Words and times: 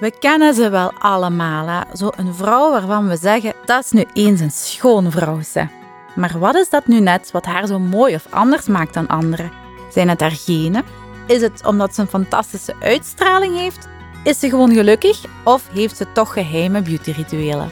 We 0.00 0.12
kennen 0.18 0.54
ze 0.54 0.70
wel 0.70 0.92
allemaal, 0.98 1.66
hè? 1.66 1.96
zo 1.96 2.10
een 2.16 2.34
vrouw 2.34 2.70
waarvan 2.70 3.08
we 3.08 3.16
zeggen 3.16 3.52
dat 3.64 3.84
is 3.84 3.90
nu 3.90 4.04
eens 4.12 4.40
een 4.40 4.50
schone 4.50 5.10
vrouw. 5.10 5.42
Ze. 5.42 5.66
Maar 6.14 6.38
wat 6.38 6.54
is 6.54 6.68
dat 6.70 6.86
nu 6.86 7.00
net 7.00 7.30
wat 7.30 7.44
haar 7.44 7.66
zo 7.66 7.78
mooi 7.78 8.14
of 8.14 8.26
anders 8.30 8.66
maakt 8.66 8.94
dan 8.94 9.06
anderen? 9.06 9.50
Zijn 9.92 10.08
het 10.08 10.20
haar 10.20 10.30
genen? 10.30 10.84
Is 11.26 11.40
het 11.40 11.66
omdat 11.66 11.94
ze 11.94 12.00
een 12.00 12.06
fantastische 12.06 12.74
uitstraling 12.80 13.56
heeft? 13.56 13.88
Is 14.24 14.38
ze 14.38 14.48
gewoon 14.48 14.72
gelukkig 14.72 15.24
of 15.44 15.68
heeft 15.72 15.96
ze 15.96 16.12
toch 16.12 16.32
geheime 16.32 16.82
beautyrituelen? 16.82 17.70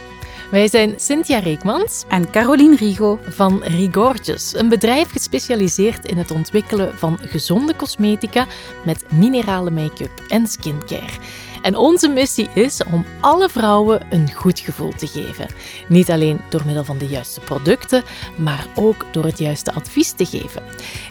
Wij 0.51 0.69
zijn 0.69 0.95
Cynthia 0.97 1.39
Reekmans 1.39 2.05
en 2.09 2.31
Caroline 2.31 2.77
Rigo 2.77 3.19
van 3.29 3.63
Rigorges, 3.63 4.55
een 4.55 4.69
bedrijf 4.69 5.11
gespecialiseerd 5.11 6.07
in 6.07 6.19
het 6.19 6.31
ontwikkelen 6.31 6.99
van 6.99 7.19
gezonde 7.23 7.77
cosmetica 7.77 8.47
met 8.85 9.05
minerale 9.13 9.71
make-up 9.71 10.23
en 10.29 10.47
skincare. 10.47 11.19
En 11.63 11.77
onze 11.77 12.09
missie 12.09 12.49
is 12.55 12.81
om 12.93 13.05
alle 13.21 13.49
vrouwen 13.49 14.01
een 14.11 14.33
goed 14.33 14.61
gevoel 14.61 14.93
te 14.97 15.07
geven. 15.07 15.47
Niet 15.89 16.11
alleen 16.11 16.41
door 16.49 16.63
middel 16.65 16.85
van 16.85 16.99
de 16.99 17.07
juiste 17.07 17.41
producten, 17.41 18.03
maar 18.37 18.67
ook 18.75 19.07
door 19.11 19.25
het 19.25 19.39
juiste 19.39 19.73
advies 19.73 20.13
te 20.13 20.27
geven. 20.27 20.63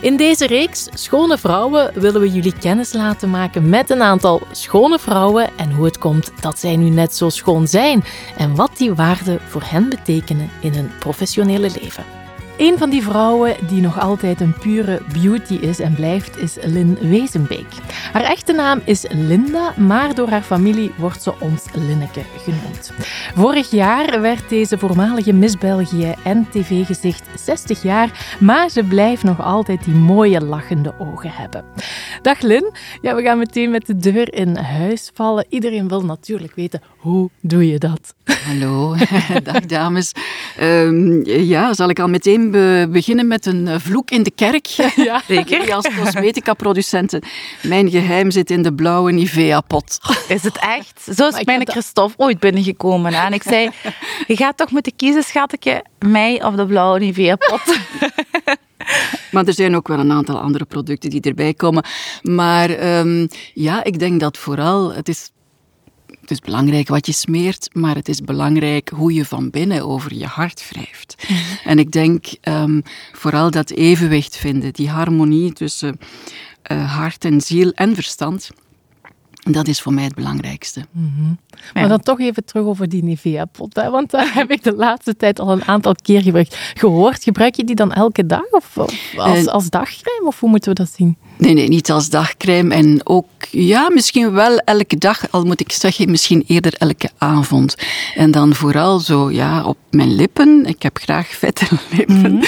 In 0.01 0.17
deze 0.17 0.47
reeks 0.47 0.87
Schone 0.93 1.37
Vrouwen 1.37 1.91
willen 1.93 2.21
we 2.21 2.31
jullie 2.31 2.57
kennis 2.59 2.93
laten 2.93 3.29
maken 3.29 3.69
met 3.69 3.89
een 3.89 4.01
aantal 4.01 4.41
schone 4.51 4.99
vrouwen 4.99 5.49
en 5.57 5.71
hoe 5.71 5.85
het 5.85 5.97
komt 5.97 6.31
dat 6.41 6.59
zij 6.59 6.75
nu 6.75 6.89
net 6.89 7.15
zo 7.15 7.29
schoon 7.29 7.67
zijn 7.67 8.03
en 8.37 8.55
wat 8.55 8.77
die 8.77 8.93
waarden 8.93 9.39
voor 9.47 9.63
hen 9.65 9.89
betekenen 9.89 10.49
in 10.59 10.73
hun 10.73 10.91
professionele 10.99 11.69
leven. 11.81 12.16
Een 12.57 12.77
van 12.77 12.89
die 12.89 13.03
vrouwen 13.03 13.55
die 13.67 13.81
nog 13.81 13.99
altijd 13.99 14.41
een 14.41 14.53
pure 14.59 15.01
beauty 15.21 15.53
is 15.53 15.79
en 15.79 15.95
blijft, 15.95 16.37
is 16.37 16.57
Lynn 16.61 16.97
Wezenbeek. 17.01 17.67
Haar 18.13 18.23
echte 18.23 18.53
naam 18.53 18.81
is 18.85 19.05
Linda, 19.09 19.73
maar 19.77 20.15
door 20.15 20.29
haar 20.29 20.41
familie 20.41 20.91
wordt 20.97 21.23
ze 21.23 21.33
ons 21.39 21.65
Linneke 21.73 22.21
genoemd. 22.37 22.91
Vorig 23.35 23.71
jaar 23.71 24.21
werd 24.21 24.49
deze 24.49 24.77
voormalige 24.77 25.33
Miss 25.33 25.57
België 25.57 26.13
en 26.23 26.47
tv-gezicht 26.49 27.23
60 27.35 27.81
jaar, 27.81 28.35
maar 28.39 28.69
ze 28.69 28.83
blijft 28.83 29.23
nog 29.23 29.41
altijd 29.41 29.83
die 29.83 29.95
mooie 29.95 30.41
lachende 30.41 30.93
ogen 30.99 31.31
hebben. 31.31 31.63
Dag 32.21 32.41
Lynn, 32.41 32.71
ja, 33.01 33.15
we 33.15 33.21
gaan 33.21 33.37
meteen 33.37 33.71
met 33.71 33.85
de 33.85 33.97
deur 33.97 34.33
in 34.33 34.55
huis 34.55 35.11
vallen. 35.13 35.45
Iedereen 35.49 35.87
wil 35.87 36.05
natuurlijk 36.05 36.55
weten, 36.55 36.81
hoe 36.97 37.29
doe 37.41 37.67
je 37.67 37.77
dat? 37.77 38.13
Hallo, 38.47 38.95
dag 39.43 39.65
dames. 39.65 40.11
Um, 40.61 41.25
ja, 41.25 41.73
zal 41.73 41.89
ik 41.89 41.99
al 41.99 42.07
meteen 42.07 42.51
beginnen 42.91 43.27
met 43.27 43.45
een 43.45 43.67
eh, 43.67 43.79
vloek 43.79 44.11
in 44.11 44.23
de 44.23 44.31
kerk. 44.31 44.65
Ja, 44.95 45.21
zeker. 45.27 45.73
Als 45.73 45.87
cosmetica-producenten. 45.99 47.21
Mijn 47.61 47.89
geheim 47.89 48.31
zit 48.31 48.51
in 48.51 48.61
de 48.61 48.73
blauwe 48.73 49.11
Nivea-pot. 49.11 49.99
Is 50.27 50.43
het 50.43 50.57
echt? 50.57 51.07
Zo 51.15 51.27
is 51.27 51.43
mijn 51.43 51.69
Christophe 51.69 52.17
ooit 52.17 52.39
binnengekomen. 52.39 53.13
En 53.13 53.33
ik 53.33 53.43
zei, 53.43 53.69
je 54.27 54.35
gaat 54.35 54.57
toch 54.57 54.71
moeten 54.71 54.95
kiezen, 54.95 55.23
schatje, 55.23 55.83
mij 55.99 56.43
of 56.43 56.55
de 56.55 56.65
blauwe 56.65 56.99
Nivea-pot. 56.99 57.77
Maar 59.31 59.45
er 59.45 59.53
zijn 59.53 59.75
ook 59.75 59.87
wel 59.87 59.99
een 59.99 60.11
aantal 60.11 60.39
andere 60.39 60.65
producten 60.65 61.09
die 61.09 61.21
erbij 61.21 61.53
komen. 61.53 61.83
Maar 62.21 62.97
um, 62.99 63.27
ja, 63.53 63.83
ik 63.83 63.99
denk 63.99 64.19
dat 64.19 64.37
vooral, 64.37 64.93
het 64.93 65.09
is 65.09 65.31
het 66.29 66.37
is 66.37 66.45
belangrijk 66.45 66.87
wat 66.87 67.05
je 67.05 67.11
smeert, 67.11 67.69
maar 67.73 67.95
het 67.95 68.09
is 68.09 68.21
belangrijk 68.21 68.89
hoe 68.89 69.13
je 69.13 69.25
van 69.25 69.49
binnen 69.49 69.85
over 69.85 70.13
je 70.13 70.25
hart 70.25 70.69
wrijft. 70.69 71.15
En 71.63 71.79
ik 71.79 71.91
denk 71.91 72.25
um, 72.43 72.83
vooral 73.11 73.51
dat 73.51 73.69
evenwicht 73.69 74.37
vinden, 74.37 74.73
die 74.73 74.89
harmonie 74.89 75.53
tussen 75.53 75.99
uh, 76.71 76.95
hart 76.95 77.25
en 77.25 77.41
ziel 77.41 77.71
en 77.71 77.95
verstand. 77.95 78.49
Dat 79.33 79.67
is 79.67 79.81
voor 79.81 79.93
mij 79.93 80.03
het 80.03 80.15
belangrijkste. 80.15 80.85
Mm 80.91 81.13
-hmm. 81.15 81.37
Maar 81.73 81.87
dan 81.87 81.99
toch 81.99 82.19
even 82.19 82.45
terug 82.45 82.65
over 82.65 82.89
die 82.89 83.03
Nivea-pot. 83.03 83.73
Want 83.73 84.11
daar 84.11 84.33
heb 84.33 84.51
ik 84.51 84.63
de 84.63 84.75
laatste 84.75 85.15
tijd 85.15 85.39
al 85.39 85.51
een 85.51 85.65
aantal 85.65 85.95
keer 86.01 86.21
gebruikt. 86.21 86.57
Gehoord, 86.73 87.23
gebruik 87.23 87.55
je 87.55 87.63
die 87.63 87.75
dan 87.75 87.93
elke 87.93 88.25
dag? 88.25 88.51
Of, 88.51 88.77
of 88.77 89.13
als, 89.17 89.39
uh, 89.39 89.45
als 89.45 89.69
dagcrème? 89.69 90.27
Of 90.27 90.39
hoe 90.39 90.49
moeten 90.49 90.69
we 90.69 90.75
dat 90.75 90.89
zien? 90.95 91.17
Nee, 91.37 91.53
nee, 91.53 91.67
niet 91.67 91.91
als 91.91 92.09
dagcrème. 92.09 92.75
En 92.75 93.01
ook, 93.03 93.27
ja, 93.51 93.89
misschien 93.89 94.31
wel 94.31 94.57
elke 94.57 94.97
dag, 94.97 95.31
al 95.31 95.43
moet 95.43 95.59
ik 95.59 95.71
zeggen, 95.71 96.11
misschien 96.11 96.43
eerder 96.47 96.73
elke 96.77 97.09
avond. 97.17 97.75
En 98.15 98.31
dan 98.31 98.53
vooral 98.53 98.99
zo, 98.99 99.31
ja, 99.31 99.63
op 99.63 99.77
mijn 99.89 100.15
lippen. 100.15 100.65
Ik 100.65 100.81
heb 100.81 100.97
graag 100.97 101.27
vette 101.27 101.65
lippen. 101.97 102.15
Mm 102.15 102.23
-hmm. 102.23 102.43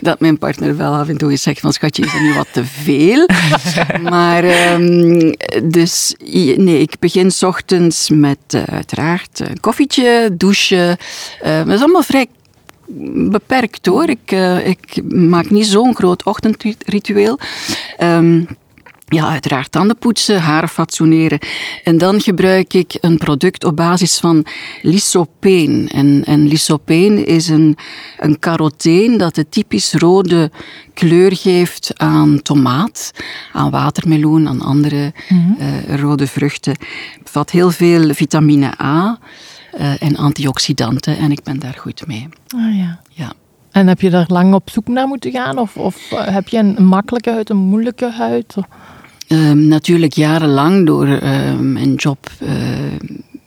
Dat 0.00 0.20
mijn 0.20 0.38
partner 0.38 0.76
wel 0.76 0.94
af 0.94 1.08
en 1.08 1.16
toe 1.16 1.30
eens 1.30 1.42
zegt 1.42 1.60
van, 1.60 1.72
schatje, 1.72 2.04
is 2.04 2.14
er 2.14 2.22
nu 2.22 2.34
wat 2.34 2.48
te 2.52 2.64
veel? 2.64 3.26
maar, 4.10 4.72
um, 4.72 5.34
dus, 5.62 6.14
nee, 6.56 6.80
ik 6.80 6.94
begin 6.98 7.30
s 7.30 7.42
ochtends 7.42 8.10
met 8.10 8.47
uiteraard 8.54 9.40
een 9.40 9.60
koffietje, 9.60 10.30
douchen. 10.32 10.96
Dat 11.42 11.68
is 11.68 11.80
allemaal 11.80 12.02
vrij 12.02 12.26
beperkt 13.30 13.86
hoor. 13.86 14.08
Ik, 14.08 14.30
ik 14.64 15.12
maak 15.12 15.50
niet 15.50 15.66
zo'n 15.66 15.94
groot 15.94 16.22
ochtendritueel. 16.22 17.38
Um, 17.98 18.46
ja, 19.08 19.28
uiteraard 19.28 19.72
tanden 19.72 19.98
poetsen, 19.98 20.40
haren 20.40 20.68
fatsoeneren. 20.68 21.38
En 21.84 21.98
dan 21.98 22.20
gebruik 22.20 22.74
ik 22.74 22.98
een 23.00 23.18
product 23.18 23.64
op 23.64 23.76
basis 23.76 24.18
van 24.18 24.46
lysopeen. 24.82 25.88
En, 25.88 26.22
en 26.24 26.48
lysopeen 26.48 27.26
is 27.26 27.48
een, 27.48 27.76
een 28.18 28.38
caroteen 28.38 29.18
dat 29.18 29.34
de 29.34 29.48
typisch 29.48 29.92
rode 29.92 30.50
kleur 30.94 31.36
geeft 31.36 31.92
aan 31.96 32.42
tomaat, 32.42 33.10
aan 33.52 33.70
watermeloen, 33.70 34.48
aan 34.48 34.60
andere 34.60 35.12
mm 35.28 35.56
-hmm. 35.58 35.66
uh, 35.88 35.96
rode 35.96 36.26
vruchten. 36.26 36.72
Het 36.72 37.22
bevat 37.22 37.50
heel 37.50 37.70
veel 37.70 38.14
vitamine 38.14 38.80
A 38.82 39.18
uh, 39.78 40.02
en 40.02 40.16
antioxidanten 40.16 41.18
en 41.18 41.30
ik 41.30 41.42
ben 41.42 41.58
daar 41.58 41.76
goed 41.78 42.06
mee. 42.06 42.28
Ah 42.56 42.76
ja. 42.76 43.00
Ja. 43.08 43.32
En 43.70 43.86
heb 43.86 44.00
je 44.00 44.10
daar 44.10 44.26
lang 44.28 44.54
op 44.54 44.70
zoek 44.70 44.88
naar 44.88 45.06
moeten 45.06 45.30
gaan? 45.30 45.58
Of, 45.58 45.76
of 45.76 46.10
uh, 46.12 46.26
heb 46.26 46.48
je 46.48 46.58
een 46.58 46.84
makkelijke 46.84 47.30
huid, 47.30 47.50
een 47.50 47.56
moeilijke 47.56 48.10
huid? 48.10 48.54
Um, 49.28 49.66
natuurlijk 49.66 50.12
jarenlang 50.12 50.86
door 50.86 51.06
mijn 51.60 51.94
job 51.94 52.30
uh, 52.42 52.50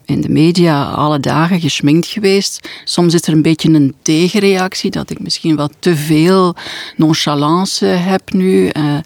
in 0.05 0.21
de 0.21 0.29
media 0.29 0.83
alle 0.83 1.19
dagen 1.19 1.59
gesminkt 1.59 2.07
geweest. 2.07 2.69
Soms 2.83 3.13
is 3.13 3.27
er 3.27 3.33
een 3.33 3.41
beetje 3.41 3.69
een 3.69 3.95
tegenreactie, 4.01 4.91
dat 4.91 5.09
ik 5.09 5.19
misschien 5.19 5.55
wat 5.55 5.73
te 5.79 5.95
veel 5.95 6.55
nonchalance 6.95 7.85
heb 7.85 8.33
nu. 8.33 8.69
Uh, 8.73 8.97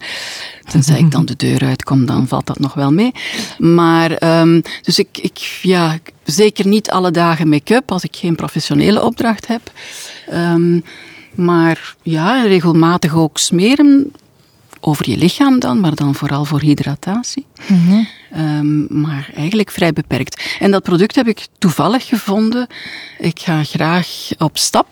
tenzij 0.70 0.98
ik 0.98 1.10
dan 1.10 1.24
de 1.24 1.36
deur 1.36 1.64
uitkom, 1.64 2.06
dan 2.06 2.28
valt 2.28 2.46
dat 2.46 2.58
nog 2.58 2.74
wel 2.74 2.92
mee. 2.92 3.12
Maar, 3.58 4.18
dus 4.82 4.98
ik, 4.98 5.18
ik, 5.18 5.38
ja, 5.62 5.98
zeker 6.24 6.66
niet 6.66 6.90
alle 6.90 7.10
dagen 7.10 7.48
make-up 7.48 7.92
als 7.92 8.04
ik 8.04 8.16
geen 8.16 8.34
professionele 8.34 9.02
opdracht 9.02 9.46
heb. 9.46 9.72
Maar 11.34 11.94
ja, 12.02 12.42
regelmatig 12.42 13.14
ook 13.14 13.38
smeren 13.38 14.12
over 14.88 15.10
je 15.10 15.16
lichaam 15.16 15.58
dan, 15.58 15.80
maar 15.80 15.94
dan 15.94 16.14
vooral 16.14 16.44
voor 16.44 16.60
hydratatie. 16.60 17.46
Mm 17.68 17.86
-hmm. 17.86 18.06
um, 18.36 19.00
maar 19.00 19.30
eigenlijk 19.34 19.70
vrij 19.70 19.92
beperkt. 19.92 20.56
En 20.58 20.70
dat 20.70 20.82
product 20.82 21.14
heb 21.14 21.26
ik 21.26 21.46
toevallig 21.58 22.06
gevonden. 22.06 22.66
Ik 23.18 23.40
ga 23.40 23.64
graag 23.64 24.28
op 24.38 24.58
stap. 24.58 24.88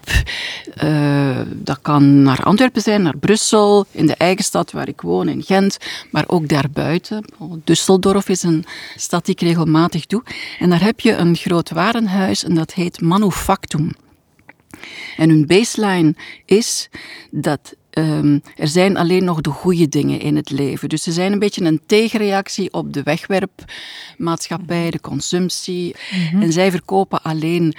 Uh, 0.84 1.40
dat 1.52 1.78
kan 1.82 2.22
naar 2.22 2.42
Antwerpen 2.42 2.82
zijn, 2.82 3.02
naar 3.02 3.16
Brussel, 3.16 3.86
in 3.90 4.06
de 4.06 4.14
eigen 4.14 4.44
stad 4.44 4.72
waar 4.72 4.88
ik 4.88 5.00
woon, 5.00 5.28
in 5.28 5.42
Gent, 5.42 5.76
maar 6.10 6.24
ook 6.26 6.48
daarbuiten. 6.48 7.24
Düsseldorf 7.64 8.26
is 8.26 8.42
een 8.42 8.64
stad 8.96 9.24
die 9.24 9.34
ik 9.34 9.40
regelmatig 9.40 10.06
doe. 10.06 10.22
En 10.58 10.70
daar 10.70 10.82
heb 10.82 11.00
je 11.00 11.12
een 11.16 11.36
groot 11.36 11.70
warenhuis 11.70 12.44
en 12.44 12.54
dat 12.54 12.74
heet 12.74 13.00
Manufactum. 13.00 13.90
En 15.16 15.28
hun 15.28 15.46
baseline 15.46 16.14
is 16.44 16.88
dat 17.30 17.74
um, 17.98 18.42
er 18.56 18.68
zijn 18.68 18.96
alleen 18.96 19.24
nog 19.24 19.40
de 19.40 19.50
goede 19.50 19.88
dingen 19.88 20.20
in 20.20 20.36
het 20.36 20.50
leven. 20.50 20.88
Dus 20.88 21.02
ze 21.02 21.12
zijn 21.12 21.32
een 21.32 21.38
beetje 21.38 21.64
een 21.64 21.80
tegenreactie 21.86 22.72
op 22.72 22.92
de 22.92 23.02
wegwerpmaatschappij, 23.02 24.90
de 24.90 25.00
consumptie. 25.00 25.96
Mm 26.10 26.26
-hmm. 26.26 26.42
En 26.42 26.52
zij 26.52 26.70
verkopen 26.70 27.22
alleen 27.22 27.74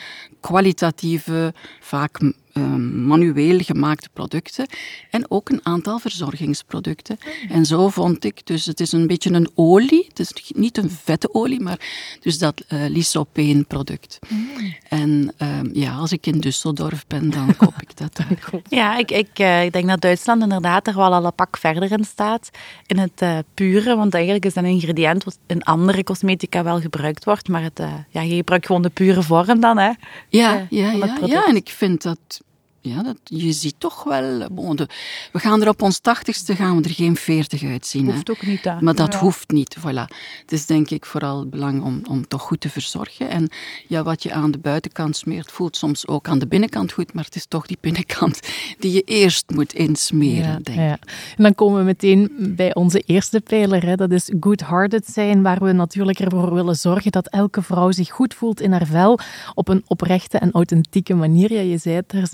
kwalitatieve, 0.46 1.54
vaak 1.80 2.20
um, 2.58 3.06
manueel 3.06 3.60
gemaakte 3.60 4.10
producten 4.14 4.68
en 5.10 5.32
ook 5.32 5.50
een 5.50 5.60
aantal 5.64 6.00
verzorgingsproducten. 6.00 7.18
En 7.50 7.66
zo 7.66 7.90
vond 7.90 8.26
ik, 8.26 8.46
dus 8.46 8.66
het 8.66 8.80
is 8.80 8.92
een 8.92 9.08
beetje 9.08 9.32
een 9.32 9.50
olie, 9.56 10.06
het 10.08 10.20
is 10.20 10.52
niet 10.56 10.78
een 10.78 10.90
vette 10.90 11.34
olie, 11.34 11.60
maar 11.60 11.80
dus 12.22 12.38
dat 12.38 12.64
uh, 12.70 12.86
lysopeen 12.88 13.66
product. 13.66 14.20
Mm. 14.28 14.76
En 14.90 15.34
um, 15.38 15.70
ja, 15.74 15.94
als 15.94 16.12
ik 16.12 16.26
in 16.26 16.44
Düsseldorf 16.48 17.08
ben, 17.08 17.30
dan 17.30 17.56
koop 17.56 17.82
ik 17.82 17.98
dat. 17.98 18.20
ja, 18.80 18.98
ik, 18.98 19.12
ik, 19.12 19.40
uh, 19.40 19.64
ik 19.64 19.74
denk 19.74 19.88
dat 19.88 20.02
Duitsland 20.02 20.42
inderdaad 20.42 20.88
er 20.88 20.96
wel 20.96 21.14
al 21.14 21.26
een 21.26 21.36
pak 21.36 21.58
verder 21.58 21.92
in 21.92 22.04
staat 22.04 22.50
in 22.86 22.98
het 22.98 23.22
uh, 23.22 23.38
pure, 23.54 23.96
want 23.96 24.14
eigenlijk 24.14 24.46
is 24.46 24.54
dat 24.54 24.64
een 24.64 24.70
ingrediënt 24.70 25.24
wat 25.24 25.38
in 25.48 25.64
andere 25.64 26.04
cosmetica 26.04 26.64
wel 26.64 26.80
gebruikt 26.80 27.26
wordt, 27.26 27.48
maar 27.48 27.64
het, 27.64 27.82
ja, 28.10 28.22
je 28.22 28.36
gebruikt 28.36 28.66
gewoon 28.66 28.82
de 28.82 28.90
pure 28.90 29.22
vorm 29.24 29.60
dan, 29.60 29.78
hè? 29.78 29.92
Ja, 30.36 30.68
ja, 30.70 30.92
ja, 30.92 31.18
ja, 31.26 31.46
en 31.48 31.56
ik 31.56 31.70
vind 31.70 32.02
dat 32.04 32.42
ja, 32.90 33.04
dat, 33.04 33.18
je 33.24 33.52
ziet 33.52 33.76
toch 33.78 34.04
wel... 34.04 34.48
Bon, 34.52 34.76
de, 34.76 34.88
we 35.32 35.40
gaan 35.40 35.62
er 35.62 35.68
op 35.70 35.82
ons 35.82 36.00
tachtigste 36.00 36.56
gaan 36.56 36.78
we 36.82 36.84
er 36.84 36.94
geen 36.96 37.16
veertig 37.16 37.64
uitzien. 37.64 38.06
Hoeft 38.12 38.30
ook 38.30 38.46
niet. 38.46 38.64
Hè? 38.64 38.82
Maar 38.82 38.96
dat 38.96 39.14
Ja. 39.14 39.20
hoeft 39.20 39.50
niet, 39.52 39.78
voilà. 39.80 40.14
Het 40.42 40.52
is 40.52 40.66
denk 40.66 40.90
ik 40.90 41.06
vooral 41.06 41.40
het 41.40 41.50
belang 41.50 41.84
om, 41.84 42.02
om 42.10 42.28
toch 42.28 42.42
goed 42.42 42.62
te 42.62 42.70
verzorgen. 42.70 43.30
En 43.30 43.50
ja, 43.88 44.04
wat 44.04 44.24
je 44.24 44.32
aan 44.34 44.52
de 44.52 44.58
buitenkant 44.58 45.16
smeert, 45.18 45.52
voelt 45.52 45.78
soms 45.78 46.08
ook 46.08 46.28
aan 46.28 46.40
de 46.40 46.48
binnenkant 46.48 46.92
goed, 46.92 47.14
maar 47.14 47.24
het 47.24 47.36
is 47.36 47.46
toch 47.48 47.66
die 47.66 47.78
binnenkant 47.82 48.40
die 48.80 48.92
je 48.92 49.02
eerst 49.02 49.50
moet 49.50 49.74
insmeren, 49.74 50.50
Ja, 50.50 50.54
denk 50.54 50.68
ik. 50.68 50.76
ja. 50.76 50.98
En 51.38 51.44
dan 51.44 51.56
komen 51.56 51.80
we 51.80 51.84
meteen 51.86 52.32
bij 52.56 52.76
onze 52.76 53.00
eerste 53.06 53.42
pijler. 53.42 53.86
Hè. 53.86 53.96
Dat 53.96 54.12
is 54.12 54.32
good-hearted 54.40 55.06
zijn, 55.08 55.42
waar 55.42 55.64
we 55.64 55.72
natuurlijk 55.72 56.20
ervoor 56.20 56.54
willen 56.54 56.76
zorgen 56.76 57.12
dat 57.12 57.28
elke 57.28 57.62
vrouw 57.62 57.92
zich 57.92 58.10
goed 58.10 58.34
voelt 58.34 58.62
in 58.62 58.72
haar 58.72 58.86
vel 58.86 59.20
op 59.54 59.68
een 59.68 59.84
oprechte 59.88 60.38
en 60.38 60.52
authentieke 60.52 61.14
manier. 61.16 61.54
Ja, 61.54 61.60
je 61.62 61.78
zei 61.78 61.96
het 61.96 62.14
er- 62.14 62.30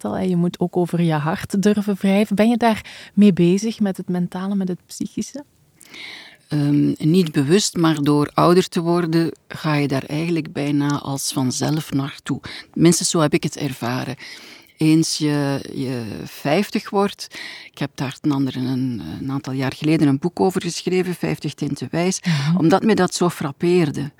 al, 0.00 0.18
je 0.18 0.36
moet 0.36 0.60
ook 0.60 0.76
over 0.76 1.00
je 1.00 1.12
hart 1.12 1.62
durven 1.62 1.94
wrijven. 1.94 2.36
Ben 2.36 2.48
je 2.48 2.56
daar 2.56 3.10
mee 3.14 3.32
bezig 3.32 3.80
met 3.80 3.96
het 3.96 4.08
mentale, 4.08 4.54
met 4.54 4.68
het 4.68 4.86
psychische? 4.86 5.44
Ehm, 6.48 6.92
niet 6.98 7.32
bewust, 7.32 7.76
maar 7.76 8.02
door 8.02 8.30
ouder 8.34 8.68
te 8.68 8.80
worden 8.80 9.32
ga 9.48 9.74
je 9.74 9.88
daar 9.88 10.04
eigenlijk 10.04 10.52
bijna 10.52 10.98
als 10.98 11.32
vanzelf 11.32 11.92
naartoe. 11.92 12.40
Minstens 12.74 13.10
zo 13.10 13.20
heb 13.20 13.34
ik 13.34 13.42
het 13.42 13.56
ervaren. 13.56 14.16
Eens 14.82 15.18
je, 15.18 15.60
je 15.74 16.02
50 16.24 16.90
wordt, 16.90 17.26
ik 17.72 17.78
heb 17.78 17.90
daar 17.94 18.16
een, 18.20 18.32
ander, 18.32 18.56
een, 18.56 19.02
een 19.20 19.30
aantal 19.30 19.52
jaar 19.52 19.72
geleden 19.76 20.08
een 20.08 20.18
boek 20.18 20.40
over 20.40 20.62
geschreven, 20.62 21.14
50 21.14 21.54
tinten 21.54 21.88
wijs, 21.90 22.20
omdat 22.58 22.82
me 22.82 22.94
dat 22.94 23.14
zo 23.14 23.28
frappeerde. 23.28 24.10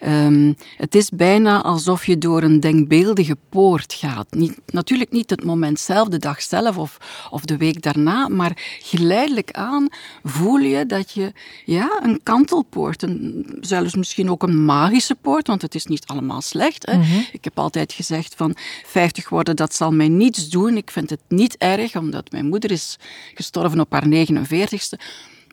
Ehm, 0.00 0.52
het 0.76 0.94
is 0.94 1.10
bijna 1.10 1.62
alsof 1.62 2.06
je 2.06 2.18
door 2.18 2.42
een 2.42 2.60
denkbeeldige 2.60 3.36
poort 3.48 3.92
gaat. 3.92 4.26
Niet, 4.30 4.60
natuurlijk 4.66 5.12
niet 5.12 5.30
het 5.30 5.44
moment 5.44 5.80
zelf, 5.80 6.08
de 6.08 6.18
dag 6.18 6.42
zelf 6.42 6.78
of, 6.78 6.98
of 7.30 7.44
de 7.44 7.56
week 7.56 7.82
daarna, 7.82 8.28
maar 8.28 8.52
geleidelijk 8.82 9.50
aan 9.50 9.88
voel 10.22 10.58
je 10.58 10.86
dat 10.86 11.12
je 11.12 11.32
ja, 11.64 12.00
een 12.02 12.20
kantelpoort, 12.22 13.02
een, 13.02 13.46
zelfs 13.60 13.94
misschien 13.94 14.30
ook 14.30 14.42
een 14.42 14.64
magische 14.64 15.14
poort, 15.14 15.46
want 15.46 15.62
het 15.62 15.74
is 15.74 15.86
niet 15.86 16.06
allemaal 16.06 16.40
slecht. 16.40 16.86
Hè. 16.86 17.00
Ik 17.32 17.44
heb 17.44 17.58
altijd 17.58 17.92
gezegd 17.92 18.34
van 18.34 18.56
50 18.86 19.28
worden, 19.28 19.56
dat 19.56 19.74
zal 19.74 19.92
mij 19.92 20.00
niets 20.08 20.48
doen. 20.48 20.76
Ik 20.76 20.90
vind 20.90 21.10
het 21.10 21.20
niet 21.28 21.56
erg, 21.56 21.96
omdat 21.96 22.30
mijn 22.30 22.46
moeder 22.46 22.70
is 22.70 22.98
gestorven 23.34 23.80
op 23.80 23.92
haar 23.92 24.06
49ste 24.08 24.98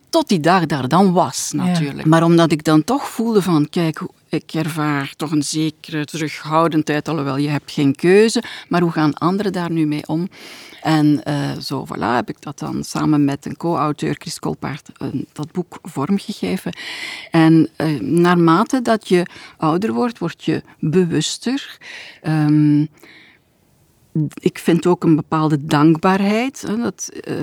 tot 0.09 0.27
die 0.27 0.39
dag 0.39 0.65
daar 0.65 0.87
dan 0.87 1.11
was, 1.11 1.51
natuurlijk. 1.51 2.07
Maar 2.07 2.23
omdat 2.23 2.51
ik 2.51 2.63
dan 2.63 2.83
toch 2.83 3.07
voelde 3.07 3.41
van, 3.41 3.69
kijk, 3.69 4.01
ik 4.29 4.53
ervaar 4.53 5.13
toch 5.17 5.31
een 5.31 5.43
zekere 5.43 6.05
terughoudendheid, 6.05 7.07
alhoewel 7.07 7.37
je 7.37 7.49
hebt 7.49 7.71
geen 7.71 7.95
keuze, 7.95 8.43
maar 8.67 8.81
hoe 8.81 8.91
gaan 8.91 9.13
anderen 9.13 9.51
daar 9.51 9.71
nu 9.71 9.85
mee 9.85 10.07
om? 10.07 10.29
En 10.81 11.23
eh, 11.23 11.57
zo, 11.57 11.85
voilà, 11.85 12.15
heb 12.15 12.29
ik 12.29 12.41
dat 12.41 12.59
dan 12.59 12.83
samen 12.83 13.25
met 13.25 13.45
een 13.45 13.57
co-auteur, 13.57 14.15
Chris 14.17 14.39
Kolpaert, 14.39 14.89
eh, 14.97 15.07
dat 15.33 15.51
boek 15.51 15.79
vormgegeven. 15.81 16.73
En 17.31 17.69
eh, 17.75 17.99
naarmate 17.99 18.81
dat 18.81 19.07
je 19.07 19.25
ouder 19.57 19.93
wordt, 19.93 20.17
word 20.17 20.43
je 20.43 20.61
bewuster. 20.79 21.77
Ehm, 22.21 22.85
ik 24.33 24.59
vind 24.59 24.87
ook 24.87 25.03
een 25.03 25.15
bepaalde 25.15 25.65
dankbaarheid. 25.65 26.61
Hè, 26.67 26.77
dat, 26.77 27.09
eh, 27.21 27.35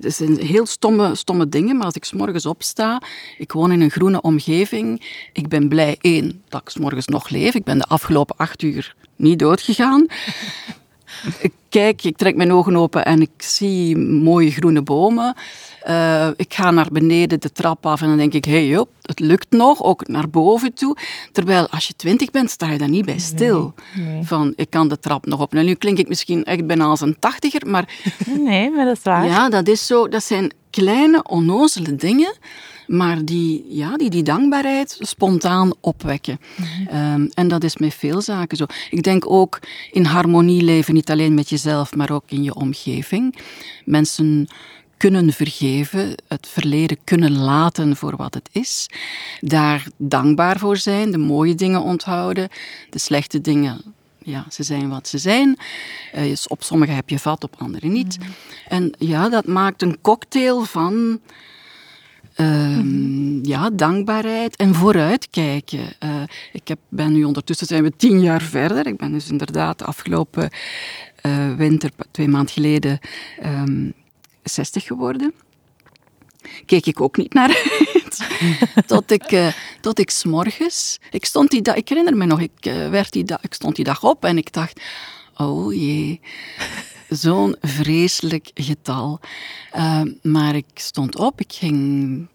dat 0.00 0.14
zijn 0.14 0.38
heel 0.38 0.66
stomme, 0.66 1.14
stomme 1.14 1.48
dingen, 1.48 1.76
maar 1.76 1.86
als 1.86 1.94
ik 1.94 2.04
's 2.04 2.12
morgens 2.12 2.46
opsta, 2.46 3.02
ik 3.38 3.52
woon 3.52 3.72
in 3.72 3.80
een 3.80 3.90
groene 3.90 4.20
omgeving, 4.20 5.02
ik 5.32 5.48
ben 5.48 5.68
blij, 5.68 5.96
één, 6.00 6.42
dat 6.48 6.60
ik 6.60 6.68
's 6.68 6.76
morgens 6.76 7.06
nog 7.06 7.28
leef. 7.28 7.54
Ik 7.54 7.64
ben 7.64 7.78
de 7.78 7.84
afgelopen 7.84 8.36
acht 8.36 8.62
uur 8.62 8.94
niet 9.16 9.38
doodgegaan. 9.38 10.06
Ik 11.40 11.52
kijk, 11.68 12.04
ik 12.04 12.16
trek 12.16 12.36
mijn 12.36 12.52
ogen 12.52 12.76
open 12.76 13.04
en 13.04 13.20
ik 13.20 13.30
zie 13.36 13.96
mooie 13.96 14.50
groene 14.50 14.82
bomen. 14.82 15.34
Eh, 15.82 16.28
ik 16.36 16.54
ga 16.54 16.70
naar 16.70 16.88
beneden 16.92 17.40
de 17.40 17.52
trap 17.52 17.86
af 17.86 18.00
en 18.00 18.08
dan 18.08 18.16
denk 18.16 18.32
ik, 18.32 18.44
hé 18.44 18.52
hey, 18.52 18.66
joh, 18.66 18.86
het 19.02 19.20
lukt 19.20 19.50
nog, 19.50 19.82
ook 19.82 20.08
naar 20.08 20.28
boven 20.28 20.74
toe. 20.74 20.96
Terwijl 21.32 21.68
als 21.68 21.86
je 21.86 21.94
twintig 21.96 22.30
bent, 22.30 22.50
sta 22.50 22.70
je 22.70 22.78
daar 22.78 22.88
niet 22.88 23.04
bij 23.04 23.18
stil. 23.18 23.74
Van, 24.22 24.52
ik 24.56 24.70
kan 24.70 24.88
de 24.88 24.98
trap 24.98 25.26
nog 25.26 25.40
op. 25.40 25.52
Nou, 25.52 25.66
nu 25.66 25.74
klink 25.74 25.98
ik 25.98 26.08
misschien 26.08 26.44
echt 26.44 26.66
bijna 26.66 26.84
als 26.84 27.00
een 27.00 27.16
tachtiger, 27.18 27.62
maar 27.66 27.94
Nee, 28.46 28.70
maar 28.70 28.84
dat 28.84 28.96
is 28.96 29.02
waar. 29.02 29.24
ja, 29.24 29.48
dat 29.48 29.68
is 29.68 29.86
zo. 29.86 30.08
Dat 30.08 30.24
zijn 30.24 30.52
kleine, 30.70 31.22
onnozele 31.22 31.94
dingen, 31.94 32.34
maar 32.86 33.24
die 33.24 33.64
ja, 33.68 33.96
die, 33.96 34.10
die 34.10 34.22
dankbaarheid 34.22 34.96
spontaan 35.00 35.72
opwekken. 35.80 36.40
Ehm, 36.88 37.28
en 37.34 37.48
dat 37.48 37.64
is 37.64 37.76
met 37.76 37.94
veel 37.94 38.20
zaken 38.20 38.56
zo. 38.56 38.66
Ik 38.90 39.02
denk 39.02 39.30
ook 39.30 39.60
in 39.92 40.04
harmonie 40.04 40.62
leven, 40.62 40.94
niet 40.94 41.10
alleen 41.10 41.34
met 41.34 41.48
jezelf, 41.48 41.94
maar 41.94 42.10
ook 42.10 42.24
in 42.26 42.42
je 42.42 42.54
omgeving. 42.54 43.36
Mensen 43.84 44.48
kunnen 44.96 45.32
vergeven, 45.32 46.14
het 46.28 46.48
verleden 46.48 46.98
kunnen 47.04 47.38
laten 47.38 47.96
voor 47.96 48.16
wat 48.16 48.34
het 48.34 48.48
is, 48.52 48.86
daar 49.40 49.86
dankbaar 49.96 50.58
voor 50.58 50.76
zijn, 50.76 51.10
de 51.10 51.18
mooie 51.18 51.54
dingen 51.54 51.82
onthouden, 51.82 52.48
de 52.90 52.98
slechte 52.98 53.40
dingen 53.40 53.94
ja, 54.26 54.46
ze 54.50 54.62
zijn 54.62 54.88
wat 54.88 55.08
ze 55.08 55.18
zijn. 55.18 55.58
Eh, 56.12 56.32
op 56.46 56.62
sommige 56.62 56.92
heb 56.92 57.08
je 57.08 57.18
vat, 57.18 57.44
op 57.44 57.54
andere 57.58 57.86
niet. 57.86 58.18
En 58.68 58.92
ja, 58.98 59.28
dat 59.28 59.46
maakt 59.46 59.82
een 59.82 60.00
cocktail 60.00 60.64
van 60.64 61.20
ehm, 62.36 63.44
ja, 63.44 63.70
dankbaarheid 63.70 64.56
en 64.56 64.74
vooruitkijken. 64.74 65.92
Eh, 65.98 66.22
ik 66.52 66.68
heb, 66.68 66.78
ben 66.88 67.12
nu 67.12 67.24
ondertussen 67.24 67.66
zijn 67.66 67.82
we 67.82 67.92
tien 67.96 68.20
jaar 68.20 68.42
verder. 68.42 68.86
Ik 68.86 68.96
ben 68.96 69.12
dus 69.12 69.30
inderdaad 69.30 69.78
de 69.78 69.84
afgelopen 69.84 70.50
eh, 71.20 71.54
winter, 71.54 71.90
twee 72.10 72.28
maanden 72.28 72.52
geleden, 72.52 72.98
ehm 73.40 73.90
60 74.42 74.84
geworden. 74.84 75.34
Keek 76.66 76.86
ik 76.86 77.00
ook 77.00 77.16
niet 77.16 77.32
naar 77.32 77.48
uit. 77.48 78.26
tot 78.86 79.10
ik, 79.10 79.32
eh, 79.32 79.52
tot 79.80 79.98
ik 79.98 80.10
s'morgens... 80.10 80.98
Ik, 81.10 81.24
stond 81.24 81.50
die 81.50 81.62
dag, 81.62 81.74
ik 81.74 81.88
herinner 81.88 82.16
me 82.16 82.24
nog, 82.24 82.40
ik, 82.40 82.72
werd 82.90 83.12
die 83.12 83.24
dag, 83.24 83.42
ik 83.42 83.54
stond 83.54 83.76
die 83.76 83.84
dag 83.84 84.04
op 84.04 84.24
en 84.24 84.36
ik 84.36 84.52
dacht... 84.52 84.80
Oh 85.36 85.74
jee, 85.74 86.20
zo'n 87.08 87.56
vreselijk 87.60 88.50
getal. 88.54 89.20
Eh, 89.72 90.02
maar 90.22 90.54
ik 90.54 90.66
stond 90.74 91.18
op, 91.18 91.40
ik 91.40 91.52
ging 91.52 91.74
een 91.74 92.28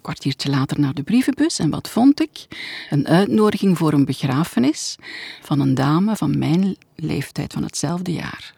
kwartiertje 0.00 0.50
later 0.50 0.80
naar 0.80 0.94
de 0.94 1.02
brievenbus 1.02 1.58
en 1.58 1.70
wat 1.70 1.88
vond 1.88 2.20
ik? 2.20 2.46
Een 2.90 3.06
uitnodiging 3.06 3.78
voor 3.78 3.92
een 3.92 4.04
begrafenis 4.04 4.96
van 5.42 5.60
een 5.60 5.74
dame 5.74 6.16
van 6.16 6.38
mijn 6.38 6.76
leeftijd, 6.94 7.52
van 7.52 7.62
hetzelfde 7.62 8.12
jaar. 8.12 8.54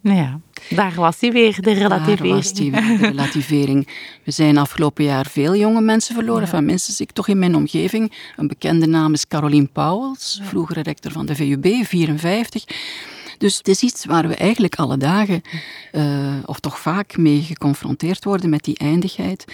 Nou 0.00 0.16
ja, 0.16 0.40
daar 0.70 0.94
was 0.94 1.20
hij 1.20 1.32
weer, 1.32 1.60
de 1.60 1.72
relativering. 1.72 2.18
Daar 2.18 2.42
was 2.42 2.52
die 2.52 2.70
weer, 2.70 2.98
de 2.98 3.06
relativering. 3.12 3.88
We 4.22 4.30
zijn 4.30 4.58
afgelopen 4.58 5.04
jaar 5.04 5.26
veel 5.26 5.56
jonge 5.56 5.80
mensen 5.80 6.14
verloren, 6.14 6.48
van 6.48 6.64
minstens 6.64 7.00
ik 7.00 7.10
toch 7.10 7.28
in 7.28 7.38
mijn 7.38 7.54
omgeving. 7.54 8.12
Een 8.36 8.46
bekende 8.46 8.86
naam 8.86 9.12
is 9.12 9.28
Caroline 9.28 9.68
Pauwels, 9.72 10.40
vroegere 10.42 10.82
rector 10.82 11.12
van 11.12 11.26
de 11.26 11.34
VUB, 11.34 11.66
54. 11.84 12.64
Dus 13.38 13.56
het 13.56 13.68
is 13.68 13.82
iets 13.82 14.04
waar 14.04 14.28
we 14.28 14.34
eigenlijk 14.34 14.74
alle 14.74 14.96
dagen, 14.96 15.42
eh, 15.92 16.34
of 16.44 16.60
toch 16.60 16.78
vaak 16.78 17.16
mee 17.16 17.42
geconfronteerd 17.42 18.24
worden 18.24 18.50
met 18.50 18.64
die 18.64 18.78
eindigheid. 18.78 19.44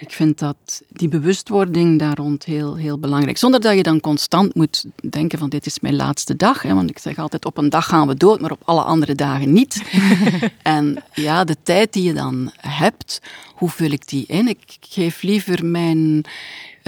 Ik 0.00 0.12
vind 0.12 0.38
dat 0.38 0.82
die 0.88 1.08
bewustwording 1.08 1.98
daar 1.98 2.16
rond 2.16 2.44
heel, 2.44 2.76
heel 2.76 2.98
belangrijk. 2.98 3.38
Zonder 3.38 3.60
dat 3.60 3.76
je 3.76 3.82
dan 3.82 4.00
constant 4.00 4.54
moet 4.54 4.84
denken 5.10 5.38
van 5.38 5.48
dit 5.48 5.66
is 5.66 5.80
mijn 5.80 5.96
laatste 5.96 6.36
dag. 6.36 6.62
Hè, 6.62 6.74
want 6.74 6.90
ik 6.90 6.98
zeg 6.98 7.18
altijd 7.18 7.44
op 7.44 7.56
een 7.56 7.70
dag 7.70 7.86
gaan 7.86 8.06
we 8.06 8.14
dood, 8.14 8.40
maar 8.40 8.50
op 8.50 8.62
alle 8.64 8.82
andere 8.82 9.14
dagen 9.14 9.52
niet. 9.52 9.82
en 10.62 11.02
ja, 11.14 11.44
de 11.44 11.56
tijd 11.62 11.92
die 11.92 12.02
je 12.02 12.12
dan 12.12 12.52
hebt, 12.56 13.20
hoe 13.54 13.70
vul 13.70 13.90
ik 13.90 14.08
die 14.08 14.24
in? 14.26 14.48
Ik 14.48 14.76
geef 14.80 15.22
liever 15.22 15.66
mijn 15.66 16.24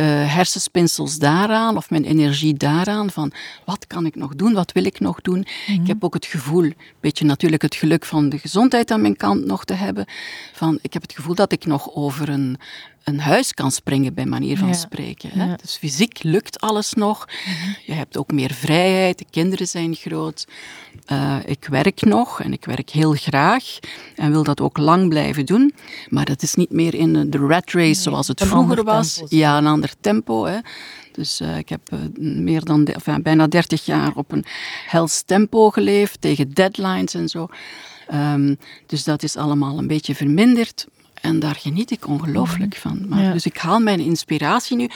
hersenspinsels 0.02 1.18
daaraan 1.18 1.76
of 1.76 1.90
mijn 1.90 2.04
energie 2.04 2.54
daaraan 2.54 3.10
van 3.10 3.32
wat 3.64 3.86
kan 3.86 4.06
ik 4.06 4.14
nog 4.14 4.34
doen, 4.34 4.52
wat 4.52 4.72
wil 4.72 4.84
ik 4.84 5.00
nog 5.00 5.20
doen. 5.20 5.46
Ik 5.66 5.86
heb 5.86 6.04
ook 6.04 6.14
het 6.14 6.26
gevoel, 6.26 6.64
een 6.64 6.76
beetje 7.00 7.24
natuurlijk 7.24 7.62
het 7.62 7.74
geluk 7.74 8.04
van 8.04 8.28
de 8.28 8.38
gezondheid 8.38 8.90
aan 8.90 9.00
mijn 9.00 9.16
kant 9.16 9.44
nog 9.44 9.64
te 9.64 9.74
hebben, 9.74 10.06
van 10.52 10.78
ik 10.82 10.92
heb 10.92 11.02
het 11.02 11.12
gevoel 11.12 11.34
dat 11.34 11.52
ik 11.52 11.66
nog 11.66 11.94
over 11.94 12.28
een, 12.28 12.58
een 13.06 13.20
huis 13.20 13.54
kan 13.54 13.70
springen 13.70 14.14
bij 14.14 14.26
manier 14.26 14.58
van 14.58 14.68
Ja. 14.68 14.74
spreken. 14.74 15.30
Hè? 15.32 15.44
Ja. 15.44 15.56
Dus 15.62 15.76
fysiek 15.76 16.22
lukt 16.22 16.60
alles 16.60 16.92
nog. 16.92 17.28
Je 17.86 17.92
hebt 17.92 18.16
ook 18.16 18.32
meer 18.32 18.52
vrijheid, 18.52 19.18
de 19.18 19.24
kinderen 19.30 19.66
zijn 19.66 19.94
groot. 19.94 20.46
Eh, 21.04 21.36
ik 21.44 21.66
werk 21.70 22.02
nog 22.02 22.40
en 22.42 22.52
ik 22.52 22.64
werk 22.64 22.90
heel 22.90 23.12
graag 23.12 23.64
en 24.16 24.30
wil 24.30 24.42
dat 24.42 24.60
ook 24.60 24.76
lang 24.78 25.08
blijven 25.08 25.46
doen. 25.46 25.74
Maar 26.08 26.24
dat 26.24 26.42
is 26.42 26.54
niet 26.54 26.70
meer 26.70 26.94
in 26.94 27.30
de 27.30 27.38
rat 27.38 27.70
race 27.70 28.00
zoals 28.02 28.28
het 28.28 28.42
vroeger 28.44 28.84
was. 28.84 29.14
tempo, 29.14 29.36
ja, 29.36 29.58
een 29.58 29.66
ander 29.66 29.92
tempo. 30.00 30.44
Hè. 30.44 30.58
Dus 31.12 31.40
eh, 31.40 31.58
ik 31.58 31.68
heb 31.68 31.80
eh, 31.92 31.98
meer 32.18 32.64
dan 32.64 32.84
de- 32.84 32.92
enfin, 32.92 33.22
bijna 33.22 33.46
30 33.46 33.84
jaar 33.84 34.12
op 34.14 34.32
een 34.32 34.44
hels 34.86 35.22
tempo 35.22 35.70
geleefd, 35.70 36.20
tegen 36.20 36.54
deadlines 36.54 37.14
en 37.14 37.28
zo. 37.28 37.46
Ehm, 38.06 38.54
dus 38.86 39.04
dat 39.04 39.22
is 39.22 39.36
allemaal 39.36 39.78
een 39.78 39.86
beetje 39.86 40.14
verminderd. 40.14 40.86
En 41.20 41.38
daar 41.38 41.54
geniet 41.54 41.90
ik 41.90 42.08
ongelooflijk 42.08 42.76
van. 42.76 43.08
Maar, 43.08 43.22
Ja. 43.22 43.32
Dus 43.32 43.46
ik 43.46 43.56
haal 43.56 43.80
mijn 43.80 44.00
inspiratie 44.00 44.76
nu 44.76 44.88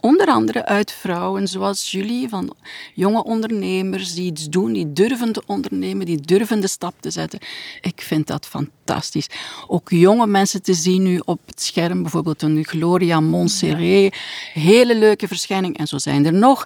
onder 0.00 0.26
andere 0.26 0.64
uit 0.64 0.92
vrouwen 0.92 1.48
zoals 1.48 1.90
jullie, 1.90 2.28
van 2.28 2.54
jonge 2.94 3.24
ondernemers 3.24 4.14
die 4.14 4.24
iets 4.24 4.48
doen, 4.48 4.72
die 4.72 4.92
durven 4.92 5.32
te 5.32 5.42
ondernemen, 5.46 6.06
die 6.06 6.20
durven 6.20 6.60
de 6.60 6.68
stap 6.68 6.94
te 7.00 7.10
zetten. 7.10 7.38
Ik 7.80 8.00
vind 8.00 8.26
dat 8.26 8.46
fantastisch. 8.46 9.28
Ook 9.66 9.90
jonge 9.90 10.26
mensen 10.26 10.62
te 10.62 10.74
zien 10.74 11.02
nu 11.02 11.20
op 11.24 11.40
het 11.46 11.62
scherm, 11.62 12.02
bijvoorbeeld 12.02 12.42
een 12.42 12.64
Gloria 12.64 13.20
Montserrat, 13.20 14.14
hele 14.52 14.96
leuke 14.96 15.28
verschijning, 15.28 15.78
en 15.78 15.86
zo 15.86 15.98
zijn 15.98 16.26
er 16.26 16.32
nog. 16.32 16.64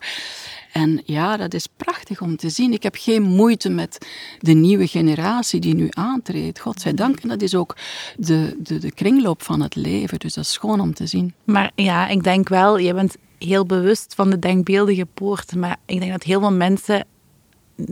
En 0.73 1.03
ja, 1.05 1.37
dat 1.37 1.55
is 1.55 1.67
prachtig 1.77 2.21
om 2.21 2.37
te 2.37 2.49
zien. 2.49 2.73
Ik 2.73 2.83
heb 2.83 2.95
geen 2.99 3.23
moeite 3.23 3.69
met 3.69 4.07
de 4.39 4.53
nieuwe 4.53 4.87
generatie 4.87 5.61
die 5.61 5.75
nu 5.75 5.87
aantreedt. 5.91 6.61
Godzijdank. 6.61 7.21
En 7.21 7.29
dat 7.29 7.43
is 7.43 7.55
ook 7.55 7.77
de, 8.17 8.57
de, 8.59 8.79
de 8.79 8.93
kringloop 8.93 9.43
van 9.43 9.61
het 9.61 9.75
leven. 9.75 10.19
Dus 10.19 10.35
dat 10.35 10.45
is 10.45 10.57
gewoon 10.57 10.81
om 10.81 10.95
te 10.95 11.07
zien. 11.07 11.35
Maar 11.45 11.73
ja, 11.75 12.09
ik 12.09 12.23
denk 12.23 12.49
wel, 12.49 12.79
je 12.79 12.95
bent 12.95 13.17
heel 13.39 13.67
bewust 13.67 14.15
van 14.15 14.31
de 14.31 14.39
denkbeeldige 14.39 15.07
poort. 15.15 15.55
Maar 15.55 15.77
ik 15.87 16.01
denk 16.01 16.13
dat 16.13 16.23
heel 16.23 16.41
veel 16.41 16.53
mensen 16.53 17.07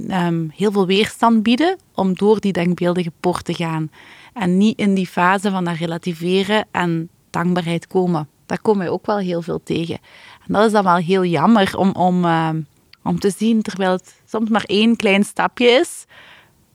ehm, 0.08 0.46
heel 0.54 0.72
veel 0.72 0.86
weerstand 0.86 1.42
bieden 1.42 1.76
om 1.94 2.14
door 2.14 2.40
die 2.40 2.52
denkbeeldige 2.52 3.12
poort 3.20 3.44
te 3.44 3.54
gaan. 3.54 3.90
En 4.32 4.56
niet 4.56 4.78
in 4.78 4.94
die 4.94 5.06
fase 5.06 5.50
van 5.50 5.64
dat 5.64 5.76
relativeren 5.76 6.66
en 6.70 7.08
dankbaarheid 7.30 7.86
komen. 7.86 8.28
Daar 8.48 8.60
komen 8.60 8.80
wij 8.80 8.90
ook 8.90 9.06
wel 9.06 9.18
heel 9.18 9.42
veel 9.42 9.62
tegen. 9.62 9.98
En 10.46 10.52
dat 10.52 10.64
is 10.64 10.72
dan 10.72 10.84
wel 10.84 10.96
heel 10.96 11.24
jammer 11.24 11.76
om, 11.76 11.92
om, 11.92 12.24
ehm, 12.24 12.60
om 13.02 13.18
te 13.20 13.30
zien, 13.36 13.62
terwijl 13.62 13.90
het 13.90 14.14
soms 14.26 14.48
maar 14.50 14.64
één 14.64 14.96
klein 14.96 15.24
stapje 15.24 15.66
is 15.66 16.04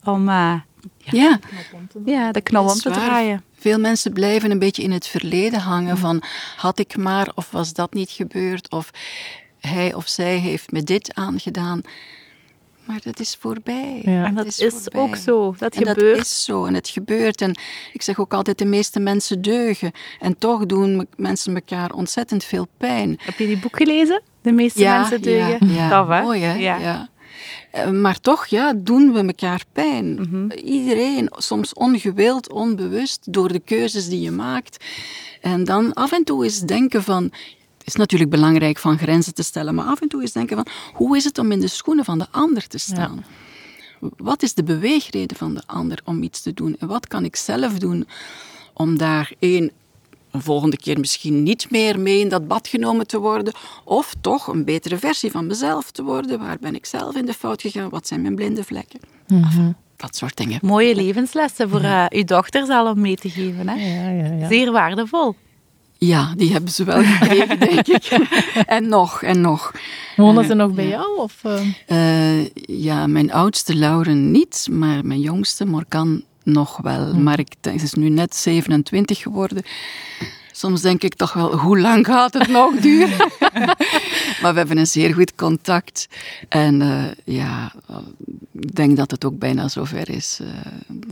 om 0.04 0.30
uh, 0.30 0.56
ja, 0.98 1.40
ja, 2.06 2.32
de 2.32 2.42
knop 2.42 2.70
om 2.70 2.76
te 2.76 2.90
draaien. 2.90 3.44
Veel 3.60 3.80
mensen 3.80 4.14
blijven 4.14 4.52
een 4.52 4.60
beetje 4.60 4.84
in 4.84 4.92
het 4.92 5.08
verleden 5.08 5.60
hangen 5.60 5.98
van 5.98 6.24
had 6.58 6.80
ik 6.80 6.98
maar 6.98 7.32
of 7.36 7.52
was 7.52 7.74
dat 7.74 7.94
niet 7.94 8.10
gebeurd 8.10 8.72
of 8.72 8.92
hij 9.60 9.94
of 9.94 10.08
zij 10.08 10.38
heeft 10.38 10.72
me 10.72 10.84
dit 10.84 11.14
aangedaan. 11.14 11.82
Maar 12.86 13.00
dat 13.04 13.20
is 13.20 13.38
voorbij. 13.40 14.02
Ja. 14.04 14.26
En 14.26 14.36
dat 14.36 14.46
is, 14.46 14.94
ook 14.94 15.16
zo. 15.16 15.56
Dat 15.58 15.76
en 15.76 15.88
gebeurt. 15.88 16.16
Dat 16.18 16.26
is 16.26 16.44
zo 16.44 16.66
en 16.66 16.74
het 16.74 16.90
gebeurt. 16.90 17.42
En 17.42 17.58
ik 17.94 18.02
zeg 18.02 18.20
ook 18.20 18.34
altijd, 18.34 18.58
de 18.58 18.66
meeste 18.66 19.00
mensen 19.00 19.42
deugen. 19.42 19.92
En 20.20 20.38
toch 20.38 20.66
doen 20.66 21.08
mensen 21.16 21.56
elkaar 21.56 21.92
ontzettend 21.92 22.44
veel 22.44 22.68
pijn. 22.78 23.20
Heb 23.24 23.38
je 23.38 23.48
die 23.48 23.60
boek 23.60 23.78
gelezen? 23.78 24.22
De 24.42 24.52
meeste 24.52 24.84
mensen 24.84 25.22
deugen. 25.22 25.68
Ja, 25.68 25.90
ja. 25.90 26.08
hè? 26.08 26.22
Mooi, 26.22 26.42
hè? 26.42 26.54
ja. 26.54 27.10
Eh, 27.72 27.90
maar 27.90 28.20
toch, 28.20 28.46
ja, 28.46 28.74
doen 28.76 29.14
we 29.14 29.20
elkaar 29.20 29.64
pijn. 29.72 30.14
Mhm. 30.14 30.52
Iedereen, 30.52 31.28
soms 31.32 31.74
ongewild, 31.74 32.52
onbewust, 32.52 33.34
door 33.34 33.52
de 33.52 33.60
keuzes 33.60 34.10
die 34.10 34.22
je 34.22 34.32
maakt. 34.32 34.86
En 35.42 35.64
dan 35.64 35.94
af 35.94 36.12
en 36.12 36.24
toe 36.24 36.44
eens 36.44 36.60
denken 36.60 37.04
van, 37.04 37.32
is 37.84 37.96
natuurlijk 37.96 38.32
belangrijk 38.32 38.78
van 38.78 38.98
grenzen 38.98 39.34
te 39.34 39.44
stellen, 39.44 39.76
maar 39.76 39.86
af 39.86 40.02
en 40.02 40.08
toe 40.08 40.22
eens 40.22 40.32
denken 40.32 40.56
van 40.56 40.68
hoe 40.94 41.18
is 41.18 41.24
het 41.24 41.38
om 41.38 41.52
in 41.52 41.60
de 41.60 41.68
schoenen 41.68 42.06
van 42.06 42.18
de 42.18 42.28
ander 42.32 42.68
te 42.68 42.78
staan? 42.78 43.26
Wat 44.18 44.44
is 44.44 44.54
de 44.54 44.64
beweegreden 44.64 45.38
van 45.38 45.54
de 45.54 45.64
ander 45.66 46.00
om 46.06 46.24
iets 46.24 46.42
te 46.42 46.54
doen? 46.54 46.76
En 46.80 46.88
wat 46.88 47.08
kan 47.08 47.24
ik 47.24 47.36
zelf 47.36 47.80
doen 47.80 48.08
om 48.74 48.98
daar 48.98 49.32
één, 49.40 49.72
een 50.32 50.42
volgende 50.42 50.78
keer 50.78 51.00
misschien 51.00 51.44
niet 51.44 51.72
meer 51.72 52.00
mee 52.00 52.20
in 52.20 52.30
dat 52.30 52.48
bad 52.48 52.68
genomen 52.68 53.08
te 53.08 53.20
worden, 53.20 53.54
of 53.84 54.14
toch 54.22 54.48
een 54.48 54.66
betere 54.66 54.98
versie 54.98 55.32
van 55.32 55.48
mezelf 55.48 55.92
te 55.92 56.04
worden? 56.04 56.40
Waar 56.40 56.58
ben 56.60 56.76
ik 56.76 56.86
zelf 56.86 57.16
in 57.16 57.26
de 57.26 57.34
fout 57.34 57.62
gegaan? 57.62 57.90
Wat 57.90 58.08
zijn 58.08 58.22
mijn 58.22 58.36
blinde 58.36 58.64
vlekken? 58.64 59.00
Mhm. 59.28 59.72
Dat 59.96 60.16
soort 60.16 60.38
dingen. 60.38 60.60
Mooie 60.62 60.96
levenslessen 60.96 61.70
voor 61.70 61.82
uh, 61.82 62.06
uw 62.10 62.24
dochters 62.24 62.70
al 62.70 62.88
om 62.88 63.02
mee 63.02 63.16
te 63.16 63.30
geven. 63.30 63.70
Hè? 63.70 63.76
Ja, 63.76 64.10
ja, 64.10 64.48
Zeer 64.48 64.72
waardevol. 64.72 65.36
Ja, 66.06 66.34
die 66.36 66.52
hebben 66.52 66.72
ze 66.72 66.84
wel 66.84 67.04
gekregen, 67.14 67.60
denk 67.60 67.88
ik. 67.88 68.06
En 68.66 68.88
nog, 68.88 69.24
en 69.24 69.42
nog. 69.42 69.72
Wonen 70.16 70.46
ze 70.46 70.54
nog 70.54 70.74
bij 70.74 70.88
jou? 70.88 71.18
Of, 71.18 71.44
uh... 71.88 72.46
ja, 72.56 73.08
mijn 73.08 73.32
oudste 73.32 73.76
Lauren 73.76 74.32
niet, 74.32 74.68
maar 74.72 75.06
mijn 75.06 75.20
jongste 75.20 75.66
Morkan 75.66 76.24
nog 76.44 76.78
wel. 76.82 77.12
Hm. 77.12 77.24
Maar 77.24 77.40
ik, 77.40 77.54
ze 77.62 77.72
is 77.72 77.94
nu 77.94 78.10
net 78.10 78.36
27 78.36 79.18
geworden. 79.18 79.64
Soms 80.56 80.82
denk 80.82 81.04
ik 81.04 81.14
toch 81.14 81.34
wel, 81.34 81.58
hoe 81.58 81.80
lang 81.80 82.06
gaat 82.06 82.34
het 82.34 82.48
nog 82.48 82.76
duren? 82.76 83.18
maar 84.42 84.52
we 84.52 84.58
hebben 84.58 84.78
een 84.78 84.88
zeer 84.88 85.14
goed 85.14 85.36
contact. 85.36 86.08
En 86.50 86.82
uh, 86.82 87.04
ja, 87.24 87.74
ik 88.60 88.76
denk 88.76 88.98
dat 88.98 89.12
het 89.12 89.26
ook 89.26 89.40
bijna 89.40 89.68
zover 89.68 90.10
is. 90.10 90.40
Uh, 90.42 90.48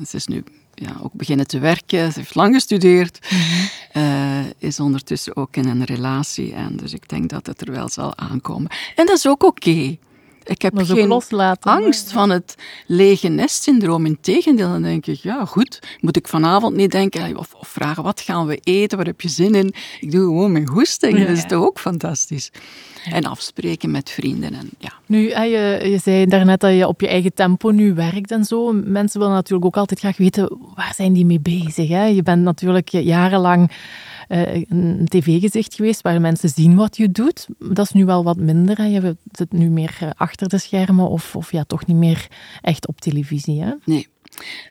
ze 0.07 0.15
is 0.15 0.27
nu 0.27 0.43
ja, 0.74 0.95
ook 1.01 1.13
beginnen 1.13 1.48
te 1.48 1.60
werken. 1.60 2.12
Ze 2.12 2.19
heeft 2.19 2.36
lang 2.36 2.53
gestudeerd. 2.53 3.19
Mm 3.29 3.69
is 4.57 4.79
ondertussen 4.79 5.36
ook 5.36 5.55
in 5.55 5.67
een 5.67 5.83
relatie. 5.83 6.53
En 6.53 6.75
dus 6.75 6.93
ik 6.93 7.10
denk 7.10 7.29
dat 7.29 7.45
het 7.45 7.62
er 7.62 7.71
wel 7.71 7.89
zal 7.89 8.17
aankomen. 8.17 8.71
En 8.95 9.05
dat 9.05 9.17
is 9.17 9.27
ook 9.27 9.43
oké. 9.43 9.98
Ik 10.51 10.62
heb 10.62 10.77
geen 10.77 11.08
loslaten, 11.08 11.72
angst 11.72 12.12
van 12.12 12.29
het 12.29 12.55
lege 12.86 13.27
nest-syndroom. 13.27 14.05
Integendeel, 14.05 14.67
dan 14.67 14.81
denk 14.81 15.05
ik, 15.05 15.20
ja 15.20 15.46
goed, 15.46 15.79
moet 16.00 16.17
ik 16.17 16.27
vanavond 16.27 16.75
niet 16.75 16.91
denken 16.91 17.38
of, 17.38 17.53
of, 17.53 17.67
vragen, 17.67 18.03
wat 18.03 18.22
gaan 18.22 18.46
we 18.46 18.60
eten, 18.63 18.98
waar 18.98 19.08
heb 19.08 19.22
je 19.22 19.29
zin 19.29 19.55
in? 19.55 19.74
Ik 20.00 20.12
doe 20.12 20.22
gewoon 20.22 20.51
mijn 20.51 20.67
goesting, 20.67 21.20
dat 21.20 21.38
is 21.38 21.46
toch 21.46 21.65
ook 21.65 21.79
fantastisch. 21.79 22.51
En 23.12 23.25
afspreken 23.25 23.91
met 23.91 24.10
vrienden. 24.10 24.53
En, 24.53 24.70
ja. 24.77 24.93
Nu, 25.05 25.29
je, 25.29 25.89
je 25.89 26.00
zei 26.03 26.25
daarnet 26.25 26.60
dat 26.60 26.75
je 26.75 26.88
op 26.88 27.01
je 27.01 27.08
eigen 27.08 27.34
tempo 27.34 27.70
nu 27.70 27.93
werkt 27.93 28.31
en 28.31 28.46
zo. 28.46 28.72
Mensen 28.74 29.20
willen 29.20 29.36
natuurlijk 29.36 29.65
ook 29.65 29.77
altijd 29.77 30.00
graag 30.00 30.17
weten, 30.17 30.58
waar 30.75 30.93
zijn 30.96 31.13
die 31.13 31.25
mee 31.25 31.39
bezig? 31.39 31.89
Hè? 31.89 32.05
Je 32.05 32.24
bent 32.24 32.43
natuurlijk 32.43 32.89
jarenlang 32.89 33.72
een 34.32 35.06
tv-gezicht 35.06 35.76
geweest 35.76 36.02
waar 36.02 36.22
mensen 36.22 36.50
zien 36.50 36.76
wat 36.76 36.98
je 36.98 37.12
doet. 37.12 37.48
Dat 37.60 37.86
is 37.86 37.92
nu 37.92 38.06
wel 38.06 38.24
wat 38.24 38.38
minder. 38.38 38.78
Hè? 38.78 38.86
Je 38.86 39.16
zit 39.32 39.52
nu 39.52 39.70
meer 39.70 39.98
eh, 40.00 40.10
achter 40.16 40.50
de 40.50 40.58
schermen 40.58 41.10
of, 41.10 41.36
of 41.36 41.52
ja, 41.52 41.64
toch 41.64 41.86
niet 41.86 41.98
meer 41.98 42.28
echt 42.62 42.88
op 42.88 43.02
televisie. 43.02 43.62
Hè? 43.62 43.74
Nee. 43.86 44.08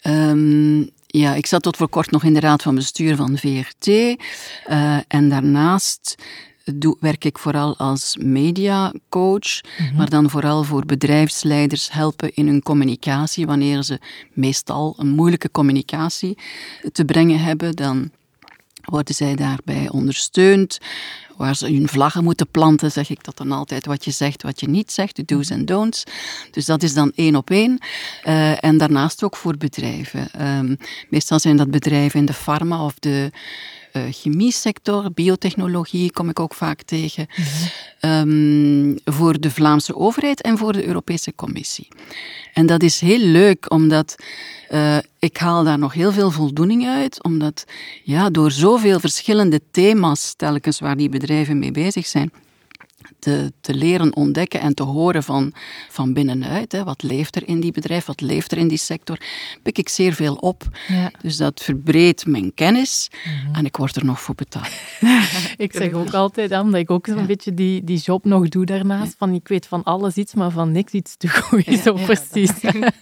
Um, 0.02 0.90
ja, 1.06 1.34
ik 1.34 1.46
zat 1.46 1.62
tot 1.62 1.76
voor 1.76 1.88
kort 1.88 2.10
nog 2.10 2.24
in 2.24 2.34
de 2.34 2.40
raad 2.40 2.62
van 2.62 2.74
bestuur 2.74 3.16
van 3.16 3.38
VRT. 3.38 3.86
Uh, 3.86 4.10
eh, 4.66 4.98
en 5.08 5.28
daarnaast 5.28 6.14
doe, 6.74 6.96
werk 7.00 7.24
ik 7.24 7.38
vooral 7.38 7.76
als 7.76 8.16
mediacoach, 8.20 9.60
mm 9.78 9.96
maar 9.96 10.10
dan 10.10 10.30
vooral 10.30 10.64
voor 10.64 10.86
bedrijfsleiders 10.86 11.92
helpen 11.92 12.34
in 12.34 12.46
hun 12.46 12.62
communicatie. 12.62 13.46
Wanneer 13.46 13.82
ze 13.82 13.98
meestal 14.32 14.94
een 14.98 15.08
moeilijke 15.08 15.50
communicatie 15.50 16.38
te 16.92 17.04
brengen 17.04 17.40
hebben, 17.40 17.76
dan 17.76 18.10
worden 18.82 19.14
zij 19.14 19.34
daarbij 19.34 19.88
ondersteund. 19.88 20.78
Waar 21.36 21.56
ze 21.56 21.66
hun 21.66 21.88
vlaggen 21.88 22.24
moeten 22.24 22.48
planten, 22.48 22.92
zeg 22.92 23.10
ik 23.10 23.24
dat 23.24 23.36
dan 23.36 23.52
altijd. 23.52 23.86
Wat 23.86 24.04
je 24.04 24.10
zegt, 24.10 24.42
wat 24.42 24.60
je 24.60 24.68
niet 24.68 24.92
zegt, 24.92 25.16
de 25.16 25.24
do's 25.24 25.50
en 25.50 25.64
don'ts. 25.64 26.04
Dus 26.50 26.64
dat 26.64 26.82
is 26.82 26.94
dan 26.94 27.12
één 27.14 27.36
op 27.36 27.50
één. 27.50 27.78
Uh, 28.24 28.64
en 28.64 28.78
daarnaast 28.78 29.22
ook 29.22 29.36
voor 29.36 29.56
bedrijven. 29.56 30.46
Um, 30.46 30.76
meestal 31.08 31.38
zijn 31.38 31.56
dat 31.56 31.70
bedrijven 31.70 32.20
in 32.20 32.26
de 32.26 32.32
pharma 32.32 32.84
of 32.84 32.94
de 32.98 33.30
chemiesector, 33.92 35.12
biotechnologie 35.12 36.12
kom 36.12 36.28
ik 36.28 36.40
ook 36.40 36.54
vaak 36.54 36.82
tegen. 36.82 37.26
um, 38.00 38.98
voor 39.04 39.40
de 39.40 39.50
Vlaamse 39.50 39.96
overheid 39.96 40.40
en 40.40 40.58
voor 40.58 40.72
de 40.72 40.86
Europese 40.86 41.34
Commissie. 41.34 41.88
En 42.54 42.66
dat 42.66 42.82
is 42.82 43.00
heel 43.00 43.18
leuk, 43.18 43.70
omdat 43.70 44.14
uh, 44.70 44.96
ik 45.18 45.36
haal 45.36 45.64
daar 45.64 45.78
nog 45.78 45.92
heel 45.92 46.12
veel 46.12 46.30
voldoening 46.30 46.86
uit, 46.86 47.22
omdat 47.22 47.64
ja, 48.02 48.30
door 48.30 48.50
zoveel 48.50 49.00
verschillende 49.00 49.60
thema's 49.70 50.34
telkens 50.36 50.80
waar 50.80 50.96
die 50.96 51.08
bedrijven 51.08 51.58
mee 51.58 51.70
bezig 51.70 52.06
zijn, 52.06 52.32
te, 53.20 53.52
te 53.60 53.74
leren 53.74 54.16
ontdekken 54.16 54.60
en 54.60 54.74
te 54.74 54.82
horen 54.82 55.22
van, 55.22 55.52
van 55.88 56.12
binnenuit. 56.12 56.72
Hè. 56.72 56.84
Wat 56.84 57.02
leeft 57.02 57.36
er 57.36 57.48
in 57.48 57.60
die 57.60 57.72
bedrijf, 57.72 58.04
wat 58.04 58.20
leeft 58.20 58.52
er 58.52 58.58
in 58.58 58.68
die 58.68 58.78
sector, 58.78 59.18
pik 59.62 59.78
ik 59.78 59.88
zeer 59.88 60.12
veel 60.12 60.34
op. 60.34 60.68
Ja. 60.88 61.10
Dus 61.22 61.36
dat 61.36 61.60
verbreedt 61.62 62.26
mijn 62.26 62.54
kennis 62.54 63.10
mhm. 63.24 63.54
en 63.54 63.64
ik 63.64 63.76
word 63.76 63.96
er 63.96 64.04
nog 64.04 64.20
voor 64.20 64.34
betaald. 64.34 64.68
ik 65.56 65.72
zeg 65.72 65.92
ook 65.92 66.14
altijd, 66.14 66.52
omdat 66.52 66.80
ik 66.80 66.90
ook 66.90 67.06
zo'n 67.06 67.26
beetje 67.26 67.54
die, 67.54 67.84
die 67.84 67.98
job 67.98 68.24
nog 68.24 68.48
doe 68.48 68.64
daarnaast, 68.64 69.14
van 69.18 69.34
ik 69.34 69.48
weet 69.48 69.66
van 69.66 69.82
alles 69.82 70.14
iets, 70.14 70.34
maar 70.34 70.50
van 70.50 70.72
niks 70.72 70.92
iets 70.92 71.16
te 71.16 71.28
goed. 71.28 71.78
Zo 71.84 71.92
precies. 71.92 72.50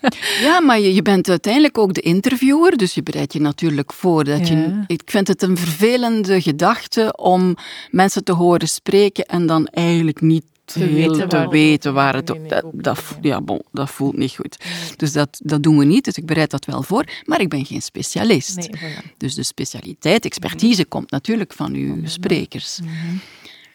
ja, 0.46 0.60
maar 0.60 0.80
je, 0.80 0.94
je 0.94 1.02
bent 1.02 1.28
uiteindelijk 1.28 1.78
ook 1.78 1.94
de 1.94 2.00
interviewer, 2.00 2.76
dus 2.76 2.94
je 2.94 3.02
bereidt 3.02 3.32
je 3.32 3.40
natuurlijk 3.40 3.92
voor. 3.92 4.25
Dat 4.25 4.48
je, 4.48 4.84
ik 4.87 5.02
vind 5.04 5.28
het 5.28 5.42
een 5.42 5.56
vervelende 5.56 6.42
gedachte 6.42 7.16
om 7.16 7.56
mensen 7.90 8.25
te 8.25 8.32
horen 8.32 8.68
spreken 8.68 9.26
en 9.26 9.46
dan 9.46 9.66
eigenlijk 9.66 10.08
niet 10.17 10.45
te 10.65 10.93
weten, 10.93 11.29
te 11.29 11.49
weten 11.49 11.95
waar 11.95 12.15
het... 12.15 12.27
dat, 12.27 12.65
dat, 12.73 13.19
ja, 13.21 13.41
bon, 13.41 13.62
dat 13.73 13.91
voelt 13.91 14.17
niet 14.17 14.35
goed. 14.35 14.57
Dus 14.97 15.12
dat, 15.12 15.41
dat 15.43 15.62
doen 15.62 15.79
we 15.79 15.85
niet, 15.85 16.05
dus 16.05 16.15
ik 16.15 16.27
bereid 16.27 16.50
dat 16.50 16.65
wel 16.65 16.83
voor. 16.83 17.05
Maar 17.25 17.41
ik 17.41 17.49
ben 17.49 17.65
geen 17.65 17.83
specialist. 17.83 18.57
Nee, 18.57 18.71
dus 19.17 19.35
de 19.35 19.43
specialiteit, 19.43 20.25
expertise 20.25 20.85
komt 20.85 21.11
natuurlijk 21.11 21.53
van 21.53 21.75
uw 21.75 22.07
sprekers. 22.07 22.81
Mhm. 22.81 23.17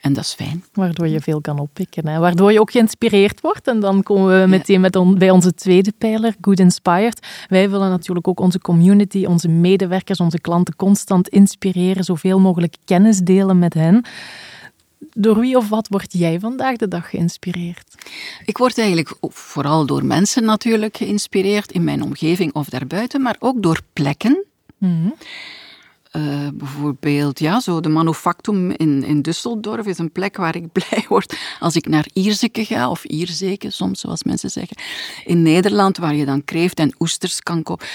En 0.02 0.14
dat 0.14 0.24
is 0.24 0.34
fijn. 0.34 0.64
Waardoor 0.74 1.08
je 1.08 1.20
veel 1.20 1.42
kan 1.42 1.60
oppikken. 1.60 2.08
Hè? 2.08 2.20
Waardoor 2.20 2.52
je 2.52 2.60
ook 2.60 2.72
geïnspireerd 2.72 3.42
wordt. 3.42 3.68
En 3.68 3.80
dan 3.80 4.04
komen 4.04 4.42
we 4.42 4.48
meteen 4.48 4.82
met 4.82 4.96
on, 4.96 5.18
bij 5.18 5.30
onze 5.30 5.54
tweede 5.54 5.94
pijler, 5.98 6.36
Good 6.42 6.60
Inspired. 6.60 7.28
Wij 7.50 7.70
willen 7.70 7.90
natuurlijk 7.90 8.28
ook 8.28 8.40
onze 8.40 8.60
community, 8.60 9.26
onze 9.26 9.48
medewerkers, 9.48 10.20
onze 10.20 10.40
klanten 10.40 10.76
constant 10.76 11.28
inspireren. 11.28 12.04
Zoveel 12.04 12.40
mogelijk 12.40 12.76
kennis 12.86 13.20
delen 13.20 13.60
met 13.60 13.74
hen. 13.74 14.06
Door 15.14 15.40
wie 15.40 15.58
of 15.58 15.70
wat 15.70 15.88
word 15.88 16.14
jij 16.14 16.40
vandaag 16.40 16.76
de 16.76 16.88
dag 16.88 17.10
geïnspireerd? 17.10 17.96
Ik 18.46 18.58
word 18.58 18.78
eigenlijk 18.78 19.16
vooral 19.22 19.86
door 19.86 20.06
mensen 20.06 20.44
natuurlijk 20.44 20.98
geïnspireerd 20.98 21.72
in 21.72 21.84
mijn 21.84 22.02
omgeving 22.02 22.54
of 22.54 22.70
daarbuiten, 22.70 23.22
maar 23.22 23.36
ook 23.40 23.64
door 23.64 23.80
plekken. 23.94 24.46
Mm 24.78 25.14
uh, 26.18 26.48
bijvoorbeeld, 26.54 27.40
ja, 27.40 27.60
zo 27.60 27.80
de 27.80 27.90
Manufactum 27.90 28.72
in, 28.72 29.04
in 29.04 29.22
Düsseldorf 29.22 29.86
is 29.86 29.98
een 29.98 30.12
plek 30.12 30.38
waar 30.38 30.56
ik 30.56 30.72
blij 30.78 31.06
word 31.08 31.38
als 31.60 31.76
ik 31.76 31.88
naar 31.88 32.08
Ierzeke 32.14 32.66
ga, 32.66 32.90
of 32.90 33.04
Ierzeke 33.04 33.70
soms, 33.70 34.00
zoals 34.00 34.24
mensen 34.24 34.50
zeggen. 34.50 34.78
In 35.26 35.42
Nederland, 35.42 35.98
waar 35.98 36.16
je 36.16 36.26
dan 36.26 36.44
kreeft 36.44 36.80
en 36.80 36.96
oesters 37.00 37.42
kan 37.42 37.64
kopen. 37.64 37.88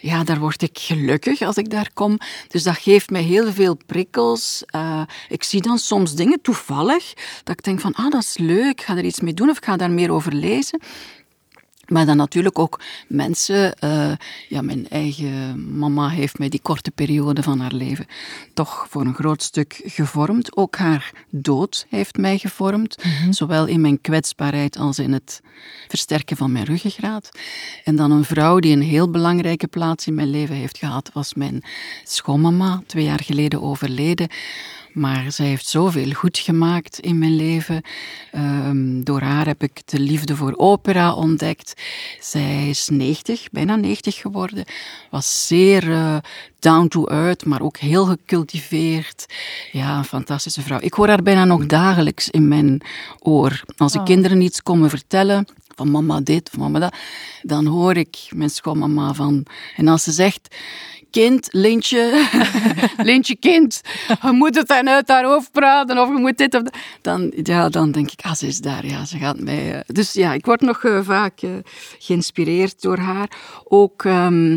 Ja, 0.00 0.24
daar 0.24 0.38
word 0.38 0.62
ik 0.62 0.78
gelukkig 0.78 1.40
als 1.40 1.56
ik 1.56 1.70
daar 1.70 1.90
kom. 1.94 2.18
Dus 2.48 2.62
dat 2.62 2.76
geeft 2.76 3.10
mij 3.10 3.22
heel 3.22 3.52
veel 3.52 3.78
prikkels. 3.86 4.62
Uh, 4.76 5.02
ik 5.28 5.42
zie 5.42 5.62
dan 5.62 5.78
soms 5.78 6.14
dingen 6.14 6.40
toevallig, 6.40 7.12
dat 7.44 7.58
ik 7.58 7.64
denk 7.64 7.80
van, 7.80 7.94
ah, 7.94 8.10
dat 8.10 8.22
is 8.22 8.38
leuk, 8.38 8.70
ik 8.70 8.82
ga 8.82 8.96
er 8.96 9.04
iets 9.04 9.20
mee 9.20 9.34
doen 9.34 9.50
of 9.50 9.56
ik 9.56 9.64
ga 9.64 9.76
daar 9.76 9.90
meer 9.90 10.10
over 10.10 10.32
lezen. 10.32 10.80
Maar 11.86 12.06
dan 12.06 12.16
natuurlijk 12.16 12.58
ook 12.58 12.80
mensen. 13.08 13.74
Uh, 13.84 14.12
ja, 14.48 14.62
mijn 14.62 14.88
eigen 14.88 15.78
mama 15.78 16.08
heeft 16.08 16.38
mij 16.38 16.48
die 16.48 16.60
korte 16.62 16.90
periode 16.90 17.42
van 17.42 17.60
haar 17.60 17.72
leven 17.72 18.06
toch 18.54 18.86
voor 18.88 19.04
een 19.04 19.14
groot 19.14 19.42
stuk 19.42 19.80
gevormd. 19.84 20.56
Ook 20.56 20.76
haar 20.76 21.12
dood 21.30 21.86
heeft 21.88 22.16
mij 22.16 22.38
gevormd. 22.38 23.04
Mhm. 23.04 23.32
Zowel 23.32 23.66
in 23.66 23.80
mijn 23.80 24.00
kwetsbaarheid 24.00 24.76
als 24.76 24.98
in 24.98 25.12
het 25.12 25.40
versterken 25.88 26.36
van 26.36 26.52
mijn 26.52 26.64
ruggengraat. 26.64 27.30
En 27.84 27.96
dan 27.96 28.10
een 28.10 28.24
vrouw 28.24 28.58
die 28.58 28.72
een 28.72 28.82
heel 28.82 29.10
belangrijke 29.10 29.66
plaats 29.66 30.06
in 30.06 30.14
mijn 30.14 30.30
leven 30.30 30.54
heeft 30.54 30.78
gehad, 30.78 31.10
was 31.12 31.34
mijn 31.34 31.62
schoonmama, 32.04 32.82
twee 32.86 33.04
jaar 33.04 33.22
geleden 33.22 33.62
overleden. 33.62 34.28
Maar 34.96 35.32
zij 35.32 35.46
heeft 35.46 35.66
zoveel 35.66 36.10
goed 36.10 36.38
gemaakt 36.38 36.98
in 36.98 37.18
mijn 37.18 37.36
leven. 37.36 37.82
Um, 38.34 39.04
door 39.04 39.20
haar 39.20 39.46
heb 39.46 39.62
ik 39.62 39.82
de 39.84 39.98
liefde 39.98 40.36
voor 40.36 40.54
opera 40.56 41.14
ontdekt. 41.14 41.74
Zij 42.20 42.68
is 42.68 42.88
90, 42.88 43.50
bijna 43.50 43.76
90 43.76 44.16
geworden. 44.16 44.64
Was 45.10 45.46
zeer 45.46 45.88
uh, 45.88 46.16
down 46.58 46.88
to 46.88 47.06
earth, 47.06 47.44
maar 47.44 47.62
ook 47.62 47.76
heel 47.76 48.04
gecultiveerd. 48.04 49.26
Ja, 49.72 49.98
een 49.98 50.04
fantastische 50.04 50.62
vrouw. 50.62 50.78
Ik 50.80 50.94
hoor 50.94 51.08
haar 51.08 51.22
bijna 51.22 51.44
nog 51.44 51.66
dagelijks 51.66 52.30
in 52.30 52.48
mijn 52.48 52.82
oor. 53.18 53.62
Als 53.76 53.94
ik 53.94 54.00
oh. 54.00 54.06
kinderen 54.06 54.40
iets 54.40 54.62
komen 54.62 54.90
vertellen, 54.90 55.46
van 55.76 55.90
mama 55.90 56.20
dit 56.20 56.48
of 56.52 56.58
mama 56.58 56.78
dat, 56.78 56.94
dan 57.42 57.66
hoor 57.66 57.96
ik 57.96 58.16
mijn 58.34 58.50
schoonmama 58.50 59.12
van. 59.12 59.46
En 59.76 59.88
als 59.88 60.02
ze 60.02 60.12
zegt, 60.12 60.56
kind, 61.10 61.48
Lintje, 61.50 62.28
Lintje 63.08 63.36
kind, 63.36 63.80
je 64.22 64.32
moet 64.32 64.54
het 64.54 64.68
dan 64.68 64.88
uit 64.88 65.08
haar 65.08 65.24
hoofd 65.24 65.52
praten 65.52 65.98
of 65.98 66.08
je 66.08 66.18
moet 66.18 66.38
dit 66.38 66.54
of 66.54 66.62
dat. 66.62 66.74
Dan, 67.00 67.32
ja, 67.42 67.68
dan 67.68 67.92
denk 67.92 68.10
ik, 68.10 68.20
ah, 68.20 68.34
ze 68.34 68.46
is 68.46 68.60
daar, 68.60 68.86
ja, 68.86 69.04
ze 69.04 69.18
gaat 69.18 69.40
mij... 69.40 69.74
Uh, 69.74 69.80
dus 69.86 70.12
ja, 70.12 70.32
ik 70.32 70.46
word 70.46 70.60
nog 70.60 70.82
uh, 70.82 71.00
vaak 71.02 71.42
uh, 71.42 71.50
geïnspireerd 71.98 72.82
door 72.82 72.98
haar. 72.98 73.28
Ook 73.64 74.04
uh, 74.04 74.56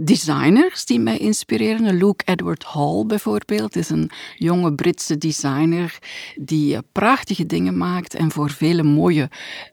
designers 0.00 0.84
die 0.84 1.00
mij 1.00 1.18
inspireren. 1.18 1.96
Luke 1.96 2.24
Edward 2.24 2.64
Hall 2.64 3.04
bijvoorbeeld 3.06 3.76
is 3.76 3.88
een 3.88 4.10
jonge 4.36 4.74
Britse 4.74 5.18
designer 5.18 5.98
die 6.36 6.74
uh, 6.74 6.78
prachtige 6.92 7.46
dingen 7.46 7.76
maakt 7.76 8.14
en 8.14 8.30
voor 8.30 8.50
vele 8.50 8.82
mooie 8.82 9.30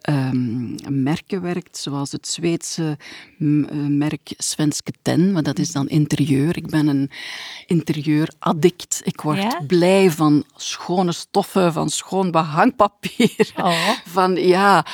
um, 0.10 0.76
merken 0.88 1.42
werkt, 1.42 1.78
zoals 1.78 2.12
het 2.12 2.28
Zweedse 2.28 2.98
uh, 3.38 3.88
merk 3.88 4.34
Svenske 4.38 4.94
Ten, 5.02 5.32
maar 5.32 5.44
dat 5.44 5.60
is 5.60 5.72
dan 5.72 5.88
interieur. 5.88 6.58
Ik 6.58 6.68
ben 6.68 6.88
een 6.88 7.10
interieuraddict. 7.66 9.02
Ik 9.04 9.22
word 9.22 9.42
ja? 9.42 9.62
blij 9.68 10.12
van 10.12 10.44
schone 10.56 11.12
stoffen, 11.12 11.74
van 11.74 11.90
schoon 11.90 12.32
behangpapier, 12.32 13.52
oh. 13.58 13.90
van 14.18 14.36
ja, 14.36 14.86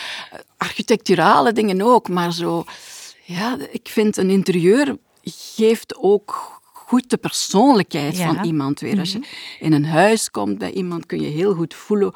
architecturale 0.57 1.53
dingen 1.53 1.81
ook, 1.81 2.09
maar 2.09 2.33
zo 2.33 2.65
ja, 3.23 3.57
ik 3.71 3.87
vind 3.87 4.17
een 4.17 4.29
interieur 4.29 4.97
geeft 5.33 5.95
ook 5.97 6.61
goed 6.73 7.09
de 7.09 7.17
persoonlijkheid 7.17 8.17
van 8.17 8.43
iemand 8.43 8.79
weer. 8.79 8.99
Als 8.99 9.11
je 9.11 9.17
mhm. 9.17 9.27
in 9.59 9.73
een 9.73 9.85
huis 9.85 10.31
komt 10.31 10.57
bij 10.57 10.71
iemand, 10.71 11.05
kun 11.05 11.21
je 11.21 11.27
heel 11.27 11.53
goed 11.53 11.73
voelen 11.73 12.13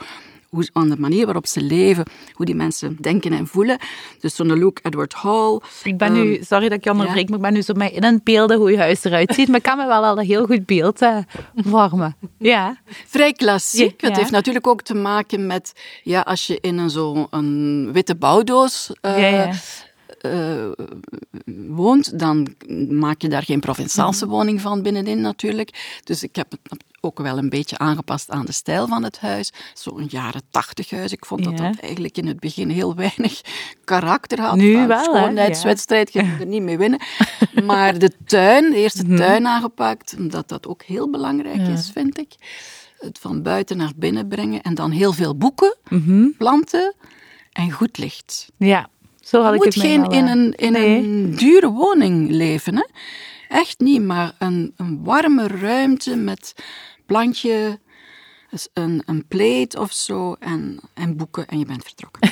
hoe, 0.49 0.69
aan 0.73 0.89
de 0.89 0.99
manier 0.99 1.25
waarop 1.25 1.47
ze 1.47 1.61
leven, 1.61 2.05
hoe 2.33 2.45
die 2.45 2.55
mensen 2.55 2.97
denken 2.99 3.33
en 3.33 3.47
voelen. 3.47 3.77
Dus 4.19 4.35
zo'n 4.35 4.53
Luke 4.53 4.81
Edward 4.83 5.13
Hall. 5.13 5.59
Ik 5.83 5.97
ben 5.97 6.13
nu, 6.13 6.35
ehm, 6.35 6.43
sorry 6.43 6.69
dat 6.69 6.77
ik 6.77 6.83
je 6.83 6.91
onderbreek, 6.91 7.29
maar 7.29 7.37
ik 7.37 7.43
ben 7.43 7.53
nu 7.53 7.61
zo 7.61 7.73
mij 7.73 7.91
in 7.91 8.03
een 8.03 8.21
beelden 8.23 8.57
hoe 8.57 8.71
je 8.71 8.77
huis 8.77 9.03
eruit 9.03 9.33
ziet. 9.33 9.47
Maar 9.47 9.57
ik 9.57 9.63
kan 9.63 9.77
me 9.77 9.87
wel 9.87 10.05
al 10.05 10.17
een 10.17 10.25
heel 10.25 10.45
goed 10.45 10.65
beeld 10.65 11.01
uh, 11.01 11.17
vormen. 11.55 12.15
Ja. 12.37 12.81
Vrij 12.85 13.33
klassiek. 13.33 14.01
Het 14.01 14.17
heeft 14.17 14.31
natuurlijk 14.31 14.67
ook 14.67 14.81
te 14.81 14.95
maken 14.95 15.47
met, 15.47 15.73
ja, 16.03 16.21
als 16.21 16.47
je 16.47 16.57
in 16.61 16.77
een 16.77 16.89
zo'n 16.89 17.89
witte 17.91 18.15
bouwdoos 18.15 18.91
uh, 19.01 19.51
uh, 20.21 20.71
woont, 21.67 22.19
dan 22.19 22.47
maak 22.89 23.21
je 23.21 23.29
daar 23.29 23.43
geen 23.43 23.59
Provençaalse 23.59 24.25
mhm. 24.25 24.33
woning 24.33 24.61
van 24.61 24.81
binnenin 24.81 25.21
natuurlijk. 25.21 25.99
Dus 26.03 26.23
ik 26.23 26.35
heb 26.35 26.51
het 26.51 26.83
ook 27.01 27.19
wel 27.19 27.37
een 27.37 27.49
beetje 27.49 27.77
aangepast 27.77 28.29
aan 28.29 28.45
de 28.45 28.51
stijl 28.51 28.87
van 28.87 29.03
het 29.03 29.19
huis. 29.19 29.51
Zo'n 29.73 30.05
jaren 30.09 30.41
tachtig 30.51 30.89
huis. 30.89 31.11
Ik 31.11 31.25
vond 31.25 31.43
dat 31.43 31.57
dat 31.57 31.79
eigenlijk 31.79 32.17
in 32.17 32.27
het 32.27 32.39
begin 32.39 32.69
heel 32.69 32.95
weinig 32.95 33.41
karakter 33.83 34.41
had. 34.41 34.55
Nu 34.55 34.87
wel, 34.87 35.03
Schoonheidswedstrijd 35.03 36.09
ging 36.09 36.27
je 36.27 36.39
er 36.39 36.45
niet 36.45 36.61
mee 36.61 36.77
winnen. 36.77 36.99
Maar 37.63 37.99
de 37.99 38.11
tuin, 38.25 38.69
de 38.69 38.77
eerste 38.77 39.03
mhm. 39.03 39.15
tuin 39.15 39.47
aangepakt, 39.47 40.15
omdat 40.17 40.49
dat 40.49 40.67
ook 40.67 40.83
heel 40.83 41.09
belangrijk 41.09 41.67
is, 41.67 41.89
vind 41.91 42.17
ik. 42.17 42.35
Het 42.97 43.19
van 43.19 43.41
buiten 43.41 43.77
naar 43.77 43.91
binnen 43.95 44.27
brengen 44.27 44.61
en 44.61 44.75
dan 44.75 44.91
heel 44.91 45.13
veel 45.13 45.37
boeken, 45.37 45.77
mhm. 45.89 46.27
planten 46.37 46.95
en 47.51 47.71
goed 47.71 47.97
licht. 47.97 48.51
Ja, 48.57 48.89
zo 49.29 49.41
had 49.41 49.49
je 49.49 49.57
ik 49.57 49.63
moet 49.63 49.83
geen 49.83 50.05
in, 50.05 50.27
een, 50.27 50.53
in 50.55 50.75
een 50.75 51.35
dure 51.35 51.67
woning 51.69 52.29
leven, 52.29 52.75
hè? 52.75 52.85
Echt 53.49 53.79
niet, 53.79 54.01
maar 54.01 54.31
een, 54.39 54.73
een 54.77 55.03
warme 55.03 55.47
ruimte 55.47 56.15
met 56.15 56.53
plantje, 57.05 57.79
dus 58.51 58.67
een, 58.73 59.01
een 59.05 59.27
plate 59.27 59.79
of 59.79 59.93
zo 59.93 60.35
en, 60.39 60.79
en 60.93 61.17
boeken 61.17 61.47
en 61.47 61.59
je 61.59 61.65
bent 61.65 61.83
vertrokken. 61.83 62.31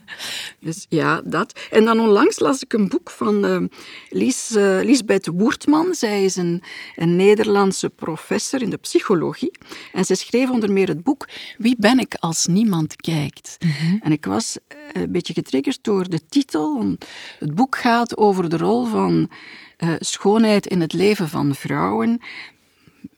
dus 0.60 0.86
ja, 0.88 1.20
dat. 1.24 1.60
En 1.70 1.84
dan 1.84 2.00
onlangs 2.00 2.38
las 2.38 2.62
ik 2.62 2.72
een 2.72 2.88
boek 2.88 3.10
van 3.10 3.44
uh, 3.44 3.68
Lies, 4.10 4.50
uh, 4.50 4.78
Lisbeth 4.82 5.26
Woertman. 5.26 5.94
Zij 5.94 6.24
is 6.24 6.36
een, 6.36 6.62
een 6.96 7.16
Nederlandse 7.16 7.88
professor 7.88 8.62
in 8.62 8.70
de 8.70 8.76
psychologie. 8.76 9.58
En 9.92 10.04
ze 10.04 10.14
schreef 10.14 10.50
onder 10.50 10.72
meer 10.72 10.88
het 10.88 11.02
boek 11.02 11.28
Wie 11.58 11.76
ben 11.78 11.98
ik 11.98 12.14
als 12.14 12.46
niemand 12.46 12.96
kijkt? 12.96 13.56
Mhm. 13.60 13.96
En 14.00 14.12
ik 14.12 14.24
was 14.24 14.56
uh, 14.68 15.02
een 15.02 15.12
beetje 15.12 15.32
getriggerd 15.32 15.78
door 15.82 16.08
de 16.08 16.20
titel. 16.28 16.96
Het 17.38 17.54
boek 17.54 17.76
gaat 17.76 18.16
over 18.16 18.48
de 18.48 18.56
rol 18.56 18.84
van 18.84 19.30
uh, 19.78 19.94
schoonheid 19.98 20.66
in 20.66 20.80
het 20.80 20.92
leven 20.92 21.28
van 21.28 21.54
vrouwen, 21.54 22.20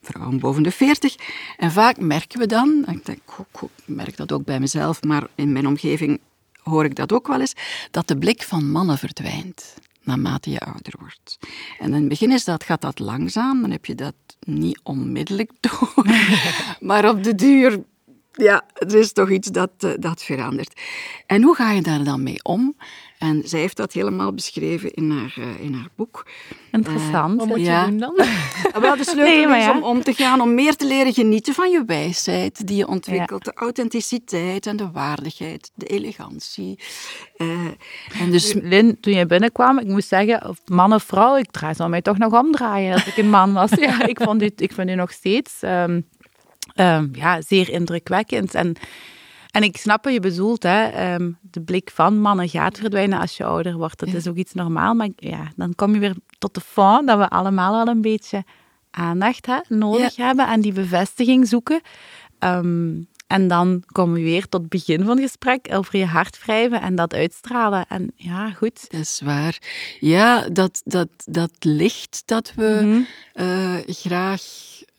vrouwen 0.01 0.39
boven 0.39 0.63
de 0.63 0.71
40. 0.71 1.15
En 1.57 1.71
vaak 1.71 1.99
merken 1.99 2.39
we 2.39 2.45
dan, 2.45 2.85
ik, 2.87 3.05
denk, 3.05 3.19
ik 3.37 3.69
merk 3.85 4.17
dat 4.17 4.31
ook 4.31 4.45
bij 4.45 4.59
mezelf, 4.59 5.03
maar 5.03 5.27
in 5.35 5.51
mijn 5.51 5.67
omgeving 5.67 6.19
hoor 6.63 6.85
ik 6.85 6.95
dat 6.95 7.11
ook 7.11 7.27
wel 7.27 7.39
eens, 7.39 7.53
dat 7.91 8.07
de 8.07 8.17
blik 8.17 8.43
van 8.43 8.71
mannen 8.71 8.97
verdwijnt 8.97 9.73
naarmate 10.03 10.49
je 10.49 10.59
ouder 10.59 10.93
wordt. 10.99 11.37
En 11.79 11.87
in 11.87 11.93
het 11.93 12.07
begin 12.07 12.31
is 12.31 12.43
dat, 12.43 12.63
gaat 12.63 12.81
dat 12.81 12.99
langzaam, 12.99 13.61
dan 13.61 13.71
heb 13.71 13.85
je 13.85 13.95
dat 13.95 14.15
niet 14.39 14.79
onmiddellijk 14.83 15.51
door. 15.59 16.05
maar 16.89 17.09
op 17.09 17.23
de 17.23 17.35
duur, 17.35 17.83
ja, 18.31 18.63
er 18.73 18.95
is 18.95 19.13
toch 19.13 19.29
iets 19.29 19.47
dat, 19.47 19.71
eh, 19.77 19.91
dat 19.99 20.23
verandert. 20.23 20.81
En 21.25 21.43
hoe 21.43 21.55
ga 21.55 21.71
je 21.71 21.81
daar 21.81 22.03
dan 22.03 22.23
mee 22.23 22.43
om? 22.43 22.75
En 23.21 23.41
zij 23.45 23.59
heeft 23.59 23.77
dat 23.77 23.93
helemaal 23.93 24.33
beschreven 24.33 24.93
in 24.93 25.11
haar, 25.11 25.35
uh, 25.39 25.59
in 25.59 25.73
haar 25.73 25.89
boek. 25.95 26.25
Interessant. 26.71 27.33
Uh, 27.33 27.37
Wat 27.37 27.47
moet 27.47 27.57
je 27.57 27.63
ja. 27.63 27.85
doen 27.85 27.97
dan? 27.97 28.15
Wel, 28.81 28.95
de 28.95 29.03
sleutel 29.03 29.49
nee, 29.49 29.61
is 29.61 29.69
om 29.69 29.83
om 29.83 30.03
te 30.03 30.13
gaan, 30.13 30.41
om 30.41 30.53
meer 30.53 30.75
te 30.75 30.87
leren 30.87 31.13
genieten 31.13 31.53
van 31.53 31.71
je 31.71 31.83
wijsheid 31.85 32.67
die 32.67 32.77
je 32.77 32.87
ontwikkelt. 32.87 33.45
Ja. 33.45 33.51
De 33.51 33.57
authenticiteit 33.57 34.65
en 34.65 34.75
de 34.75 34.91
waardigheid, 34.91 35.71
de 35.73 35.85
elegantie. 35.85 36.79
Uh, 37.37 37.65
en 38.19 38.31
dus... 38.31 38.53
Lin, 38.53 38.99
toen 38.99 39.13
jij 39.13 39.25
binnenkwam, 39.25 39.79
ik 39.79 39.87
moest 39.87 40.07
zeggen, 40.07 40.49
of 40.49 40.57
man 40.65 40.93
of 40.93 41.03
vrouw, 41.03 41.37
ik 41.37 41.51
draai, 41.51 41.73
zou 41.73 41.89
mij 41.89 42.01
toch 42.01 42.17
nog 42.17 42.33
omdraaien 42.33 42.93
als 42.93 43.05
ik 43.05 43.17
een 43.17 43.29
man 43.29 43.53
was. 43.53 43.71
ja, 43.87 44.07
ik, 44.07 44.19
vond 44.21 44.39
dit, 44.39 44.61
ik 44.61 44.71
vind 44.71 44.89
u 44.89 44.95
nog 44.95 45.11
steeds 45.11 45.61
um, 45.61 46.07
um, 46.75 47.09
ja, 47.13 47.41
zeer 47.41 47.69
indrukwekkend. 47.69 48.55
En 48.55 48.75
en 49.51 49.63
ik 49.63 49.77
snap 49.77 50.03
wat 50.03 50.13
je 50.13 50.19
bedoelt, 50.19 50.63
hè. 50.63 50.87
Ehm, 50.87 51.31
de 51.41 51.61
blik 51.61 51.91
van 51.93 52.19
mannen 52.19 52.49
gaat 52.49 52.77
verdwijnen 52.77 53.19
als 53.19 53.37
je 53.37 53.43
ouder 53.43 53.77
wordt. 53.77 53.99
Dat 53.99 54.13
is 54.13 54.27
ook 54.27 54.35
iets 54.35 54.53
normaal, 54.53 54.93
maar 54.93 55.09
ja, 55.15 55.51
dan 55.55 55.75
kom 55.75 55.93
je 55.93 55.99
weer 55.99 56.15
tot 56.37 56.53
de 56.53 56.61
fond 56.61 57.07
dat 57.07 57.17
we 57.17 57.29
allemaal 57.29 57.79
al 57.79 57.87
een 57.87 58.01
beetje 58.01 58.43
aandacht 58.91 59.45
hè, 59.45 59.59
nodig 59.67 60.15
hebben 60.15 60.47
en 60.47 60.61
die 60.61 60.73
bevestiging 60.73 61.47
zoeken. 61.47 61.81
Ehm, 62.39 62.93
en 63.27 63.47
dan 63.47 63.83
komen 63.85 64.13
we 64.13 64.21
weer 64.21 64.47
tot 64.47 64.61
het 64.61 64.69
begin 64.69 64.99
van 64.99 65.09
het 65.09 65.19
gesprek 65.19 65.67
over 65.71 65.97
je 65.97 66.05
hart 66.05 66.45
wrijven 66.45 66.81
en 66.81 66.95
dat 66.95 67.13
uitstralen. 67.13 67.85
En 67.87 68.11
ja, 68.15 68.51
goed. 68.51 68.91
Dat 68.91 68.99
is 68.99 69.21
waar. 69.23 69.57
Ja, 69.99 70.49
dat, 70.49 70.81
dat, 70.83 71.07
dat 71.25 71.51
licht 71.59 72.21
dat 72.25 72.53
we 72.55 72.79
mhm. 72.83 73.01
eh, 73.33 73.75
graag 73.87 74.41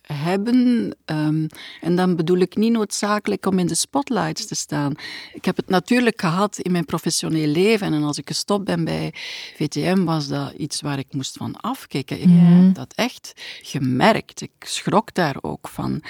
hebben. 0.02 0.90
Ehm, 1.04 1.46
en 1.80 1.96
dan 1.96 2.16
bedoel 2.16 2.38
ik 2.38 2.56
niet 2.56 2.72
noodzakelijk 2.72 3.46
om 3.46 3.58
in 3.58 3.66
de 3.66 3.74
spotlights 3.74 4.46
te 4.46 4.54
staan. 4.54 4.92
Ik 5.32 5.44
heb 5.44 5.56
het 5.56 5.68
natuurlijk 5.68 6.20
gehad 6.20 6.58
in 6.58 6.72
mijn 6.72 6.84
professioneel 6.84 7.46
leven. 7.46 7.92
En 7.92 8.02
als 8.02 8.18
ik 8.18 8.26
gestopt 8.26 8.64
ben 8.64 8.84
bij 8.84 9.14
VTM, 9.56 10.04
was 10.04 10.28
dat 10.28 10.52
iets 10.52 10.80
waar 10.80 10.98
ik 10.98 11.12
moest 11.12 11.36
van 11.36 11.60
afkijken. 11.60 12.20
Ik 12.20 12.28
heb 12.28 12.74
dat 12.74 12.92
echt 12.94 13.32
gemerkt. 13.62 14.40
Ik 14.40 14.52
schrok 14.58 15.14
daar 15.14 15.36
ook 15.40 15.68
van. 15.68 16.02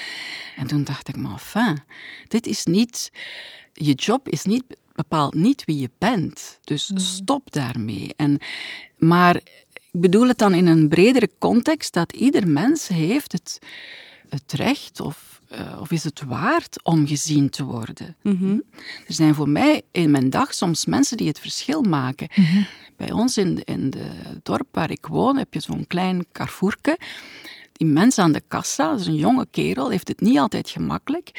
En 0.56 0.66
toen 0.66 0.84
dacht 0.84 1.08
ik, 1.08 1.16
maar 1.16 1.32
enfin, 1.32 1.82
dit 2.28 2.46
is 2.46 2.64
niet... 2.64 3.12
Je 3.74 3.92
job 3.92 4.28
is 4.28 4.44
niet 4.44 4.64
bepaalt 4.94 5.34
niet 5.34 5.64
wie 5.64 5.78
je 5.78 5.90
bent. 5.98 6.58
Dus 6.64 6.90
stop 6.94 7.52
daarmee. 7.52 8.12
En, 8.16 8.38
maar 8.98 9.40
ik 9.92 10.00
bedoel 10.00 10.28
het 10.28 10.38
dan 10.38 10.54
in 10.54 10.66
een 10.66 10.88
bredere 10.88 11.30
context 11.38 11.92
dat 11.92 12.12
ieder 12.12 12.48
mens 12.48 12.88
heeft 12.88 13.32
het, 13.32 13.58
het 14.28 14.52
recht 14.52 15.00
of, 15.00 15.40
uh, 15.52 15.80
of 15.80 15.90
is 15.90 16.04
het 16.04 16.22
waard 16.22 16.82
om 16.82 17.06
gezien 17.06 17.50
te 17.50 17.64
worden. 17.64 18.16
Mm 18.22 18.62
Er 19.06 19.14
zijn 19.14 19.34
voor 19.34 19.48
mij 19.48 19.82
in 19.90 20.10
mijn 20.10 20.30
dag 20.30 20.54
soms 20.54 20.86
mensen 20.86 21.16
die 21.16 21.28
het 21.28 21.38
verschil 21.38 21.82
maken. 21.82 22.28
Mhm. 22.34 22.62
Bij 22.96 23.12
ons 23.12 23.36
in, 23.36 23.64
in 23.64 23.92
het 23.96 24.44
dorp 24.44 24.68
waar 24.70 24.90
ik 24.90 25.06
woon 25.06 25.36
heb 25.36 25.54
je 25.54 25.60
zo'n 25.60 25.86
klein 25.86 26.26
carrefourke. 26.32 26.98
Die 27.72 27.86
mens 27.86 28.18
aan 28.18 28.32
de 28.32 28.42
kassa, 28.48 28.90
dat 28.90 29.00
is 29.00 29.06
een 29.06 29.14
jonge 29.14 29.46
kerel, 29.50 29.90
heeft 29.90 30.08
het 30.08 30.20
niet 30.20 30.38
altijd 30.38 30.70
gemakkelijk. 30.70 31.30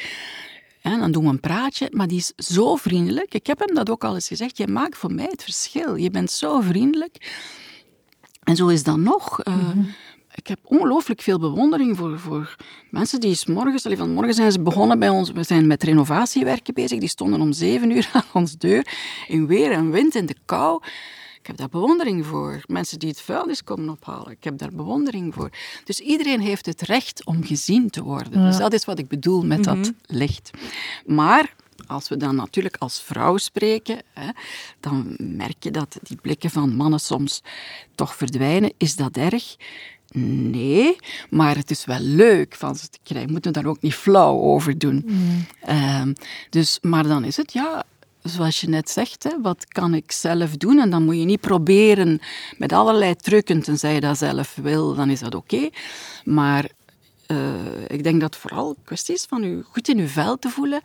En 0.80 0.98
dan 0.98 1.12
doen 1.12 1.24
we 1.24 1.30
een 1.30 1.40
praatje, 1.40 1.88
maar 1.90 2.06
die 2.06 2.18
is 2.18 2.32
zo 2.36 2.76
vriendelijk. 2.76 3.34
Ik 3.34 3.46
heb 3.46 3.58
hem 3.58 3.74
dat 3.74 3.90
ook 3.90 4.04
al 4.04 4.14
eens 4.14 4.28
gezegd. 4.28 4.56
Je 4.56 4.66
maakt 4.66 4.96
voor 4.96 5.12
mij 5.12 5.28
het 5.30 5.42
verschil. 5.42 5.96
Je 5.96 6.10
bent 6.10 6.30
zo 6.30 6.60
vriendelijk. 6.60 7.16
En 8.44 8.56
zo 8.56 8.68
is 8.68 8.82
dat 8.82 8.96
nog. 8.96 9.44
Uh, 9.44 9.68
Ik 10.34 10.46
heb 10.46 10.58
ongelooflijk 10.62 11.20
veel 11.20 11.38
bewondering 11.38 11.96
voor, 11.96 12.18
voor 12.18 12.56
mensen 12.90 13.20
die 13.20 13.34
s 13.34 13.46
morgens, 13.46 13.84
allee, 13.84 13.98
vanmorgen 13.98 14.34
zijn 14.34 14.52
ze 14.52 14.60
begonnen 14.60 14.98
bij 14.98 15.08
ons, 15.08 15.30
we 15.30 15.42
zijn 15.42 15.66
met 15.66 15.82
renovatiewerken 15.82 16.74
bezig, 16.74 16.98
die 16.98 17.08
stonden 17.08 17.40
om 17.40 17.52
zeven 17.52 17.90
uur 17.90 18.10
aan 18.12 18.22
ons 18.32 18.56
deur, 18.58 18.86
in 19.28 19.46
weer 19.46 19.70
en 19.72 19.90
wind, 19.90 20.14
in 20.14 20.26
de 20.26 20.36
kou. 20.44 20.82
Ik 21.40 21.46
heb 21.46 21.56
daar 21.56 21.68
bewondering 21.68 22.26
voor. 22.26 22.62
Mensen 22.66 22.98
die 22.98 23.08
het 23.08 23.20
vuilnis 23.20 23.64
komen 23.64 23.88
ophalen, 23.88 24.30
ik 24.30 24.44
heb 24.44 24.58
daar 24.58 24.72
bewondering 24.72 25.34
voor. 25.34 25.50
Dus 25.84 26.00
iedereen 26.00 26.40
heeft 26.40 26.66
het 26.66 26.82
recht 26.82 27.24
om 27.24 27.44
gezien 27.44 27.90
te 27.90 28.02
worden. 28.02 28.40
Ja. 28.40 28.46
Dus 28.46 28.56
dat 28.56 28.72
is 28.72 28.84
wat 28.84 28.98
ik 28.98 29.08
bedoel 29.08 29.44
met 29.44 29.64
dat 29.64 29.92
licht. 30.06 30.50
Maar 31.06 31.54
als 31.86 32.08
we 32.08 32.16
dan 32.16 32.34
natuurlijk 32.34 32.76
als 32.76 33.02
vrouw 33.02 33.36
spreken, 33.36 33.98
hè, 34.12 34.28
dan 34.80 35.16
merk 35.18 35.62
je 35.64 35.70
dat 35.70 35.98
die 36.02 36.18
blikken 36.22 36.50
van 36.50 36.76
mannen 36.76 37.00
soms 37.00 37.42
toch 37.94 38.16
verdwijnen. 38.16 38.72
Is 38.76 38.96
dat 38.96 39.16
erg? 39.16 39.56
Nee, 40.16 40.96
maar 41.30 41.56
het 41.56 41.70
is 41.70 41.84
wel 41.84 42.00
leuk 42.00 42.54
van 42.54 42.76
ze 42.76 42.88
te 42.88 42.98
krijgen. 43.02 43.26
We 43.26 43.32
moeten 43.32 43.52
daar 43.52 43.66
ook 43.66 43.80
niet 43.80 43.94
flauw 43.94 44.40
over 44.40 44.78
doen. 44.78 45.06
Ehm, 45.60 46.12
dus, 46.50 46.78
maar 46.80 47.02
dan 47.02 47.24
is 47.24 47.36
het, 47.36 47.52
ja, 47.52 47.84
zoals 48.22 48.60
je 48.60 48.68
net 48.68 48.90
zegt, 48.90 49.22
hè, 49.22 49.40
wat 49.42 49.66
kan 49.68 49.94
ik 49.94 50.12
zelf 50.12 50.56
doen? 50.56 50.78
En 50.78 50.90
dan 50.90 51.04
moet 51.04 51.16
je 51.16 51.24
niet 51.24 51.40
proberen 51.40 52.20
met 52.56 52.72
allerlei 52.72 53.16
trucken, 53.16 53.62
tenzij 53.62 53.94
je 53.94 54.00
dat 54.00 54.18
zelf 54.18 54.54
wil, 54.54 54.94
dan 54.94 55.10
is 55.10 55.20
dat 55.20 55.34
oké. 55.34 55.68
Maar 56.24 56.70
uh, 57.26 57.48
ik 57.86 58.02
denk 58.02 58.20
dat 58.20 58.34
het 58.34 58.42
vooral 58.42 58.68
een 58.68 58.84
kwestie 58.84 59.14
is 59.14 59.24
van 59.24 59.44
u 59.44 59.62
goed 59.62 59.88
in 59.88 59.98
uw 59.98 60.06
vel 60.06 60.38
te 60.38 60.48
voelen 60.48 60.80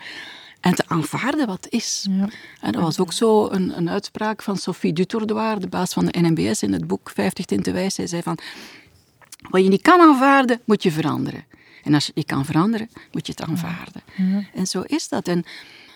en 0.60 0.76
te 0.76 0.84
aanvaarden 0.88 1.48
wat 1.48 1.68
is. 1.70 2.08
Ja. 2.10 2.30
En 2.62 2.72
dat 2.72 2.82
was 2.82 3.00
ook 3.00 3.14
zo 3.14 3.50
een, 3.50 3.78
een 3.78 3.90
uitspraak 3.90 4.42
van 4.42 4.58
Sophie 4.58 4.94
Dutourdoir, 4.94 5.60
de 5.60 5.68
baas 5.68 5.94
van 5.94 6.06
de 6.06 6.20
NMBS, 6.20 6.64
in 6.64 6.74
het 6.74 6.88
boek 6.88 7.12
50 7.14 7.46
Tinten 7.46 7.74
Wijs. 7.74 7.96
Zij 7.96 8.08
zei 8.08 8.22
van, 8.22 8.38
wat 9.50 9.64
je 9.64 9.70
niet 9.70 9.82
kan 9.82 10.00
aanvaarden, 10.00 10.62
moet 10.66 10.84
je 10.84 10.92
veranderen. 10.92 11.46
En 11.84 11.94
als 11.94 12.04
je 12.04 12.08
het 12.08 12.16
niet 12.16 12.38
kan 12.38 12.46
veranderen, 12.46 12.90
moet 13.12 13.26
je 13.26 13.34
het 13.36 13.50
aanvaarden. 13.50 14.02
Ja. 14.16 14.44
En 14.54 14.68
zo 14.68 14.82
is 14.82 15.10
dat. 15.10 15.28
En 15.28 15.44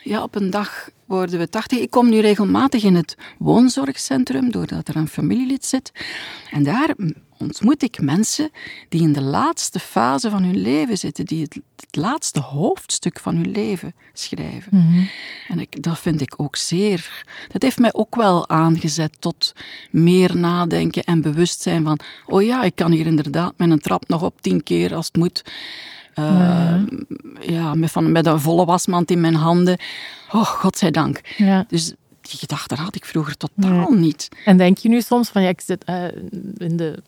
ja, 0.04 0.24
op 0.24 0.36
een 0.36 0.50
dag 0.50 0.90
worden 1.06 1.40
we 1.40 1.50
80. 1.50 1.80
Ik 1.80 1.90
kom 1.90 2.10
nu 2.10 2.20
regelmatig 2.20 2.84
in 2.84 2.96
het 2.96 3.18
woonzorgcentrum, 3.38 4.52
doordat 4.52 4.88
er 4.88 4.96
een 4.96 5.08
familielid 5.08 5.66
zit. 5.66 5.92
En 6.52 6.64
daar 6.64 6.96
ontmoet 7.44 7.84
ik 7.84 8.02
mensen 8.02 8.50
die 8.90 9.02
in 9.02 9.14
de 9.14 9.22
laatste 9.22 9.80
fase 9.80 10.30
van 10.30 10.44
hun 10.44 10.62
leven 10.62 10.98
zitten, 10.98 11.26
die 11.26 11.42
het, 11.42 11.60
het 11.76 11.96
laatste 11.96 12.40
hoofdstuk 12.40 13.20
van 13.20 13.36
hun 13.36 13.52
leven 13.52 13.94
schrijven. 14.14 14.70
Mm 14.72 14.82
-hmm. 14.82 15.10
En 15.48 15.60
ik, 15.60 15.84
dat 15.84 16.00
vind 16.00 16.22
ik 16.22 16.34
ook 16.38 16.56
zeer. 16.56 17.26
Dat 17.48 17.62
heeft 17.62 17.80
mij 17.80 17.94
ook 17.94 18.16
wel 18.16 18.50
aangezet 18.50 19.16
tot 19.20 19.54
meer 19.92 20.38
nadenken 20.38 21.04
en 21.04 21.22
bewustzijn 21.22 21.84
van: 21.84 22.00
oh 22.26 22.44
ja, 22.44 22.64
ik 22.64 22.76
kan 22.76 22.92
hier 22.92 23.06
inderdaad 23.06 23.54
met 23.58 23.70
een 23.70 23.80
trap 23.80 24.08
nog 24.08 24.24
op 24.24 24.42
tien 24.42 24.64
keer 24.64 24.96
als 24.96 25.06
het 25.06 25.16
moet. 25.16 25.44
Uh, 26.20 26.26
ja, 26.26 26.86
ja 27.42 27.74
met, 27.74 27.92
van, 27.92 28.12
met 28.12 28.26
een 28.26 28.40
volle 28.40 28.66
wasmand 28.66 29.12
in 29.12 29.22
mijn 29.22 29.36
handen. 29.36 29.78
Oh, 30.32 30.46
godzijdank. 30.46 31.22
Ja. 31.38 31.66
Dus 31.68 31.94
die 32.22 32.40
gedachten 32.40 32.78
had 32.78 32.96
ik 32.96 33.06
vroeger 33.06 33.38
totaal 33.38 33.90
nee. 33.90 34.00
niet. 34.00 34.30
En 34.46 34.58
denk 34.58 34.78
je 34.78 34.90
nu 34.90 35.02
soms 35.02 35.30
van, 35.30 35.42
ja, 35.42 35.50
ik 35.50 35.62
zit 35.62 35.84
uh, 35.90 36.04
in 36.58 36.78
de 36.78 37.04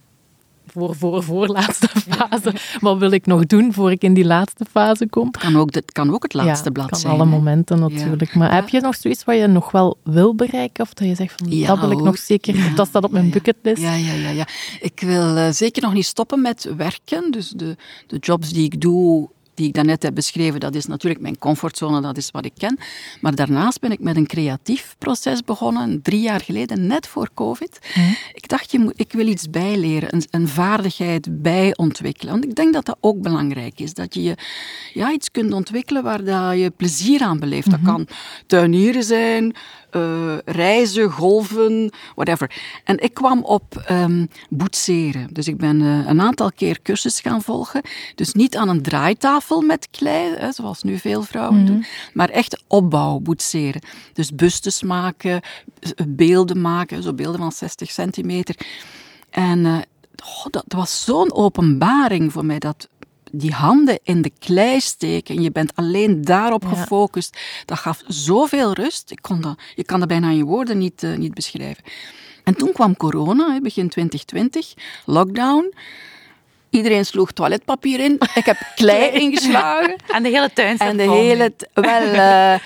voor, 0.67 0.95
voor, 0.95 1.23
voorlaatste 1.23 1.87
fase. 2.09 2.53
Wat 2.79 2.97
wil 2.97 3.11
ik 3.11 3.25
nog 3.25 3.45
doen 3.45 3.73
voor 3.73 3.91
ik 3.91 4.01
in 4.01 4.13
die 4.13 4.25
laatste 4.25 4.65
fase 4.71 5.07
kom? 5.09 5.27
Het 5.27 5.37
kan 5.37 5.57
ook, 5.57 5.73
het, 5.73 5.91
kan 5.91 6.13
ook 6.13 6.23
het 6.23 6.33
laatste 6.33 6.65
ja, 6.65 6.71
blad 6.71 6.89
kan 6.89 6.99
zijn. 6.99 7.13
alle 7.13 7.25
momenten 7.25 7.79
natuurlijk. 7.79 8.33
Ja. 8.33 8.39
Maar 8.39 8.53
heb 8.53 8.69
je 8.69 8.79
nog 8.79 8.95
zoiets 8.95 9.23
wat 9.23 9.37
je 9.37 9.47
nog 9.47 9.71
wel 9.71 9.97
wil 10.03 10.35
bereiken? 10.35 10.83
Of 10.83 10.93
dat 10.93 11.07
je 11.07 11.15
zegt 11.15 11.33
van, 11.37 11.59
dat 11.65 11.79
wil 11.79 11.91
ik 11.91 12.01
nog 12.01 12.17
zeker, 12.17 12.75
dat 12.75 12.87
staat 12.87 13.03
op 13.03 13.11
mijn 13.11 13.29
bucketlist? 13.29 13.81
Ja, 13.81 13.93
ja, 13.93 14.13
ja, 14.13 14.29
ja. 14.29 14.47
Ik 14.79 14.99
wil 14.99 15.37
uh, 15.37 15.49
zeker 15.49 15.81
nog 15.81 15.93
niet 15.93 16.05
stoppen 16.05 16.41
met 16.41 16.69
werken. 16.77 17.31
Dus 17.31 17.49
de, 17.49 17.75
de 18.07 18.17
jobs 18.17 18.49
die 18.49 18.63
ik 18.63 18.81
doe, 18.81 19.29
die 19.55 19.67
ik 19.67 19.73
daarnet 19.73 20.03
heb 20.03 20.15
beschreven, 20.15 20.59
dat 20.59 20.75
is 20.75 20.85
natuurlijk 20.85 21.21
mijn 21.21 21.37
comfortzone, 21.37 22.01
dat 22.01 22.17
is 22.17 22.31
wat 22.31 22.45
ik 22.45 22.53
ken. 22.57 22.77
Maar 23.21 23.35
daarnaast 23.35 23.79
ben 23.79 23.91
ik 23.91 23.99
met 23.99 24.15
een 24.15 24.27
creatief 24.27 24.95
proces 24.97 25.43
begonnen, 25.43 26.01
drie 26.01 26.21
jaar 26.21 26.41
geleden, 26.41 26.87
net 26.87 27.07
voor 27.07 27.29
COVID. 27.33 27.79
Ik 28.33 28.47
dacht, 28.47 28.71
je 28.71 28.79
moet, 28.79 28.93
ik 28.95 29.11
wil 29.11 29.27
iets 29.27 29.49
bijleren, 29.49 30.13
een, 30.13 30.23
een 30.29 30.47
vaardigheid 30.47 31.41
bijontwikkelen. 31.41 32.31
Want 32.33 32.45
ik 32.45 32.55
denk 32.55 32.73
dat 32.73 32.85
dat 32.85 32.97
ook 32.99 33.21
belangrijk 33.21 33.79
is, 33.79 33.93
dat 33.93 34.13
je, 34.13 34.23
je 34.23 34.37
ja, 34.93 35.11
iets 35.11 35.31
kunt 35.31 35.53
ontwikkelen 35.53 36.03
waar 36.03 36.23
dat 36.23 36.57
je 36.57 36.71
plezier 36.77 37.21
aan 37.21 37.39
beleeft. 37.39 37.71
Dat 37.71 37.81
kan 37.83 38.07
tuinieren 38.47 39.03
zijn, 39.03 39.55
uh, 39.95 40.37
reizen, 40.45 41.11
golven, 41.11 41.91
whatever. 42.15 42.51
En 42.83 42.99
ik 43.03 43.13
kwam 43.13 43.43
op 43.43 43.85
um, 43.91 44.27
boetseren. 44.49 45.27
Dus 45.33 45.47
ik 45.47 45.57
ben 45.57 45.81
uh, 45.81 46.07
een 46.07 46.21
aantal 46.21 46.51
keer 46.51 46.79
cursus 46.81 47.19
gaan 47.19 47.41
volgen. 47.41 47.81
Dus 48.15 48.33
niet 48.33 48.57
aan 48.57 48.69
een 48.69 48.81
draaitafel 48.81 49.61
met 49.61 49.87
klei, 49.91 50.35
hè, 50.35 50.51
zoals 50.51 50.83
nu 50.83 50.97
veel 50.97 51.23
vrouwen 51.23 51.55
Mhm. 51.57 51.65
doen, 51.65 51.85
maar 52.13 52.29
echt 52.29 52.63
opbouw, 52.67 53.19
boetseren. 53.19 53.81
Dus 54.13 54.35
bustes 54.35 54.83
maken, 54.83 55.41
beelden 56.07 56.61
maken, 56.61 57.03
zo 57.03 57.13
beelden 57.13 57.39
van 57.39 57.51
60 57.51 57.91
centimeter. 57.91 58.55
En 59.29 59.59
uh, 59.59 59.77
oh, 60.23 60.45
dat 60.49 60.65
was 60.67 61.03
zo'n 61.03 61.33
openbaring 61.33 62.31
voor 62.31 62.45
mij, 62.45 62.59
dat 62.59 62.87
die 63.37 63.51
handen 63.51 63.99
in 64.03 64.21
de 64.21 64.31
klei 64.39 64.79
steken 64.79 65.35
en 65.35 65.41
je 65.41 65.51
bent 65.51 65.71
alleen 65.75 66.21
daarop 66.21 66.63
Ja. 66.63 66.69
gefocust. 66.69 67.37
Dat 67.65 67.77
gaf 67.77 68.01
zoveel 68.07 68.73
rust. 68.73 69.11
Ik 69.11 69.19
kon 69.21 69.41
dat, 69.41 69.59
je 69.75 69.83
kan 69.83 69.99
dat 69.99 70.07
bijna 70.07 70.29
in 70.29 70.37
je 70.37 70.43
woorden 70.43 70.77
niet, 70.77 71.03
uh, 71.03 71.17
niet 71.17 71.33
beschrijven. 71.33 71.83
En 72.43 72.55
toen 72.55 72.71
kwam 72.71 72.97
corona, 72.97 73.59
begin 73.61 73.89
2020, 73.89 74.73
lockdown. 75.05 75.73
Iedereen 76.69 77.05
sloeg 77.05 77.31
toiletpapier 77.31 77.99
in. 77.99 78.17
Ik 78.35 78.45
heb 78.45 78.57
klei 78.75 79.11
ingeslagen. 79.11 79.95
En 80.15 80.23
de 80.23 80.29
hele 80.29 80.49
tuin 80.53 80.75
staat 80.75 80.89
En 80.89 80.97
de 80.97 81.03
vol 81.03 81.13
hele... 81.15 81.53
Wel, 81.73 82.01
eh, 82.13 82.59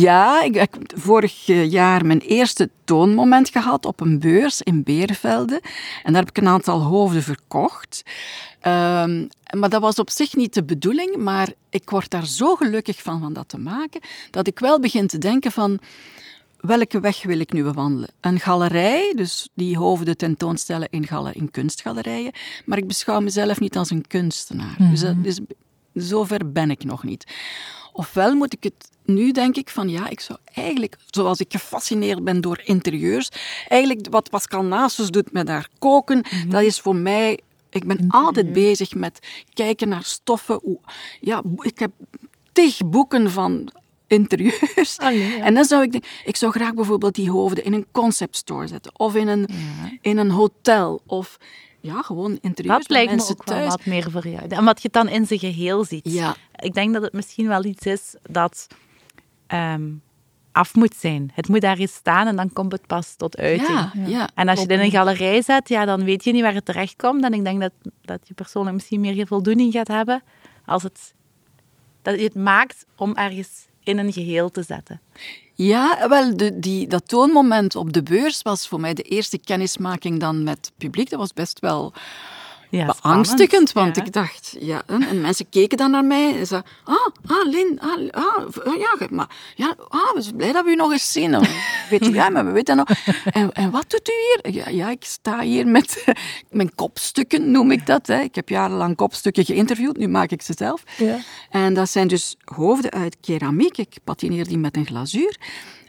ja. 0.00 0.42
Ik 0.42 0.54
heb 0.54 0.76
vorig 0.94 1.46
jaar 1.46 2.06
mijn 2.06 2.20
eerste 2.20 2.70
toonmoment 2.84 3.50
gehad 3.50 3.86
op 3.86 4.00
een 4.00 4.18
beurs 4.18 4.62
in 4.62 4.82
Beervelde. 4.82 5.60
En 6.02 6.12
daar 6.12 6.20
heb 6.24 6.30
ik 6.36 6.42
een 6.42 6.48
aantal 6.48 6.82
hoofden 6.82 7.22
verkocht. 7.22 8.02
Ehm, 8.64 9.26
maar 9.58 9.68
dat 9.68 9.80
was 9.80 9.98
op 9.98 10.10
zich 10.10 10.34
niet 10.36 10.54
de 10.54 10.64
bedoeling. 10.64 11.16
Maar 11.16 11.48
ik 11.70 11.90
word 11.90 12.10
daar 12.10 12.26
zo 12.26 12.54
gelukkig 12.54 13.02
van, 13.02 13.20
van 13.20 13.32
dat 13.32 13.48
te 13.48 13.58
maken, 13.58 14.00
dat 14.30 14.46
ik 14.46 14.58
wel 14.58 14.80
begin 14.80 15.06
te 15.06 15.18
denken 15.18 15.52
van... 15.52 15.78
Welke 16.60 17.00
weg 17.00 17.22
wil 17.22 17.38
ik 17.38 17.52
nu 17.52 17.62
bewandelen? 17.62 18.08
Een 18.20 18.40
galerij, 18.40 19.12
dus 19.16 19.48
die 19.54 19.76
hoofden 19.76 20.16
tentoonstellen 20.16 20.88
in, 20.90 21.06
galer, 21.06 21.36
in 21.36 21.50
kunstgalerijen. 21.50 22.32
Maar 22.64 22.78
ik 22.78 22.86
beschouw 22.86 23.20
mezelf 23.20 23.60
niet 23.60 23.76
als 23.76 23.90
een 23.90 24.06
kunstenaar. 24.06 24.76
Dus, 24.90 25.00
dat- 25.00 25.24
dus 25.24 25.40
zover 25.94 26.52
ben 26.52 26.70
ik 26.70 26.84
nog 26.84 27.02
niet. 27.04 27.24
Ofwel 27.92 28.34
moet 28.34 28.52
ik 28.52 28.62
het 28.62 28.88
nu 29.04 29.32
denk 29.32 29.56
ik 29.56 29.68
van 29.68 29.88
ja, 29.88 30.08
ik 30.08 30.20
zou 30.20 30.38
eigenlijk, 30.54 30.96
zoals 31.10 31.38
ik 31.40 31.52
gefascineerd 31.52 32.24
ben 32.24 32.40
door 32.40 32.60
interieurs, 32.64 33.28
eigenlijk 33.68 34.06
wat 34.10 34.30
Pascal 34.30 34.62
Nasus 34.64 35.10
doet 35.10 35.32
met 35.32 35.48
haar 35.48 35.68
koken, 35.78 36.24
dat 36.48 36.62
is 36.62 36.80
voor 36.80 36.96
mij. 36.96 37.38
Ik 37.74 37.86
ben 37.86 38.04
altijd 38.08 38.52
bezig 38.52 38.94
met 38.94 39.18
kijken 39.54 39.88
naar 39.88 40.02
stoffen. 40.04 40.78
Ja, 41.20 41.42
ik 41.58 41.78
heb 41.78 41.90
tig 42.52 42.78
boeken 42.86 43.30
van 43.30 43.70
interieurs. 44.06 44.98
Allee, 45.06 45.18
ja. 45.18 45.44
En 45.44 45.54
dan 45.54 45.64
zou 45.64 45.82
ik 45.82 45.92
denken, 45.92 46.10
ik 46.24 46.36
zou 46.36 46.52
graag 46.52 46.74
bijvoorbeeld 46.74 47.14
die 47.14 47.30
hoofden 47.30 47.64
in 47.64 47.72
een 47.72 47.86
concept 47.92 48.36
store 48.36 48.66
zetten, 48.66 48.98
of 48.98 49.14
in 49.14 49.28
een, 49.28 49.48
in 50.00 50.18
een 50.18 50.30
hotel, 50.30 51.00
of 51.06 51.36
ja, 51.80 52.02
gewoon 52.02 52.38
interieurs 52.40 52.78
Dat 52.78 52.90
lijkt 52.90 53.14
me 53.14 53.22
ook 53.22 53.44
wel 53.44 53.56
thuis. 53.56 53.68
wat 53.68 53.86
meer 53.86 54.10
voor 54.10 54.28
jou. 54.28 54.56
Omdat 54.58 54.82
je 54.82 54.88
dan 54.90 55.08
in 55.08 55.26
zijn 55.26 55.38
geheel 55.38 55.84
ziet. 55.84 56.12
Ja. 56.12 56.36
Ik 56.56 56.74
denk 56.74 56.92
dat 56.92 57.02
het 57.02 57.12
misschien 57.12 57.48
wel 57.48 57.64
iets 57.64 57.86
is 57.86 58.14
dat 58.30 58.66
ehm, 59.46 59.90
af 60.54 60.74
moet 60.74 60.94
zijn. 60.96 61.30
Het 61.34 61.48
moet 61.48 61.60
daar 61.60 61.78
eens 61.78 61.94
staan 61.94 62.26
en 62.26 62.36
dan 62.36 62.52
komt 62.52 62.72
het 62.72 62.86
pas 62.86 63.14
tot 63.16 63.36
uiting. 63.36 63.68
Ja, 63.68 63.92
ja. 64.06 64.28
En 64.34 64.48
als 64.48 64.58
je 64.58 64.64
het 64.64 64.72
in 64.72 64.80
een 64.80 64.90
galerij 64.90 65.42
zet, 65.42 65.68
ja, 65.68 65.84
dan 65.84 66.04
weet 66.04 66.24
je 66.24 66.32
niet 66.32 66.42
waar 66.42 66.54
het 66.54 66.64
terecht 66.64 66.96
komt. 66.96 67.24
En 67.24 67.32
ik 67.32 67.44
denk 67.44 67.60
dat, 67.60 67.72
dat 68.02 68.18
je 68.28 68.34
persoonlijk 68.34 68.74
misschien 68.74 69.00
meer 69.00 69.26
voldoening 69.26 69.72
gaat 69.72 69.88
hebben 69.88 70.22
als 70.66 70.82
het, 70.82 71.14
dat 72.02 72.18
je 72.18 72.24
het 72.24 72.34
maakt 72.34 72.86
om 72.96 73.14
ergens 73.14 73.66
in 73.82 73.98
een 73.98 74.12
geheel 74.12 74.50
te 74.50 74.62
zetten. 74.62 75.00
Ja, 75.54 76.08
wel, 76.08 76.36
de, 76.36 76.58
die, 76.58 76.86
dat 76.86 77.08
toonmoment 77.08 77.76
op 77.76 77.92
de 77.92 78.02
beurs 78.02 78.42
was 78.42 78.68
voor 78.68 78.80
mij 78.80 78.94
de 78.94 79.02
eerste 79.02 79.38
kennismaking 79.38 80.20
dan 80.20 80.42
met 80.42 80.56
het 80.56 80.72
publiek. 80.76 81.10
Dat 81.10 81.18
was 81.18 81.32
best 81.32 81.60
wel 81.60 81.92
Ja, 82.76 82.94
beangstigend, 83.02 83.72
want 83.72 83.96
Ja. 83.96 84.04
ik 84.04 84.12
dacht, 84.12 84.56
ja, 84.60 84.82
en, 84.86 85.02
en 85.08 85.20
mensen 85.20 85.48
keken 85.48 85.76
dan 85.76 85.90
naar 85.90 86.04
mij 86.04 86.38
en 86.38 86.46
zeiden, 86.46 86.70
ah, 86.84 86.96
ah, 87.26 87.48
Lin, 87.50 87.78
ah, 87.80 88.08
ah, 88.10 88.66
ah, 88.66 88.76
ja, 88.78 89.06
maar, 89.10 89.28
ja, 89.54 89.74
ah, 89.88 90.14
we 90.14 90.22
zijn 90.22 90.36
blij 90.36 90.52
dat 90.52 90.64
we 90.64 90.70
u 90.70 90.74
nog 90.74 90.92
eens 90.92 91.12
zien. 91.12 91.30
Weet 91.90 92.06
u, 92.06 92.14
ja, 92.14 92.28
maar 92.28 92.44
we 92.44 92.50
weten 92.50 92.76
nog. 92.76 92.88
En, 93.24 93.52
en 93.52 93.70
wat 93.70 93.90
doet 93.90 94.08
u 94.08 94.12
hier? 94.12 94.54
Ja, 94.54 94.68
ja, 94.68 94.90
ik 94.90 95.04
sta 95.04 95.40
hier 95.40 95.66
met 95.66 96.04
mijn 96.50 96.74
kopstukken, 96.74 97.50
noem 97.50 97.70
ik 97.70 97.86
dat. 97.86 98.06
Hè. 98.06 98.20
Ik 98.20 98.34
heb 98.34 98.48
jarenlang 98.48 98.96
kopstukken 98.96 99.44
geïnterviewd, 99.44 99.96
nu 99.96 100.08
maak 100.08 100.30
ik 100.30 100.42
ze 100.42 100.52
zelf. 100.56 100.82
Ja. 100.96 101.18
En 101.50 101.74
dat 101.74 101.90
zijn 101.90 102.08
dus 102.08 102.36
hoofden 102.44 102.90
uit 102.90 103.16
keramiek. 103.20 103.78
Ik 103.78 103.96
patineer 104.04 104.46
die 104.48 104.58
met 104.58 104.76
een 104.76 104.86
glazuur. 104.86 105.36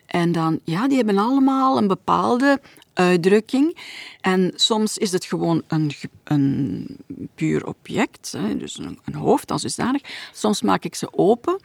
En 0.05 0.31
dan, 0.31 0.59
ja, 0.63 0.87
die 0.87 0.97
hebben 0.97 1.17
allemaal 1.17 1.77
een 1.77 1.87
bepaalde 1.87 2.61
uitdrukking. 2.93 3.77
En 4.21 4.51
soms 4.55 4.97
is 4.97 5.11
het 5.11 5.25
gewoon 5.25 5.63
een, 5.67 5.91
een 6.23 6.87
puur 7.35 7.65
object, 7.65 8.31
hè, 8.31 8.57
dus 8.57 8.77
een, 8.77 8.99
een 9.05 9.15
hoofd 9.15 9.51
als 9.51 9.61
dusdanig. 9.61 10.01
Soms 10.33 10.61
maak 10.61 10.83
ik 10.83 10.95
ze 10.95 11.07
open 11.11 11.59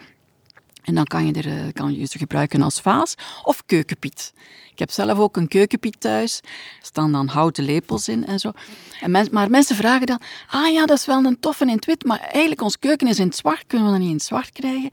en 0.83 0.94
dan 0.94 1.05
kan 1.05 1.26
je, 1.26 1.33
er, 1.33 1.46
eh, 1.46 1.72
kan 1.72 1.94
je 1.94 2.05
ze 2.05 2.18
gebruiken 2.18 2.62
als 2.62 2.81
vaas 2.81 3.14
of 3.42 3.62
keukenpiet. 3.66 4.33
Ik 4.72 4.79
heb 4.79 4.90
zelf 4.90 5.18
ook 5.18 5.37
een 5.37 5.48
keukenpiet 5.48 6.00
thuis. 6.00 6.40
Er 6.40 6.87
staan 6.87 7.12
dan 7.12 7.29
houten 7.29 7.64
lepels 7.64 8.09
in 8.09 8.26
en 8.26 8.38
zo. 8.38 8.53
En 9.00 9.29
maar 9.31 9.50
mensen 9.50 9.76
vragen 9.76 10.07
dan, 10.07 10.20
ah 10.50 10.72
ja, 10.72 10.87
dat 10.87 10.98
is 10.98 11.07
wel 11.07 11.24
een 11.24 11.40
toffe 11.40 11.64
in 11.64 11.74
het 11.74 11.85
wit, 11.85 12.05
maar 12.05 12.20
eigenlijk 12.20 12.62
ons 12.62 12.79
keuken 12.79 13.09
is 13.09 13.18
in 13.18 13.26
het 13.26 13.37
zwart. 13.37 13.64
Kunnen 13.66 13.87
we 13.87 13.92
dat 13.92 14.00
niet 14.00 14.11
in 14.11 14.16
het 14.16 14.24
zwart 14.24 14.53
krijgen? 14.53 14.90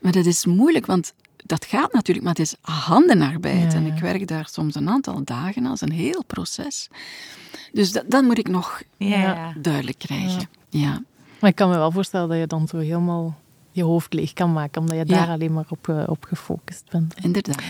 Maar 0.00 0.12
dat 0.12 0.26
is 0.26 0.46
moeilijk, 0.46 0.86
want 0.86 1.14
dat 1.46 1.64
gaat 1.64 1.92
natuurlijk, 1.92 2.26
maar 2.26 2.34
het 2.34 2.44
is 2.44 2.54
handenarbeid. 2.60 3.72
Ja, 3.72 3.78
En 3.78 3.86
ik 3.86 3.98
werk 3.98 4.28
daar 4.28 4.48
soms 4.50 4.74
een 4.74 4.88
aantal 4.88 5.24
dagen. 5.24 5.72
Is 5.72 5.80
een 5.80 5.92
heel 5.92 6.24
proces. 6.26 6.88
Dus 7.72 7.92
dat, 7.92 8.04
dat 8.08 8.22
moet 8.22 8.38
ik 8.38 8.48
nog 8.48 8.82
Ja, 8.96 9.54
duidelijk 9.56 9.98
krijgen. 9.98 10.48
Ja. 10.68 11.02
Maar 11.40 11.50
ik 11.50 11.56
kan 11.56 11.68
me 11.68 11.76
wel 11.76 11.90
voorstellen 11.90 12.28
dat 12.28 12.38
je 12.38 12.46
dan 12.46 12.68
zo 12.68 12.78
helemaal 12.78 13.42
je 13.70 13.82
hoofd 13.82 14.12
leeg 14.12 14.32
kan 14.32 14.52
maken, 14.52 14.80
omdat 14.80 14.96
je 14.96 15.04
daar 15.04 15.28
alleen 15.28 15.52
maar 15.52 15.64
op, 15.68 15.88
eh, 15.88 16.02
op 16.06 16.24
gefocust 16.24 16.84
bent. 16.90 17.14
inderdaad. 17.22 17.62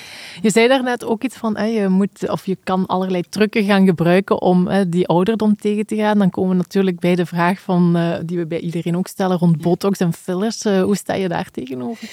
Je 0.43 0.51
zei 0.51 0.69
daarnet 0.69 1.05
ook 1.05 1.23
iets 1.23 1.37
van, 1.37 1.57
hè, 1.57 1.65
je 1.65 1.89
moet, 1.89 2.29
of 2.31 2.47
je 2.47 2.59
kan 2.65 2.87
allerlei 2.87 3.23
trucken 3.29 3.65
gaan 3.65 3.87
gebruiken 3.87 4.43
om 4.43 4.67
hè, 4.67 4.89
die 4.89 5.07
ouderdom 5.09 5.57
tegen 5.57 5.87
te 5.87 5.97
gaan. 5.97 6.19
Dan 6.19 6.31
komen 6.31 6.51
we 6.51 6.57
natuurlijk 6.57 6.99
bij 6.99 7.15
de 7.15 7.27
vraag 7.27 7.61
van, 7.61 7.97
eh, 7.97 8.19
die 8.25 8.39
we 8.39 8.47
bij 8.47 8.61
iedereen 8.61 8.97
ook 8.97 9.07
stellen 9.07 9.39
rond 9.39 9.61
botox 9.61 9.99
en 9.99 10.13
fillers. 10.13 10.63
Eh, 10.65 10.83
hoe 10.83 10.97
sta 10.97 11.15
je 11.15 11.29
daar 11.29 11.51
tegenover? 11.51 12.11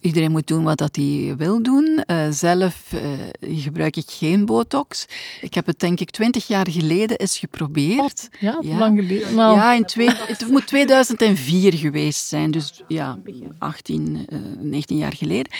Iedereen 0.00 0.30
moet 0.30 0.46
doen 0.46 0.62
wat 0.64 0.78
dat 0.78 0.96
hij 0.96 1.34
wil 1.36 1.62
doen. 1.62 2.02
Eh, 2.06 2.26
zelf 2.30 2.92
eh, 2.92 3.00
gebruik 3.60 3.96
ik 3.96 4.04
geen 4.10 4.46
botox. 4.46 5.06
Ik 5.40 5.54
heb 5.54 5.66
het 5.66 5.78
denk 5.80 6.00
ik 6.00 6.10
twintig 6.10 6.46
jaar 6.46 6.70
geleden 6.70 7.18
eens 7.18 7.38
geprobeerd. 7.38 8.28
Ja, 8.40 8.52
dat 8.52 8.64
is 8.64 8.70
Ja. 8.70 8.78
lang 8.78 8.98
geleden. 8.98 9.34
Nou, 9.34 9.56
Ja, 9.56 9.72
in 9.72 9.84
twee, 9.84 10.10
het 10.10 10.46
moet 10.50 10.66
2004 10.66 11.74
geweest 11.74 12.26
zijn. 12.26 12.50
Dus 12.50 12.82
ja, 12.88 13.18
18, 13.58 14.26
eh, 14.28 14.38
19 14.60 14.96
jaar 14.96 15.12
geleden. 15.14 15.52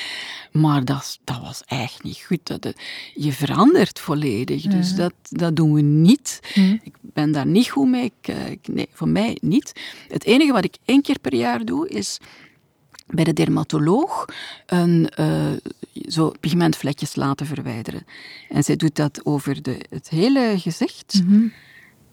Maar 0.52 0.84
dat, 0.84 1.18
dat 1.24 1.40
was 1.40 1.62
echt 1.66 2.02
niet 2.02 2.18
goed. 2.26 2.46
Dat, 2.46 2.64
eh, 2.64 2.72
je 3.14 3.32
verandert 3.32 4.00
volledig. 4.00 4.62
Dus 4.62 4.94
dat, 4.94 5.12
dat 5.22 5.56
doen 5.56 5.72
we 5.72 5.80
niet. 5.80 6.40
Ik 6.82 6.94
ben 7.00 7.32
daar 7.32 7.46
niet 7.46 7.68
goed 7.68 7.88
mee. 7.88 8.04
Ik, 8.04 8.28
eh, 8.34 8.50
ik- 8.50 8.68
nee, 8.68 8.88
voor 8.92 9.08
mij 9.08 9.36
niet. 9.40 9.72
Het 10.08 10.24
enige 10.24 10.52
wat 10.52 10.64
ik 10.64 10.76
één 10.84 11.02
keer 11.02 11.18
per 11.18 11.34
jaar 11.34 11.64
doe, 11.64 11.88
is 11.88 12.18
bij 13.10 13.24
de 13.24 13.32
dermatoloog 13.32 14.24
een, 14.66 15.08
eh, 15.08 15.46
zo 15.92 16.32
pigmentvlekjes 16.40 17.14
laten 17.16 17.46
verwijderen. 17.46 18.06
En 18.48 18.64
zij 18.64 18.76
doet 18.76 18.96
dat 18.96 19.20
over 19.24 19.62
de, 19.62 19.84
het 19.90 20.08
hele 20.08 20.54
gezicht. 20.58 21.22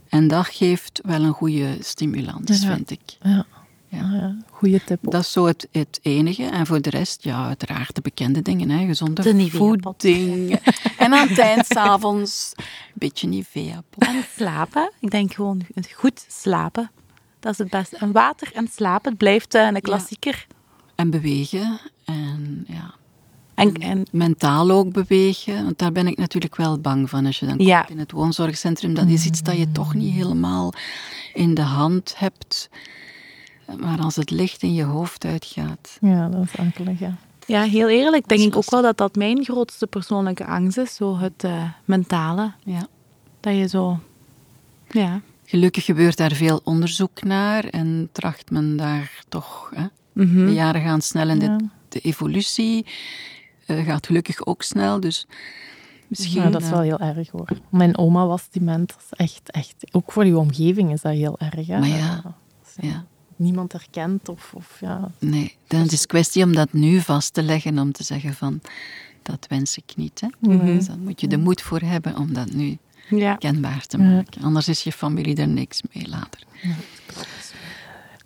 En 0.09 0.27
dat 0.27 0.45
geeft 0.45 1.01
wel 1.03 1.23
een 1.23 1.33
goede 1.33 1.77
stimulans, 1.79 2.61
Ja. 2.61 2.73
vind 2.75 2.91
ik. 2.91 3.01
ja. 3.21 3.45
Ja. 3.89 4.09
Ja. 4.13 4.35
Goeie 4.51 4.83
tip. 4.83 5.05
ook. 5.05 5.11
Dat 5.11 5.21
is 5.21 5.31
zo 5.31 5.45
het, 5.45 5.67
het 5.71 5.99
enige. 6.01 6.43
En 6.43 6.65
voor 6.65 6.81
de 6.81 6.89
rest, 6.89 7.23
ja, 7.23 7.47
uiteraard 7.47 7.95
de 7.95 8.01
bekende 8.01 8.41
dingen. 8.41 8.69
Hè. 8.69 8.85
Gezonde 8.85 9.49
voeding. 9.49 10.51
en 10.97 11.13
aan 11.13 11.27
het 11.27 11.39
eind, 11.39 11.65
s'avonds, 11.65 12.51
een 12.55 12.63
beetje 12.93 13.27
Nivea-pot. 13.27 14.03
En 14.03 14.23
slapen. 14.35 14.91
Ik 14.99 15.11
denk 15.11 15.33
gewoon 15.33 15.61
goed 15.95 16.25
slapen. 16.27 16.91
Dat 17.39 17.51
is 17.51 17.57
het 17.57 17.69
beste. 17.69 17.97
En 17.97 18.11
water 18.11 18.51
en 18.53 18.67
slapen, 18.67 19.09
het 19.09 19.17
blijft 19.17 19.53
eh, 19.53 19.65
een 19.67 19.81
klassieker. 19.81 20.47
En 20.95 21.09
bewegen. 21.09 21.79
En 22.05 22.65
ja, 22.67 22.93
En, 23.53 23.73
en 23.73 24.05
mentaal 24.11 24.71
ook 24.71 24.91
bewegen. 24.91 25.63
Want 25.63 25.77
daar 25.79 25.91
ben 25.91 26.07
ik 26.07 26.17
natuurlijk 26.17 26.55
wel 26.55 26.79
bang 26.79 27.09
van. 27.09 27.25
Als 27.25 27.39
je 27.39 27.45
dan 27.45 27.57
Ja. 27.57 27.79
komt 27.79 27.91
in 27.91 27.99
het 27.99 28.11
woonzorgcentrum, 28.11 28.93
dat 28.93 29.07
is 29.07 29.25
iets 29.25 29.41
dat 29.43 29.57
je 29.57 29.71
toch 29.71 29.93
niet 29.93 30.13
helemaal 30.13 30.73
in 31.33 31.53
de 31.53 31.61
hand 31.61 32.13
hebt. 32.17 32.69
Maar 33.79 33.99
als 33.99 34.15
het 34.15 34.29
licht 34.29 34.61
in 34.63 34.73
je 34.73 34.83
hoofd 34.83 35.25
uitgaat. 35.25 35.97
Ja, 36.01 36.27
dat 36.29 36.43
is 36.43 36.57
ankelig, 36.57 36.99
ja. 36.99 37.15
ja, 37.45 37.61
heel 37.63 37.89
eerlijk, 37.89 38.27
denk 38.27 38.41
ik 38.41 38.55
ook 38.55 38.69
wel 38.69 38.81
dat 38.81 38.97
dat 38.97 39.15
mijn 39.15 39.43
grootste 39.43 39.87
persoonlijke 39.87 40.45
angst 40.45 40.77
is. 40.77 40.95
Zo 40.95 41.17
het 41.17 41.43
eh, 41.43 41.63
mentale. 41.85 42.51
Ja. 42.63 42.87
Dat 43.39 43.55
je 43.55 43.67
zo... 43.67 43.99
Ja. 44.89 45.21
Gelukkig 45.45 45.85
gebeurt 45.85 46.17
daar 46.17 46.31
veel 46.31 46.61
onderzoek 46.63 47.23
naar 47.23 47.63
en 47.65 48.09
tracht 48.11 48.51
men 48.51 48.77
daar 48.77 49.23
toch. 49.29 49.71
Hè, 49.75 49.85
Mhm. 50.15 50.45
De 50.45 50.53
jaren 50.53 50.81
gaan 50.81 51.01
snel 51.01 51.29
en 51.29 51.39
de, 51.39 51.45
Ja. 51.45 51.57
de 51.89 51.99
evolutie 51.99 52.85
eh, 53.65 53.85
gaat 53.85 54.05
gelukkig 54.05 54.45
ook 54.45 54.61
snel. 54.63 54.99
Dus 54.99 55.27
misschien. 56.07 56.41
Ja, 56.41 56.49
dat 56.49 56.61
is 56.61 56.67
eh, 56.67 56.73
wel 56.73 56.81
heel 56.81 56.99
erg 56.99 57.29
hoor. 57.29 57.47
Mijn 57.69 57.97
oma 57.97 58.25
was 58.25 58.49
dement. 58.51 58.87
Dat 58.89 58.97
is 59.11 59.17
echt, 59.17 59.51
echt... 59.51 59.75
Ook 59.91 60.11
voor 60.11 60.25
je 60.25 60.37
omgeving 60.37 60.91
is 60.91 61.01
dat 61.01 61.13
heel 61.13 61.39
erg. 61.39 61.67
Hè? 61.67 61.79
Maar 61.79 61.87
ja, 61.87 62.35
ja, 62.81 63.05
Niemand 63.37 63.71
herkent 63.71 64.29
of... 64.29 64.51
of 64.53 64.77
ja. 64.81 65.11
nee. 65.19 65.55
Dan 65.67 65.81
is 65.85 65.91
het 65.91 66.05
kwestie 66.05 66.43
om 66.43 66.53
dat 66.53 66.73
nu 66.73 66.99
vast 67.01 67.33
te 67.33 67.43
leggen, 67.43 67.79
om 67.79 67.91
te 67.91 68.03
zeggen 68.03 68.33
van. 68.33 68.61
Dat 69.21 69.45
wens 69.49 69.77
ik 69.77 69.93
niet. 69.95 70.21
Hè? 70.21 70.27
Mhm. 70.49 70.65
Dus 70.65 70.85
dan 70.85 70.99
moet 70.99 71.21
je 71.21 71.27
de 71.27 71.37
moed 71.37 71.61
voor 71.61 71.79
hebben 71.79 72.17
om 72.17 72.33
dat 72.33 72.51
nu 72.53 72.77
Ja. 73.09 73.35
kenbaar 73.35 73.85
te 73.85 73.97
Ja. 73.97 74.03
maken. 74.03 74.41
Anders 74.41 74.67
is 74.67 74.83
je 74.83 74.91
familie 74.91 75.35
er 75.35 75.47
niks 75.47 75.81
mee 75.93 76.07
later. 76.07 76.43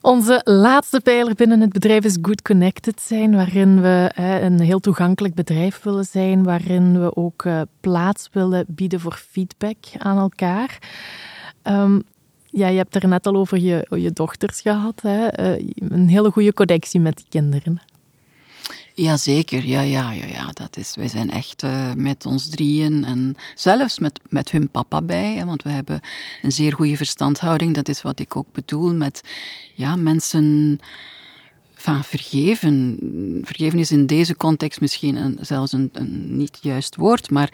Onze 0.01 0.41
laatste 0.43 0.99
pijler 0.99 1.35
binnen 1.35 1.61
het 1.61 1.71
bedrijf 1.71 2.03
is 2.03 2.17
Good 2.21 2.41
Connected 2.41 3.01
zijn, 3.01 3.35
waarin 3.35 3.81
we 3.81 4.11
een 4.15 4.59
heel 4.59 4.79
toegankelijk 4.79 5.33
bedrijf 5.33 5.83
willen 5.83 6.05
zijn, 6.05 6.43
waarin 6.43 7.01
we 7.01 7.15
ook 7.15 7.45
eh, 7.45 7.61
plaats 7.79 8.29
willen 8.31 8.65
bieden 8.67 8.99
voor 8.99 9.13
feedback 9.29 9.77
aan 9.97 10.17
elkaar. 10.17 10.79
Ehm, 11.61 11.99
ja, 12.45 12.67
je 12.67 12.77
hebt 12.77 12.95
er 12.95 13.07
net 13.07 13.27
al 13.27 13.35
over 13.35 13.57
je, 13.57 13.87
je 13.89 14.11
dochters 14.11 14.61
gehad. 14.61 15.01
Hè? 15.01 15.27
Eh, 15.27 15.67
een 15.75 16.07
hele 16.07 16.31
goede 16.31 16.53
connectie 16.53 16.99
met 16.99 17.25
kinderen. 17.29 17.81
Jazeker, 19.01 19.65
ja, 19.65 19.81
ja, 19.81 20.11
ja, 20.11 20.25
ja. 20.25 20.51
Dat 20.53 20.77
is, 20.77 20.95
wij 20.95 21.07
zijn 21.07 21.31
echt 21.31 21.63
eh, 21.63 21.93
met 21.93 22.25
ons 22.25 22.49
drieën 22.49 23.05
en 23.05 23.35
zelfs 23.55 23.99
met, 23.99 24.19
met 24.29 24.51
hun 24.51 24.69
papa 24.69 25.01
bij, 25.01 25.33
hè, 25.33 25.45
want 25.45 25.63
we 25.63 25.69
hebben 25.69 26.01
een 26.41 26.51
zeer 26.51 26.73
goede 26.73 26.97
verstandhouding. 26.97 27.75
Dat 27.75 27.87
is 27.89 28.01
wat 28.01 28.19
ik 28.19 28.35
ook 28.35 28.51
bedoel 28.51 28.93
met 28.93 29.21
ja, 29.73 29.95
mensen 29.95 30.79
van 31.73 32.03
vergeven. 32.03 32.97
Vergeven 33.43 33.79
is 33.79 33.91
in 33.91 34.05
deze 34.05 34.35
context 34.35 34.81
misschien 34.81 35.15
een, 35.15 35.37
zelfs 35.41 35.71
een, 35.71 35.89
een 35.93 36.37
niet 36.37 36.57
juist 36.61 36.95
woord, 36.95 37.29
maar 37.29 37.51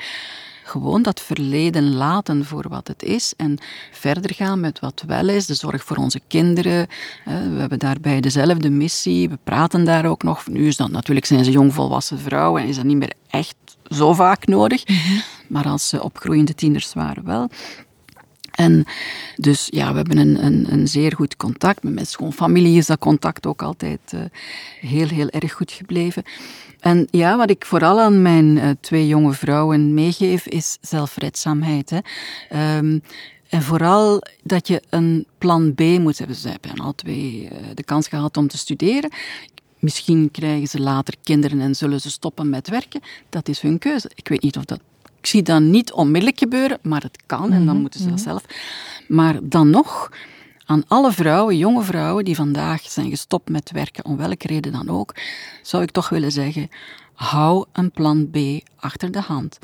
gewoon 0.65 1.01
dat 1.01 1.21
verleden 1.21 1.93
laten 1.93 2.45
voor 2.45 2.65
wat 2.69 2.87
het 2.87 3.03
is 3.03 3.33
en 3.37 3.57
verder 3.91 4.33
gaan 4.33 4.59
met 4.59 4.79
wat 4.79 5.03
wel 5.07 5.27
is. 5.27 5.45
De 5.45 5.53
zorg 5.53 5.83
voor 5.83 5.97
onze 5.97 6.21
kinderen. 6.27 6.87
hè. 7.23 7.49
We 7.49 7.59
hebben 7.59 7.79
daarbij 7.79 8.21
dezelfde 8.21 8.69
missie. 8.69 9.29
We 9.29 9.37
praten 9.43 9.83
daar 9.83 10.05
ook 10.05 10.23
nog. 10.23 10.47
Nu 10.47 10.67
is 10.67 10.77
dat 10.77 10.91
natuurlijk, 10.91 11.25
zijn 11.25 11.43
ze 11.43 11.51
jongvolwassen 11.51 12.19
vrouwen 12.19 12.61
en 12.61 12.67
is 12.67 12.75
dat 12.75 12.85
niet 12.85 12.97
meer 12.97 13.13
echt 13.29 13.55
zo 13.89 14.13
vaak 14.13 14.47
nodig. 14.47 14.83
Maar 15.47 15.65
als 15.65 15.89
ze 15.89 16.03
opgroeiende 16.03 16.55
tieners 16.55 16.93
waren 16.93 17.25
wel. 17.25 17.49
En 18.55 18.85
dus 19.35 19.67
ja, 19.71 19.89
we 19.91 19.97
hebben 19.97 20.17
een, 20.17 20.45
een, 20.45 20.65
een 20.69 20.87
zeer 20.87 21.13
goed 21.15 21.35
contact. 21.37 21.83
Met 21.83 21.93
mijn 21.93 22.05
schoonfamilie 22.05 22.77
is 22.77 22.85
dat 22.85 22.99
contact 22.99 23.45
ook 23.45 23.61
altijd 23.61 23.99
eh, 24.05 24.19
heel, 24.79 25.07
heel 25.07 25.29
erg 25.29 25.53
goed 25.53 25.71
gebleven. 25.71 26.23
En 26.79 27.07
ja, 27.11 27.37
wat 27.37 27.49
ik 27.49 27.65
vooral 27.65 27.99
aan 27.99 28.21
mijn 28.21 28.57
eh, 28.57 28.69
twee 28.79 29.07
jonge 29.07 29.33
vrouwen 29.33 29.93
meegeef, 29.93 30.47
is 30.47 30.77
zelfredzaamheid. 30.81 31.89
Hè. 31.89 31.99
Ehm, 32.49 32.99
En 33.49 33.61
vooral 33.61 34.21
dat 34.43 34.67
je 34.67 34.81
een 34.89 35.25
plan 35.37 35.73
B 35.73 35.79
moet 35.79 36.17
hebben. 36.17 36.35
Ze 36.35 36.49
hebben 36.49 36.85
al 36.85 36.95
twee 36.95 37.49
uh, 37.51 37.57
de 37.73 37.83
kans 37.83 38.07
gehad 38.07 38.37
om 38.37 38.47
te 38.47 38.57
studeren. 38.57 39.09
Misschien 39.79 40.31
krijgen 40.31 40.67
ze 40.67 40.79
later 40.79 41.15
kinderen 41.23 41.61
en 41.61 41.75
zullen 41.75 42.01
ze 42.01 42.09
stoppen 42.11 42.49
met 42.49 42.69
werken. 42.69 43.01
Dat 43.29 43.47
is 43.47 43.59
hun 43.59 43.79
keuze. 43.79 44.11
Ik 44.15 44.27
weet 44.27 44.41
niet 44.41 44.57
of 44.57 44.65
dat. 44.65 44.79
Ik 45.25 45.31
zie 45.31 45.43
dat 45.43 45.61
niet 45.61 45.91
onmiddellijk 45.91 46.39
gebeuren, 46.39 46.79
maar 46.81 47.01
het 47.01 47.17
kan 47.25 47.51
en 47.51 47.65
dan 47.65 47.73
mhm, 47.73 47.81
moeten 47.81 47.99
ze 47.99 48.09
dat 48.09 48.15
mhm. 48.15 48.23
zelf. 48.23 48.43
Maar 49.07 49.39
dan 49.41 49.69
nog, 49.69 50.11
aan 50.65 50.83
alle 50.87 51.11
vrouwen, 51.11 51.57
jonge 51.57 51.83
vrouwen 51.83 52.25
die 52.25 52.35
vandaag 52.35 52.81
zijn 52.81 53.09
gestopt 53.09 53.49
met 53.49 53.71
werken, 53.71 54.05
om 54.05 54.17
welke 54.17 54.47
reden 54.47 54.71
dan 54.71 54.89
ook, 54.89 55.15
zou 55.61 55.83
ik 55.83 55.91
toch 55.91 56.09
willen 56.09 56.31
zeggen: 56.31 56.69
hou 57.13 57.65
een 57.71 57.91
plan 57.91 58.29
B 58.29 58.37
achter 58.75 59.11
de 59.11 59.19
hand. 59.19 59.57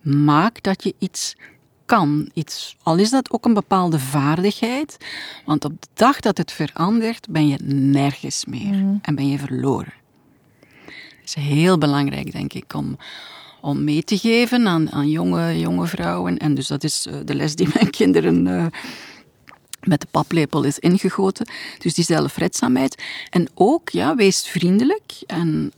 Maak 0.00 0.62
dat 0.62 0.84
je 0.84 0.94
iets 0.98 1.36
kan. 1.84 2.30
Iets, 2.34 2.76
al 2.82 2.96
is 2.96 3.10
dat 3.10 3.30
ook 3.30 3.44
een 3.44 3.54
bepaalde 3.54 3.98
vaardigheid, 3.98 4.96
want 5.44 5.64
op 5.64 5.82
de 5.82 5.88
dag 5.94 6.20
dat 6.20 6.38
het 6.38 6.52
verandert, 6.52 7.26
ben 7.30 7.48
je 7.48 7.58
nergens 7.64 8.44
meer 8.44 8.74
mhm. 8.74 8.96
en 9.02 9.14
ben 9.14 9.28
je 9.28 9.38
verloren. 9.38 9.92
Het 11.20 11.38
is 11.38 11.44
heel 11.44 11.78
belangrijk, 11.78 12.32
denk 12.32 12.52
ik, 12.52 12.74
om, 12.74 12.96
om 13.60 13.84
mee 13.84 14.04
te 14.04 14.18
geven 14.18 14.66
aan, 14.66 14.90
aan 14.90 15.08
jonge, 15.08 15.58
jonge 15.58 15.86
vrouwen. 15.86 16.38
En 16.38 16.54
dus 16.54 16.66
dat 16.66 16.84
is 16.84 17.06
eh, 17.06 17.14
de 17.24 17.34
les 17.34 17.54
die 17.54 17.68
mijn 17.74 17.90
kinderen 17.90 18.46
uh, 18.46 18.66
met 19.80 20.00
de 20.00 20.06
paplepel 20.10 20.62
is 20.62 20.78
ingegoten. 20.78 21.48
Dus 21.78 21.94
die 21.94 22.04
zelfredzaamheid. 22.04 23.02
En 23.30 23.48
ook, 23.54 23.88
ja, 23.88 24.14
wees 24.14 24.46
vriendelijk 24.46 25.22
en, 25.26 25.72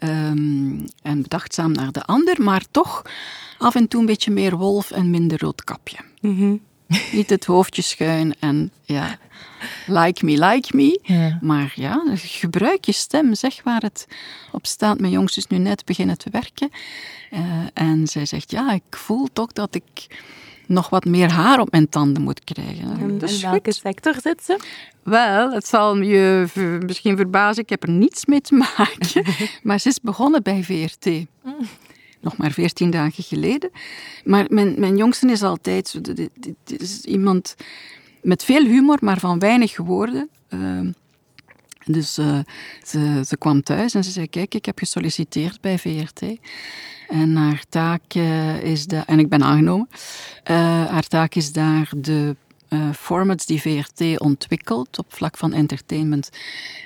um, 0.00 0.84
en 1.02 1.22
bedachtzaam 1.22 1.72
naar 1.72 1.92
de 1.92 2.04
ander, 2.04 2.42
maar 2.42 2.64
toch 2.70 3.02
af 3.58 3.74
en 3.74 3.88
toe 3.88 4.00
een 4.00 4.06
beetje 4.06 4.30
meer 4.30 4.56
wolf 4.56 4.90
en 4.90 5.10
minder 5.10 5.40
roodkapje. 5.40 5.98
Mm 6.20 6.60
Niet 7.12 7.30
het 7.30 7.44
hoofdje 7.44 7.82
schuin 7.82 8.34
en 8.38 8.72
ja, 8.82 9.18
like 9.86 10.24
me, 10.24 10.46
like 10.46 10.76
me. 10.76 11.00
Maar 11.40 11.72
ja, 11.76 12.02
gebruik 12.14 12.84
je 12.84 12.92
stem. 12.92 13.34
Zeg 13.34 13.62
waar 13.62 13.80
het 13.80 14.06
op 14.52 14.66
staat. 14.66 15.00
Mijn 15.00 15.12
jongste 15.12 15.40
is 15.40 15.46
nu 15.46 15.58
net 15.58 15.84
beginnen 15.84 16.18
te 16.18 16.30
werken. 16.30 16.70
Uh, 17.32 17.40
en 17.74 18.06
zij 18.06 18.26
zegt, 18.26 18.50
ja, 18.50 18.72
ik 18.72 18.96
voel 18.96 19.28
toch 19.32 19.52
dat 19.52 19.74
ik 19.74 20.06
nog 20.66 20.88
wat 20.88 21.04
meer 21.04 21.30
haar 21.30 21.60
op 21.60 21.70
mijn 21.70 21.88
tanden 21.88 22.22
moet 22.22 22.44
krijgen. 22.44 22.98
En, 23.00 23.20
in 23.20 23.40
welke 23.40 23.72
sector 23.72 24.14
zit 24.22 24.42
ze? 24.44 24.58
Wel, 25.02 25.52
het 25.52 25.66
zal 25.66 25.96
je 25.96 26.46
misschien 26.86 27.16
verbazen, 27.16 27.62
ik 27.62 27.68
heb 27.68 27.82
er 27.82 27.90
niets 27.90 28.26
mee 28.26 28.40
te 28.40 28.54
maken. 28.76 29.24
maar 29.62 29.80
ze 29.80 29.88
is 29.88 30.00
begonnen 30.00 30.42
bij 30.42 30.62
VRT. 30.62 31.06
Mm 31.06 31.68
nog 32.22 32.36
maar 32.36 32.50
veertien 32.50 32.90
dagen 32.90 33.24
geleden. 33.24 33.70
Maar 34.24 34.46
mijn, 34.48 34.74
mijn 34.80 34.96
jongste 34.96 35.30
is 35.30 35.42
altijd 35.42 36.00
is 36.66 37.04
iemand 37.04 37.54
met 38.22 38.44
veel 38.44 38.64
humor, 38.64 38.98
maar 39.00 39.18
van 39.18 39.38
weinig 39.38 39.76
woorden. 39.76 40.28
Ehm, 40.48 40.90
dus 41.84 42.18
uh, 42.18 42.38
ze, 42.84 43.22
ze 43.26 43.36
kwam 43.36 43.62
thuis 43.62 43.94
en 43.94 44.04
ze 44.04 44.10
zei: 44.10 44.28
Kijk, 44.28 44.54
ik 44.54 44.64
heb 44.64 44.78
gesolliciteerd 44.78 45.60
bij 45.60 45.78
VRT. 45.78 46.22
En 47.08 47.36
haar 47.36 47.64
taak 47.68 48.14
uh, 48.14 48.62
is 48.62 48.86
de, 48.86 48.96
en 48.96 49.18
ik 49.18 49.28
ben 49.28 49.42
aangenomen. 49.42 49.88
Uh, 49.90 50.56
haar 50.86 51.06
taak 51.06 51.34
is 51.34 51.52
daar 51.52 51.92
de 51.96 52.36
uh, 52.72 52.92
formats 52.92 53.46
die 53.46 53.60
VRT 53.60 54.20
ontwikkelt 54.20 54.98
op 54.98 55.06
vlak 55.08 55.36
van 55.36 55.52
entertainment 55.52 56.30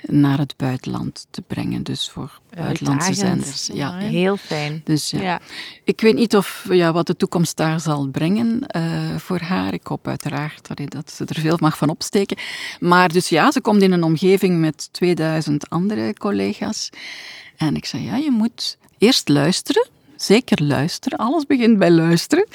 naar 0.01 0.37
het 0.37 0.53
buitenland 0.57 1.27
te 1.29 1.41
brengen. 1.41 1.83
Dus 1.83 2.09
voor 2.09 2.39
buitenlandse 2.55 3.13
zenders. 3.13 3.69
Ja. 3.73 3.97
Heel 3.97 4.37
fijn. 4.37 4.81
Dus 4.83 5.09
ja. 5.09 5.41
Ik 5.83 6.01
weet 6.01 6.15
niet 6.15 6.35
of, 6.35 6.65
ja, 6.69 6.93
wat 6.93 7.07
de 7.07 7.15
toekomst 7.15 7.57
daar 7.57 7.79
zal 7.79 8.07
brengen 8.07 8.63
uh, 8.75 9.15
voor 9.15 9.39
haar. 9.39 9.73
Ik 9.73 9.87
hoop 9.87 10.07
uiteraard 10.07 10.67
dat 10.87 11.11
ze 11.11 11.25
er 11.25 11.39
veel 11.39 11.57
mag 11.59 11.77
van 11.77 11.89
opsteken. 11.89 12.37
Maar 12.79 13.09
dus 13.09 13.29
ja, 13.29 13.51
ze 13.51 13.61
komt 13.61 13.81
in 13.81 13.91
een 13.91 14.03
omgeving 14.03 14.59
met 14.59 14.89
2000 14.91 15.69
andere 15.69 16.13
collega's. 16.13 16.89
En 17.57 17.75
ik 17.75 17.85
zei, 17.85 18.03
ja, 18.03 18.15
je 18.15 18.31
moet 18.31 18.77
eerst 18.97 19.29
luisteren 19.29 19.87
zeker 20.17 20.63
luisteren. 20.63 21.17
Alles 21.17 21.45
begint 21.45 21.77
bij 21.77 21.91
luisteren, 21.91 22.47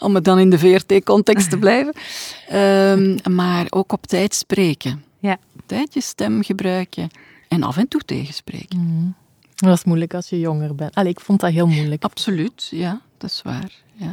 om 0.00 0.14
het 0.14 0.24
dan 0.24 0.38
in 0.38 0.50
de 0.50 0.58
VRT-context 0.58 1.50
te 1.50 1.58
blijven. 1.58 1.94
Um, 2.52 3.18
maar 3.36 3.66
ook 3.68 3.92
op 3.92 4.06
tijd 4.06 4.34
spreken. 4.34 5.04
Ja. 5.18 5.38
Tijd 5.66 5.94
je 5.94 6.00
stem 6.00 6.42
gebruiken 6.42 7.10
en 7.48 7.62
af 7.62 7.76
en 7.76 7.88
toe 7.88 8.00
tegenspreken. 8.00 8.78
Mm. 8.78 9.14
Dat 9.54 9.76
is 9.76 9.84
moeilijk 9.84 10.14
als 10.14 10.28
je 10.28 10.40
jonger 10.40 10.74
bent. 10.74 10.94
Allee, 10.94 11.10
ik 11.10 11.20
vond 11.20 11.40
dat 11.40 11.50
heel 11.50 11.66
moeilijk. 11.66 12.04
Absoluut, 12.04 12.68
ja, 12.70 13.00
dat 13.18 13.30
is 13.30 13.42
waar. 13.42 13.72
Ja, 13.94 14.10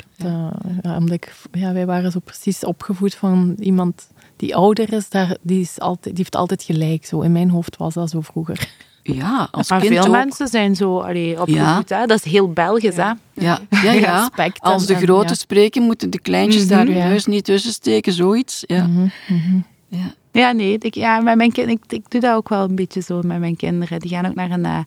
ja. 0.82 0.98
omdat 0.98 1.12
ik, 1.12 1.36
ja, 1.52 1.74
wij 1.74 1.86
waren 1.86 2.12
zo 2.12 2.20
precies 2.20 2.64
opgevoed 2.64 3.16
van 3.16 3.56
iemand 3.60 4.08
die 4.38 4.56
ouder 4.56 4.94
is, 4.94 5.10
daar, 5.10 5.38
die, 5.42 5.62
is 5.62 5.80
altijd, 5.80 6.16
die 6.16 6.18
heeft 6.18 6.36
altijd 6.36 6.64
gelijk. 6.64 7.06
Zo. 7.06 7.22
In 7.22 7.32
mijn 7.32 7.50
hoofd 7.50 7.78
was 7.78 7.94
dat 7.94 8.10
zo 8.10 8.22
vroeger. 8.22 8.70
Ja, 9.14 9.48
als 9.52 9.70
maar 9.70 9.80
kind 9.80 9.94
veel 9.94 10.12
mensen 10.12 10.48
zijn 10.48 10.76
zo 10.76 11.00
allee, 11.00 11.42
opgevoed. 11.42 11.90
Ja. 11.90 12.00
Hè? 12.00 12.06
Dat 12.06 12.26
is 12.26 12.32
heel 12.32 12.54
Belgisch. 12.54 12.96
Ja, 12.96 13.18
hè? 13.34 13.46
ja, 13.46 13.60
ja. 13.82 13.92
ja. 14.36 14.52
als 14.60 14.86
de 14.86 14.96
grote 14.96 15.36
spreken, 15.36 15.84
moeten 15.84 16.10
de 16.10 16.20
kleintjes 16.20 16.64
mm 16.64 16.68
-hmm, 16.70 16.86
daar 16.86 16.96
hun 16.96 17.10
neus 17.10 17.26
niet 17.26 17.44
tussen 17.44 17.72
steken, 17.72 18.14
zoiets. 18.14 18.64
Ja, 18.66 18.88
mm 18.88 19.12
-hmm. 19.28 19.66
ja. 19.88 20.14
ja 20.32 20.52
nee, 20.52 20.78
ik, 20.78 20.94
ja, 20.94 21.20
met 21.20 21.36
mijn 21.36 21.52
kind, 21.52 21.70
ik, 21.70 21.84
ik 21.88 22.10
doe 22.10 22.22
dat 22.22 22.36
ook 22.36 22.50
wel 22.50 22.64
een 22.64 22.76
beetje 22.76 23.02
zo 23.02 23.22
met 23.22 23.40
mijn 23.40 23.56
kinderen. 23.56 24.00
Die 24.00 24.10
gaan 24.10 24.26
ook 24.26 24.36
naar 24.36 24.52
een, 24.52 24.66
uh, 24.66 24.80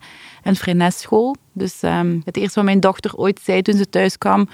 een 0.43 0.55
frenesschool. 0.55 1.35
Dus 1.53 1.81
um, 1.83 2.21
het 2.25 2.37
eerste 2.37 2.55
wat 2.55 2.65
mijn 2.65 2.79
dochter 2.79 3.15
ooit 3.15 3.39
zei 3.43 3.61
toen 3.61 3.77
ze 3.77 3.89
thuis 3.89 4.17
kwam 4.17 4.47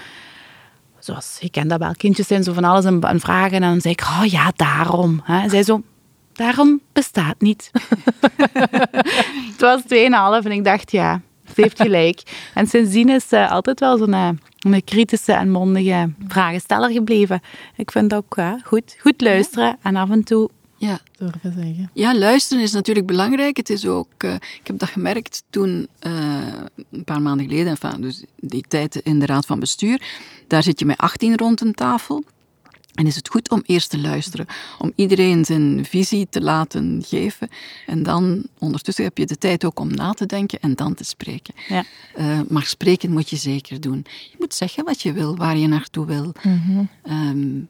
zoals, 1.08 1.36
je 1.40 1.50
kent 1.50 1.70
dat 1.70 1.78
wel, 1.78 1.92
kindjes 1.96 2.26
zijn 2.26 2.42
zo 2.42 2.52
van 2.52 2.64
alles 2.64 2.84
en 2.84 3.20
vragen. 3.20 3.52
En 3.52 3.60
dan 3.60 3.80
zei 3.80 3.94
ik, 3.94 4.00
oh 4.00 4.24
ja, 4.24 4.52
daarom. 4.56 5.20
Hè. 5.24 5.48
Zij 5.48 5.62
zo, 5.62 5.82
daarom 6.32 6.80
bestaat 6.92 7.40
niet. 7.40 7.70
het 9.52 9.60
was 9.60 9.82
2,5 9.82 9.88
en 10.46 10.52
ik 10.52 10.64
dacht, 10.64 10.90
ja, 10.90 11.20
ze 11.54 11.62
heeft 11.62 11.80
gelijk. 11.80 12.22
En 12.54 12.66
sindsdien 12.66 13.08
is 13.08 13.28
ze 13.28 13.48
altijd 13.48 13.80
wel 13.80 13.98
zo'n 13.98 14.14
eh, 14.14 14.28
een 14.58 14.84
kritische 14.84 15.32
en 15.32 15.50
mondige 15.50 16.10
vragensteller 16.28 16.90
gebleven. 16.90 17.40
Ik 17.76 17.90
vind 17.90 18.14
ook 18.14 18.34
ja, 18.36 18.58
goed, 18.64 18.96
goed 19.00 19.20
luisteren 19.20 19.76
en 19.82 19.96
af 19.96 20.10
en 20.10 20.24
toe 20.24 20.50
ja. 20.78 21.00
durven 21.16 21.52
zeggen. 21.52 21.90
Ja, 21.92 22.18
luisteren 22.18 22.62
is 22.62 22.72
natuurlijk 22.72 23.06
belangrijk. 23.06 23.56
Het 23.56 23.70
is 23.70 23.86
ook, 23.86 24.22
uh, 24.24 24.34
ik 24.34 24.66
heb 24.66 24.78
dat 24.78 24.88
gemerkt 24.88 25.42
toen, 25.50 25.88
uh, 26.06 26.46
een 26.90 27.04
paar 27.04 27.22
maanden 27.22 27.48
geleden, 27.48 27.66
enfin, 27.66 28.00
dus 28.00 28.24
die 28.36 28.64
tijd 28.68 28.96
in 28.96 29.18
de 29.18 29.26
Raad 29.26 29.46
van 29.46 29.60
Bestuur. 29.60 30.02
Daar 30.46 30.62
zit 30.62 30.78
je 30.78 30.84
met 30.84 30.98
18 30.98 31.36
rond 31.36 31.60
een 31.60 31.74
tafel. 31.74 32.24
En 32.98 33.06
is 33.06 33.16
het 33.16 33.28
goed 33.28 33.50
om 33.50 33.62
eerst 33.66 33.90
te 33.90 33.98
luisteren, 33.98 34.46
om 34.78 34.92
iedereen 34.94 35.44
zijn 35.44 35.84
visie 35.84 36.26
te 36.30 36.40
laten 36.40 37.02
geven. 37.06 37.48
En 37.86 38.02
dan, 38.02 38.46
ondertussen 38.58 39.04
heb 39.04 39.18
je 39.18 39.26
de 39.26 39.38
tijd 39.38 39.64
ook 39.64 39.80
om 39.80 39.94
na 39.94 40.12
te 40.12 40.26
denken 40.26 40.60
en 40.60 40.74
dan 40.74 40.94
te 40.94 41.04
spreken. 41.04 41.54
Ja. 41.68 41.84
Uh, 42.18 42.40
maar 42.48 42.64
spreken 42.64 43.12
moet 43.12 43.30
je 43.30 43.36
zeker 43.36 43.80
doen. 43.80 44.06
Je 44.30 44.36
moet 44.38 44.54
zeggen 44.54 44.84
wat 44.84 45.02
je 45.02 45.12
wil, 45.12 45.36
waar 45.36 45.56
je 45.56 45.66
naartoe 45.66 46.06
wil. 46.06 46.32
Mm 46.42 46.88
um, 47.04 47.68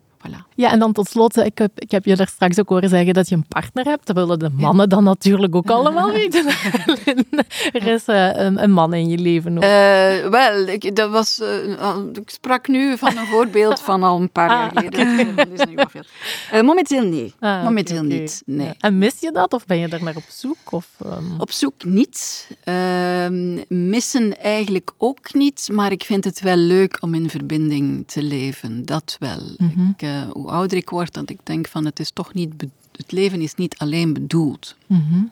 ja, 0.59 0.71
en 0.71 0.79
dan 0.79 0.93
tot 0.93 1.09
slot, 1.09 1.37
ik 1.37 1.59
heb, 1.59 1.71
ik 1.75 1.91
heb 1.91 2.05
je 2.05 2.17
daar 2.17 2.29
straks 2.29 2.59
ook 2.59 2.69
horen 2.69 2.89
zeggen 2.89 3.15
dat 3.15 3.29
je 3.29 3.35
een 3.35 3.47
partner 3.49 3.85
hebt. 3.85 4.07
Dat 4.07 4.17
willen 4.17 4.39
de 4.39 4.49
mannen 4.49 4.89
dan 4.89 5.05
natuurlijk 5.05 5.55
ook 5.55 5.71
allemaal 5.71 6.13
weten. 6.13 6.47
er 7.73 7.87
is 7.87 8.09
uh, 8.09 8.31
een, 8.35 8.63
een, 8.63 8.71
man 8.71 8.95
in 8.95 9.09
je 9.09 9.19
leven 9.19 9.57
ook. 9.57 9.63
Uh, 9.63 10.29
wel, 10.29 10.67
ik, 10.67 10.97
dat 10.97 11.11
was, 11.11 11.41
uh, 11.41 11.97
ik 12.13 12.31
sprak 12.31 12.69
nu 12.69 12.97
van 12.97 13.17
een 13.17 13.27
voorbeeld 13.27 13.81
van 13.81 14.03
al 14.03 14.21
een 14.21 14.31
paar 14.31 14.49
jaar 14.51 14.71
ah, 14.75 14.85
geleden. 14.85 15.37
Dat 15.37 15.49
is 15.49 15.65
niet 15.65 15.87
veel. 15.89 16.63
momenteel 16.63 17.05
niet. 17.05 17.35
Ah, 17.41 17.65
momenteel 17.65 18.03
niet, 18.03 18.43
nee. 18.47 18.75
En 18.79 18.99
mis 18.99 19.21
je 19.21 19.33
dat 19.33 19.53
of 19.53 19.67
ben 19.67 19.79
je 19.79 19.89
daar 19.89 20.03
naar 20.03 20.17
op 20.17 20.27
zoek? 20.29 20.73
Of, 20.73 20.87
um... 21.07 21.35
Op 21.39 21.51
zoek 21.51 21.85
niet. 21.85 22.49
Ehm, 22.65 23.59
missen 23.69 24.41
eigenlijk 24.41 24.91
ook 24.97 25.35
niet, 25.35 25.69
maar 25.73 25.93
ik 25.93 26.05
vind 26.05 26.25
het 26.25 26.41
wel 26.41 26.57
leuk 26.57 26.97
om 27.01 27.15
in 27.15 27.31
verbinding 27.31 28.09
te 28.09 28.23
leven. 28.23 28.85
Dat 28.85 29.17
wel. 29.19 29.41
Mm 29.57 29.73
-hmm. 29.75 29.95
ik, 29.97 30.08
hoe 30.33 30.51
ouder 30.51 30.79
ik 30.79 30.91
word, 30.91 31.15
dat 31.15 31.31
ik 31.31 31.39
denk 31.43 31.69
van 31.69 31.85
het 31.85 32.01
is 32.01 32.11
toch 32.11 32.35
niet 32.35 32.53
het 32.99 33.13
leven 33.13 33.41
is 33.41 33.55
niet 33.55 33.79
alleen 33.79 34.13
bedoeld. 34.13 34.77
Mhm. 34.87 35.23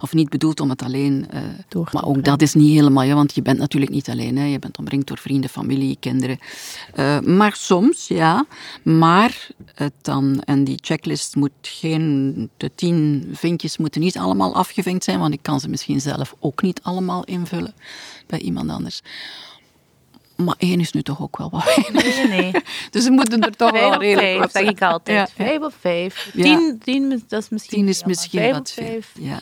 Of 0.00 0.14
niet 0.14 0.28
bedoeld 0.28 0.60
om 0.60 0.70
het 0.70 0.82
alleen. 0.82 1.26
Uh, 1.34 1.40
Door 1.68 1.88
maar 1.92 2.04
ook 2.04 2.24
dat 2.24 2.42
is 2.42 2.54
niet 2.54 2.72
helemaal, 2.72 3.02
ja, 3.02 3.14
want 3.14 3.34
je 3.34 3.42
bent 3.42 3.58
natuurlijk 3.58 3.92
niet 3.92 4.08
alleen. 4.08 4.36
Hè. 4.36 4.44
Je 4.44 4.58
bent 4.58 4.78
omringd 4.78 5.06
door 5.06 5.18
vrienden, 5.18 5.50
familie, 5.50 5.96
kinderen. 6.00 6.38
Uh, 6.94 7.20
maar 7.20 7.54
soms, 7.56 8.08
ja. 8.08 8.46
Maar 8.82 9.48
het 9.74 9.92
dan, 10.02 10.42
en 10.44 10.64
die 10.64 10.78
checklist 10.80 11.36
moet 11.36 11.50
geen. 11.60 12.50
De 12.56 12.70
tien 12.74 13.28
vinkjes 13.32 13.76
moeten 13.76 14.00
niet 14.00 14.18
allemaal 14.18 14.54
afgevinkt 14.54 15.04
zijn, 15.04 15.18
want 15.18 15.32
ik 15.32 15.42
kan 15.42 15.60
ze 15.60 15.68
misschien 15.68 16.00
zelf 16.00 16.34
ook 16.38 16.62
niet 16.62 16.80
allemaal 16.82 17.24
invullen 17.24 17.74
bij 18.26 18.38
iemand 18.38 18.70
anders. 18.70 19.02
Maar 20.36 20.54
één 20.58 20.80
is 20.80 20.92
nu 20.92 21.02
toch 21.02 21.22
ook 21.22 21.36
wel 21.36 21.50
wat 21.50 21.64
weinig. 21.64 22.16
Nee, 22.16 22.28
nee. 22.28 22.62
dus 22.90 23.04
we 23.04 23.10
moeten 23.10 23.40
er 23.40 23.56
toch 23.56 23.70
wel 23.70 24.00
redelijk 24.00 24.50
vijf, 24.50 24.50
zeg 24.50 24.68
ik 24.68 24.82
altijd. 24.82 25.32
Ja. 25.36 25.44
Vijf 25.44 25.60
of 25.60 25.74
vijf. 25.80 26.30
Tien, 26.32 26.80
tien, 26.84 27.24
dat 27.28 27.42
is 27.42 27.48
misschien 27.48 27.78
Tien 27.78 27.88
is 27.88 28.04
misschien 28.04 28.40
vijf 28.40 28.52
wat 28.52 28.72
vijf. 28.72 29.12
Ja. 29.18 29.40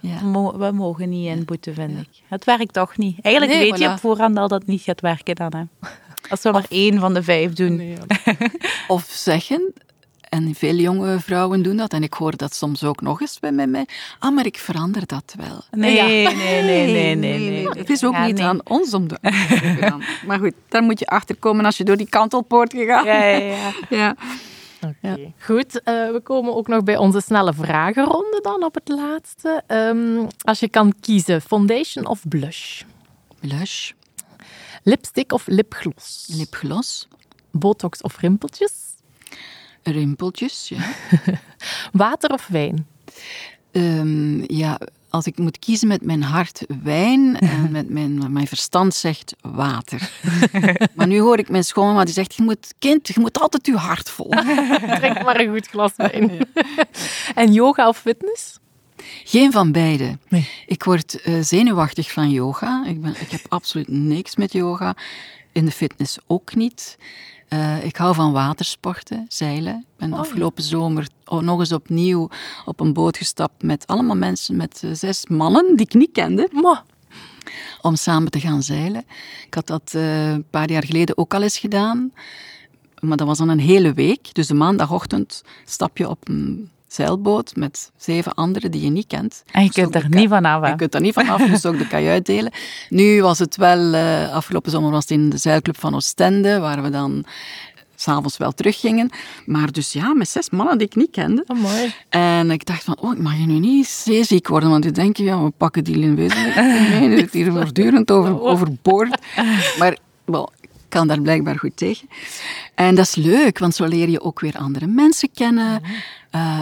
Ja. 0.00 0.52
We 0.58 0.70
mogen 0.72 1.08
niet 1.08 1.26
inboeten, 1.26 1.74
vind 1.74 1.98
ik. 1.98 2.08
Het 2.28 2.44
werkt 2.44 2.72
toch 2.72 2.96
niet. 2.96 3.18
Eigenlijk 3.22 3.58
weet 3.58 3.78
je 3.78 3.88
op 3.88 3.98
voorhand 3.98 4.38
al 4.38 4.48
dat 4.48 4.58
het 4.58 4.68
niet 4.68 4.82
gaat 4.82 5.00
werken 5.00 5.34
dan. 5.34 5.52
Hè. 5.56 5.88
Als 6.28 6.42
we 6.42 6.50
maar 6.50 6.66
één 6.68 6.98
van 6.98 7.14
de 7.14 7.22
vijf 7.22 7.52
doen. 7.52 7.98
of 8.88 9.04
zeggen, 9.08 9.72
En 10.30 10.54
veel 10.54 10.74
jonge 10.74 11.20
vrouwen 11.20 11.62
doen 11.62 11.76
dat. 11.76 11.92
En 11.92 12.02
ik 12.02 12.12
hoor 12.14 12.36
dat 12.36 12.54
soms 12.54 12.84
ook 12.84 13.00
nog 13.00 13.20
eens 13.20 13.38
bij 13.38 13.52
mij. 13.52 13.86
Ah, 14.18 14.34
maar 14.34 14.46
ik 14.46 14.58
verander 14.58 15.06
dat 15.06 15.34
wel. 15.38 15.62
Nee, 15.70 15.94
Ja. 15.94 16.04
nee, 16.06 16.24
nee, 16.34 16.62
nee, 16.62 17.14
nee, 17.14 17.38
nee. 17.50 17.68
Het 17.68 17.90
is 17.90 18.04
ook 18.04 18.12
Ja, 18.12 18.26
niet 18.26 18.36
nee. 18.36 18.44
aan 18.46 18.60
ons 18.66 18.94
om 18.94 19.08
de 19.08 19.18
te 19.22 19.30
veranderen. 19.78 20.14
Maar 20.26 20.38
goed, 20.38 20.52
daar 20.68 20.82
moet 20.82 20.98
je 20.98 21.06
achter 21.06 21.36
komen 21.36 21.64
als 21.64 21.76
je 21.76 21.84
door 21.84 21.96
die 21.96 22.08
kantelpoort 22.08 22.72
gegaan 22.72 23.04
Ja, 23.04 23.22
ja, 23.24 23.36
ja. 23.38 23.72
Ja. 23.88 24.16
Oké. 24.86 25.32
Goed, 25.40 25.82
eh, 25.82 25.94
we 25.94 26.20
komen 26.22 26.54
ook 26.56 26.68
nog 26.68 26.82
bij 26.84 26.96
onze 26.96 27.20
snelle 27.20 27.54
vragenronde 27.54 28.38
dan 28.42 28.64
op 28.64 28.74
het 28.74 28.88
laatste. 28.88 29.62
Ehm, 29.66 30.26
als 30.42 30.60
je 30.60 30.68
kan 30.68 30.94
kiezen, 31.00 31.40
foundation 31.40 32.06
of 32.06 32.28
blush? 32.28 32.82
Blush, 33.40 33.90
Lipstick 34.82 35.32
of 35.32 35.46
lipgloss? 35.46 36.26
lipgloss, 36.36 37.08
Botox 37.50 38.00
of 38.02 38.18
rimpeltjes? 38.18 38.72
Rimpeltjes. 39.82 40.68
Ja. 40.68 40.78
Water 41.92 42.30
of 42.30 42.46
wijn? 42.46 42.86
Ehm, 43.72 44.54
ja, 44.54 44.78
als 45.10 45.26
ik 45.26 45.38
moet 45.38 45.58
kiezen 45.58 45.88
met 45.88 46.02
mijn 46.02 46.22
hart 46.22 46.64
wijn 46.82 47.38
en 47.40 47.70
met 47.70 47.88
mijn, 47.88 48.32
mijn 48.32 48.46
verstand 48.46 48.94
zegt 48.94 49.34
water. 49.40 50.10
maar 50.96 51.06
nu 51.06 51.20
hoor 51.20 51.38
ik 51.38 51.48
mijn 51.48 51.64
schoonmama 51.64 52.04
die 52.04 52.14
zegt, 52.14 52.34
je 52.34 52.42
moet, 52.42 52.74
kind, 52.78 53.08
je 53.08 53.20
moet 53.20 53.38
altijd 53.38 53.66
je 53.66 53.76
hart 53.76 54.10
volgen. 54.10 54.78
Drink 54.98 55.22
maar 55.22 55.40
een 55.40 55.52
goed 55.52 55.66
glas 55.66 55.92
wijn. 55.96 56.48
en 57.34 57.52
yoga 57.52 57.88
of 57.88 57.98
fitness? 57.98 58.58
Geen 59.24 59.52
van 59.52 59.72
beide. 59.72 60.18
Nee. 60.28 60.48
Ik 60.66 60.84
word 60.84 61.22
eh, 61.22 61.34
zenuwachtig 61.40 62.12
van 62.12 62.30
yoga. 62.30 62.84
Ik, 62.86 63.00
ben, 63.00 63.14
ik 63.20 63.30
heb 63.30 63.40
absoluut 63.48 63.88
niks 63.88 64.36
met 64.36 64.52
yoga. 64.52 64.96
In 65.52 65.64
de 65.64 65.70
fitness 65.70 66.18
ook 66.26 66.54
niet. 66.54 66.98
Eh, 67.50 67.84
ik 67.84 67.96
hou 67.96 68.14
van 68.14 68.32
watersporten, 68.32 69.26
zeilen. 69.28 69.74
Ik 69.74 69.96
ben 69.96 70.12
afgelopen 70.12 70.62
zomer 70.62 71.08
nog 71.24 71.58
eens 71.58 71.72
opnieuw 71.72 72.28
op 72.64 72.80
een 72.80 72.92
boot 72.92 73.16
gestapt 73.16 73.62
met 73.62 73.86
allemaal 73.86 74.16
mensen, 74.16 74.56
met 74.56 74.80
eh, 74.84 74.90
zes 74.92 75.26
mannen 75.26 75.76
die 75.76 75.86
ik 75.86 75.94
niet 75.94 76.12
kende, 76.12 76.48
om 77.80 77.96
samen 77.96 78.30
te 78.30 78.40
gaan 78.40 78.62
zeilen. 78.62 79.04
Ik 79.46 79.54
had 79.54 79.66
dat 79.66 79.92
eh, 79.94 80.30
een 80.30 80.44
paar 80.50 80.70
jaar 80.70 80.84
geleden 80.84 81.18
ook 81.18 81.34
al 81.34 81.42
eens 81.42 81.58
gedaan. 81.58 82.12
Maar 83.00 83.16
dat 83.16 83.26
was 83.26 83.38
dan 83.38 83.48
een 83.48 83.60
hele 83.60 83.92
week. 83.92 84.34
Dus 84.34 84.46
de 84.46 84.54
maandagochtend 84.54 85.42
stap 85.64 85.98
je 85.98 86.08
op 86.08 86.28
een 86.28 86.70
zeilboot 86.92 87.56
met 87.56 87.90
zeven 87.96 88.34
anderen 88.34 88.70
die 88.70 88.82
je 88.82 88.90
niet 88.90 89.06
kent. 89.06 89.42
En 89.52 89.62
je 89.64 89.70
Dus 89.70 89.82
kunt 89.82 89.94
er 89.94 90.08
niet 90.08 90.28
van 90.28 90.44
af. 90.44 90.62
hè. 90.62 90.68
je 90.68 90.76
kunt 90.76 90.94
er 90.94 91.00
niet 91.00 91.14
vanaf, 91.14 91.42
dus 91.46 91.66
ook 91.66 91.78
de 91.78 91.86
kajuit 91.86 92.26
delen. 92.32 92.52
Nu 92.88 93.22
was 93.22 93.38
het 93.38 93.56
wel, 93.56 93.94
eh, 93.94 94.32
afgelopen 94.32 94.70
zomer 94.70 94.90
was 94.90 95.02
het 95.02 95.10
in 95.10 95.28
de 95.30 95.36
zeilclub 95.36 95.78
van 95.78 95.94
Oostende, 95.94 96.58
waar 96.58 96.82
we 96.82 96.90
dan 96.90 97.24
s'avonds 97.96 98.36
wel 98.36 98.52
teruggingen. 98.52 99.10
Maar 99.46 99.72
dus 99.72 99.92
ja, 99.92 100.14
met 100.14 100.28
zes 100.28 100.50
mannen 100.50 100.78
die 100.78 100.86
ik 100.86 100.94
niet 100.96 101.10
kende. 101.10 101.44
Oh, 101.46 101.60
mooi. 101.60 101.92
En 102.08 102.50
ik 102.50 102.66
dacht 102.66 102.84
van, 102.84 102.96
oh, 103.00 103.12
ik 103.12 103.18
mag 103.18 103.36
je 103.38 103.46
nu 103.46 103.58
niet 103.58 103.86
zeeziek 103.86 104.48
worden, 104.48 104.70
want 104.70 104.82
die 104.82 104.92
denken, 104.92 105.24
ja, 105.24 105.42
we 105.42 105.50
pakken 105.50 105.84
die 105.84 105.98
in 105.98 106.14
wezen 106.14 106.42
mee, 106.54 107.08
die 107.08 107.18
zit 107.18 107.32
hier 107.32 107.52
voortdurend 107.52 108.10
over, 108.10 108.40
overboord. 108.40 109.20
Maar 109.78 109.96
wel, 110.24 110.52
ik 110.60 110.68
kan 110.88 111.08
daar 111.08 111.20
blijkbaar 111.20 111.58
goed 111.58 111.76
tegen. 111.76 112.08
En 112.74 112.94
dat 112.94 113.04
is 113.06 113.14
leuk, 113.14 113.58
want 113.58 113.74
zo 113.74 113.84
leer 113.86 114.08
je 114.08 114.20
ook 114.20 114.40
weer 114.40 114.56
andere 114.58 114.86
mensen 114.86 115.30
kennen. 115.34 115.82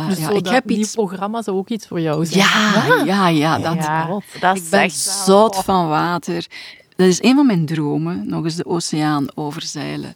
Dus 0.08 0.18
ja, 0.18 0.26
zo 0.28 0.36
ik 0.36 0.44
dat 0.44 0.52
heb 0.52 0.64
nieuw 0.64 0.78
iets 0.78 0.92
programma 0.94 1.42
zou 1.42 1.56
ook 1.56 1.68
iets 1.68 1.86
voor 1.86 2.00
jou 2.00 2.26
zijn. 2.26 2.44
ja, 2.44 3.04
ja, 3.04 3.28
ja. 3.28 3.58
Dat, 3.58 3.74
Ja, 3.74 4.06
dat 4.40 4.56
is 4.56 4.62
ik 4.64 4.70
ben 4.70 4.80
wel- 4.80 4.90
zot 4.90 5.56
van 5.56 5.88
water. 5.88 6.46
Dat 6.96 7.06
is 7.06 7.22
een 7.22 7.34
van 7.34 7.46
mijn 7.46 7.66
dromen, 7.66 8.26
nog 8.28 8.44
eens 8.44 8.54
de 8.56 8.66
oceaan 8.66 9.26
overzeilen. 9.34 10.14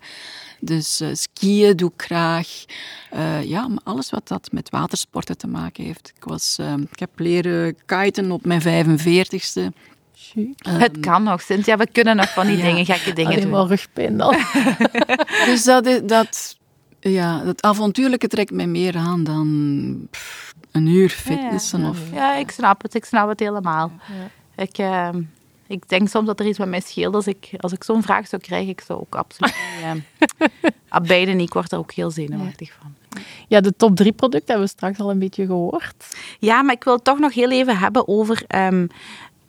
Dus 0.61 1.00
eh, 1.00 1.09
skiën 1.12 1.76
doe 1.76 1.90
ik 1.96 2.03
graag. 2.03 2.48
Eh, 3.11 3.42
ja, 3.44 3.68
maar 3.68 3.80
alles 3.84 4.11
wat 4.11 4.28
dat 4.28 4.48
met 4.53 4.70
watersporten 4.70 5.36
te 5.38 5.46
maken 5.46 5.84
heeft. 5.84 6.12
Ik, 6.16 6.24
was, 6.24 6.57
eh, 6.61 6.72
ik 6.90 6.98
heb 6.98 7.11
leren 7.16 7.76
kiten 7.86 8.30
op 8.30 8.44
mijn 8.44 8.61
45ste. 8.62 9.72
Chic. 10.14 10.48
Het 10.68 11.00
kan 11.00 11.22
nog, 11.22 11.40
Cynthia. 11.42 11.76
We 11.76 11.86
kunnen 11.92 12.16
nog 12.16 12.28
van 12.32 12.46
die 12.46 12.57
Ja. 12.57 12.62
dingen, 12.64 12.84
gekke 12.84 13.12
dingen 13.12 13.30
Alleen 13.30 13.42
doen. 13.42 13.50
maar 13.50 13.66
rugpijn 13.66 14.16
dan. 14.16 14.36
Dus 15.46 15.64
dat, 15.64 15.86
is- 15.86 16.00
dat, 16.05 16.57
ja, 17.11 17.44
dat 17.44 17.62
avontuurlijke 17.62 18.28
trekt 18.28 18.50
mij 18.50 18.66
meer 18.66 18.96
aan 18.96 19.24
dan 19.24 20.09
pff, 20.11 20.55
een 20.70 20.86
uur 20.86 21.09
fitnessen. 21.09 21.84
Of, 21.84 21.98
Ja, 22.12 22.34
ik 22.34 22.50
snap 22.50 22.82
het. 22.82 22.94
Ik 22.94 23.05
snap 23.05 23.28
het 23.28 23.40
helemaal. 23.40 23.92
Ik, 24.57 24.78
ehm, 24.78 25.22
ik 25.66 25.88
denk 25.88 26.09
soms 26.09 26.26
dat 26.26 26.40
er 26.40 26.46
iets 26.46 26.59
met 26.59 26.68
mij 26.68 26.80
scheelt. 26.80 27.14
Als 27.14 27.26
ik, 27.26 27.50
als 27.59 27.72
ik 27.72 27.84
zo'n 27.84 28.03
vraag 28.03 28.26
zou 28.26 28.42
krijgen, 28.42 28.68
ik 28.68 28.80
zou 28.80 29.00
ook 29.00 29.14
absoluut 29.14 29.55
niet... 29.55 29.84
ehm, 29.84 29.98
ah, 30.88 31.07
beide 31.07 31.32
niet. 31.32 31.46
Ik 31.46 31.55
word 31.55 31.72
er 31.72 31.78
ook 31.78 31.92
heel 31.92 32.11
zenuwachtig 32.11 32.72
van. 32.80 32.94
Ja, 33.48 33.61
de 33.61 33.76
top 33.76 33.96
drie 33.96 34.12
producten 34.12 34.48
hebben 34.48 34.66
we 34.66 34.72
straks 34.72 34.98
al 34.98 35.11
een 35.11 35.18
beetje 35.18 35.46
gehoord. 35.46 36.16
Ja, 36.38 36.62
maar 36.62 36.74
ik 36.74 36.84
wil 36.84 36.94
het 36.94 37.05
toch 37.05 37.18
nog 37.18 37.34
heel 37.34 37.50
even 37.50 37.78
hebben 37.78 38.09
over... 38.09 38.44
ehm, 38.46 38.86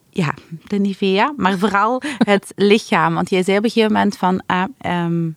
ja, 0.10 0.34
de 0.68 0.78
Nivea, 0.78 1.34
maar 1.38 1.58
vooral 1.58 2.02
het 2.18 2.52
lichaam. 2.72 3.14
Want 3.14 3.30
jij 3.30 3.44
zei 3.44 3.58
op 3.58 3.64
een 3.64 3.70
gegeven 3.70 3.94
moment 3.94 4.18
van... 4.18 4.44
ah, 4.46 4.64
ehm, 4.78 5.30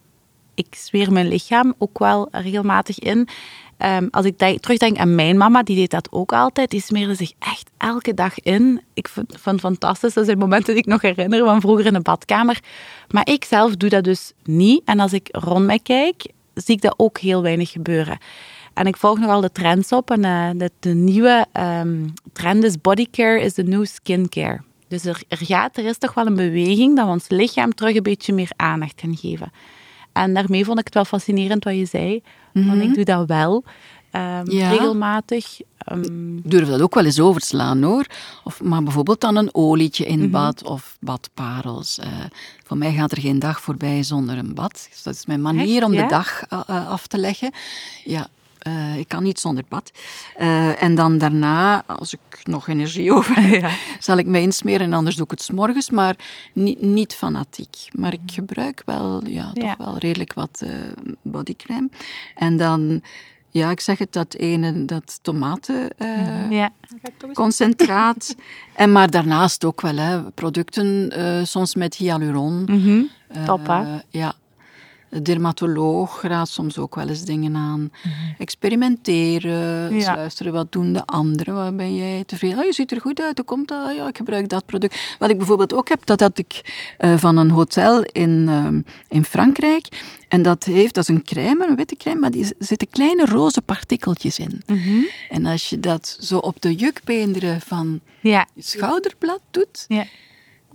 ik 0.57 0.75
zweer 0.75 1.13
mijn 1.13 1.29
lichaam 1.29 1.75
ook 1.79 1.99
wel 1.99 2.29
regelmatig 2.31 2.99
in. 2.99 3.29
Ehm, 3.77 4.07
als 4.11 4.25
ik 4.25 4.39
denk- 4.39 4.61
terugdenk 4.61 4.97
aan 4.97 5.15
mijn 5.15 5.37
mama, 5.37 5.63
die 5.63 5.77
deed 5.77 5.91
dat 5.91 6.13
ook 6.13 6.33
altijd. 6.33 6.71
Die 6.71 6.81
smeerde 6.81 7.15
zich 7.15 7.33
echt 7.39 7.71
elke 7.77 8.15
dag 8.15 8.41
in. 8.41 8.83
Ik 8.95 9.09
vind 9.09 9.33
het 9.33 9.59
fantastisch. 9.61 10.15
Dat 10.15 10.25
zijn 10.25 10.39
momenten 10.39 10.75
die 10.75 10.83
ik 10.83 10.89
nog 10.89 11.03
herinner 11.03 11.45
van 11.45 11.61
vroeger 11.61 11.87
in 11.87 11.93
de 11.93 12.01
badkamer. 12.01 12.61
Maar 13.11 13.29
ik 13.29 13.45
zelf 13.45 13.77
doe 13.77 13.89
dat 13.89 14.05
dus 14.05 14.33
niet. 14.45 14.83
En 14.85 15.01
als 15.01 15.13
ik 15.13 15.29
rond 15.31 15.67
mij 15.67 15.79
kijk, 15.79 16.27
zie 16.55 16.75
ik 16.75 16.83
dat 16.83 16.95
ook 16.97 17.19
heel 17.19 17.43
weinig 17.43 17.71
gebeuren. 17.71 18.19
En 18.75 18.87
ik 18.87 18.97
volg 18.97 19.19
nogal 19.19 19.41
de 19.41 19.53
trends 19.53 19.93
op. 19.93 20.11
En 20.11 20.25
eh, 20.25 20.51
de, 20.57 20.71
de 20.81 20.95
nieuwe 20.95 21.47
ehm, 21.53 22.07
trend 22.33 22.65
is 22.65 22.81
bodycare 22.81 23.41
is 23.41 23.55
de 23.55 23.65
new 23.65 23.87
skincare. 23.87 24.61
Dus 24.89 25.05
er, 25.05 25.23
er, 25.29 25.39
gaat, 25.39 25.77
er 25.77 25.85
is 25.85 25.99
toch 25.99 26.15
wel 26.15 26.27
een 26.27 26.37
beweging 26.37 26.97
dat 26.97 27.07
we 27.07 27.13
ons 27.13 27.29
lichaam 27.29 27.75
terug 27.75 27.97
een 27.97 28.03
beetje 28.03 28.33
meer 28.33 28.51
aandacht 28.57 29.01
gaan 29.01 29.17
geven. 29.17 29.53
En 30.17 30.35
daarmee 30.35 30.65
vond 30.65 30.79
ik 30.79 30.85
het 30.85 30.95
wel 30.95 31.05
fascinerend 31.05 31.65
wat 31.65 31.75
je 31.75 31.85
zei. 31.87 32.23
Want 32.53 32.83
ik 32.83 32.95
doe 32.95 33.05
dat 33.05 33.27
wel. 33.27 33.65
ehm, 34.11 34.51
Ja. 34.51 34.71
Regelmatig. 34.71 35.61
ehm, 35.79 36.37
Ik 36.37 36.51
durf 36.51 36.69
dat 36.69 36.81
ook 36.81 36.95
wel 36.95 37.05
eens 37.05 37.21
overslaan 37.21 37.83
hoor. 37.83 38.07
Of, 38.45 38.63
maar 38.63 38.83
bijvoorbeeld 38.83 39.21
dan 39.21 39.37
een 39.37 39.49
olietje 39.55 40.05
in 40.07 40.31
bad 40.31 40.63
of 40.65 40.97
badparels. 41.01 41.99
Eh, 41.99 42.09
voor 42.65 42.77
mij 42.77 42.93
gaat 42.93 43.13
er 43.13 43.21
geen 43.21 43.39
dag 43.39 43.61
voorbij 43.61 44.03
zonder 44.03 44.39
een 44.39 44.55
bad. 44.55 44.87
Dus 44.91 45.03
dat 45.03 45.15
is 45.15 45.27
mijn 45.27 45.41
manier 45.43 45.77
Echt, 45.77 45.85
om 45.85 45.93
ja? 45.93 46.03
de 46.03 46.09
dag 46.09 46.43
eh, 46.49 46.61
eh, 46.67 46.89
af 46.89 47.07
te 47.07 47.19
leggen. 47.19 47.51
Ja, 48.05 48.27
eh, 48.67 48.99
ik 48.99 49.09
kan 49.09 49.23
niet 49.23 49.41
zonder 49.41 49.65
bad. 49.69 49.91
Eh, 50.37 50.83
en 50.83 50.95
dan 50.95 51.19
daarna, 51.19 51.85
als 51.87 52.13
ik 52.13 52.21
nog 52.45 52.69
energie 52.69 53.13
over 53.17 53.37
heb, 53.49 53.71
zal 53.99 54.17
ik 54.17 54.27
me 54.27 54.41
insmeren. 54.41 54.87
En 54.87 54.93
anders 54.93 55.17
doe 55.17 55.25
ik 55.25 55.31
het 55.31 55.43
's 55.43 55.51
morgens, 55.51 55.91
maar 55.91 56.17
niet, 56.53 56.81
niet 56.83 57.15
fanatiek. 57.15 57.89
Maar 57.93 58.13
ik 58.13 58.21
gebruik 58.27 58.83
wel, 58.85 59.27
ja, 59.27 59.53
toch 59.53 59.65
Ja. 59.65 59.75
wel 59.79 59.99
redelijk 59.99 60.35
wat 60.35 60.61
eh, 60.65 60.71
bodycrème. 61.23 61.89
En 62.35 62.57
dan... 62.57 63.03
Ja, 63.51 63.71
ik 63.71 63.81
zeg 63.81 63.99
het, 63.99 64.13
dat 64.13 64.35
ene, 64.35 64.85
dat 64.85 65.19
tomaten... 65.23 65.91
eh, 65.99 66.51
ja. 66.51 66.71
concentraat. 67.33 68.35
en 68.75 68.93
maar 68.93 69.11
daarnaast 69.11 69.65
ook 69.65 69.81
wel 69.81 69.97
hè, 69.97 70.23
producten, 70.31 71.13
soms 71.47 71.75
met 71.75 71.95
hyaluron. 71.95 72.65
Mhm. 72.65 73.03
Top, 73.47 73.67
hè? 73.67 73.99
Ja. 74.11 74.35
De 75.17 75.23
dermatoloog 75.23 76.23
raadt 76.23 76.49
soms 76.51 76.79
ook 76.79 76.95
wel 76.95 77.09
eens 77.09 77.25
dingen 77.25 77.57
aan. 77.57 77.91
Experimenteren, 78.39 79.91
eens 79.93 80.05
Ja. 80.05 80.15
luisteren, 80.15 80.53
wat 80.53 80.73
doen 80.73 80.93
de 80.93 81.07
anderen? 81.07 81.55
Wat 81.55 81.77
ben 81.77 81.97
jij 81.97 82.25
tevreden? 82.25 82.59
Oh, 82.59 82.65
je 82.65 82.73
ziet 82.73 82.93
er 82.93 83.01
goed 83.01 83.21
uit, 83.21 83.37
hoe 83.37 83.47
komt 83.47 83.69
dat? 83.69 83.95
Ja, 83.97 84.09
ik 84.09 84.17
gebruik 84.17 84.49
dat 84.49 84.67
product. 84.67 85.17
Wat 85.19 85.31
ik 85.31 85.37
bijvoorbeeld 85.39 85.75
ook 85.75 85.89
heb, 85.89 86.07
dat 86.07 86.21
had 86.21 86.39
ik 86.39 86.61
eh, 86.99 87.17
van 87.17 87.37
een 87.37 87.51
hotel 87.51 88.03
in, 88.03 88.45
ehm, 88.49 88.81
in 89.09 89.25
Frankrijk. 89.25 89.87
En 90.29 90.43
dat 90.43 90.65
heeft, 90.65 90.95
dat 90.95 91.09
is 91.09 91.15
een 91.15 91.23
crème, 91.25 91.67
een 91.69 91.77
witte 91.77 91.97
crème, 91.97 92.21
maar 92.21 92.31
die 92.31 92.47
zitten 92.59 92.89
kleine 92.91 93.25
roze 93.25 93.63
partikeltjes 93.63 94.39
in. 94.39 94.63
Mhm. 94.67 95.01
En 95.29 95.47
als 95.47 95.69
je 95.69 95.81
dat 95.81 96.17
zo 96.21 96.39
op 96.39 96.61
de 96.63 96.75
jukbeenderen 96.75 97.61
van 97.61 98.01
ja. 98.21 98.47
je 98.55 98.63
schouderblad 98.63 99.41
doet, 99.51 99.85
Ja. 99.89 100.05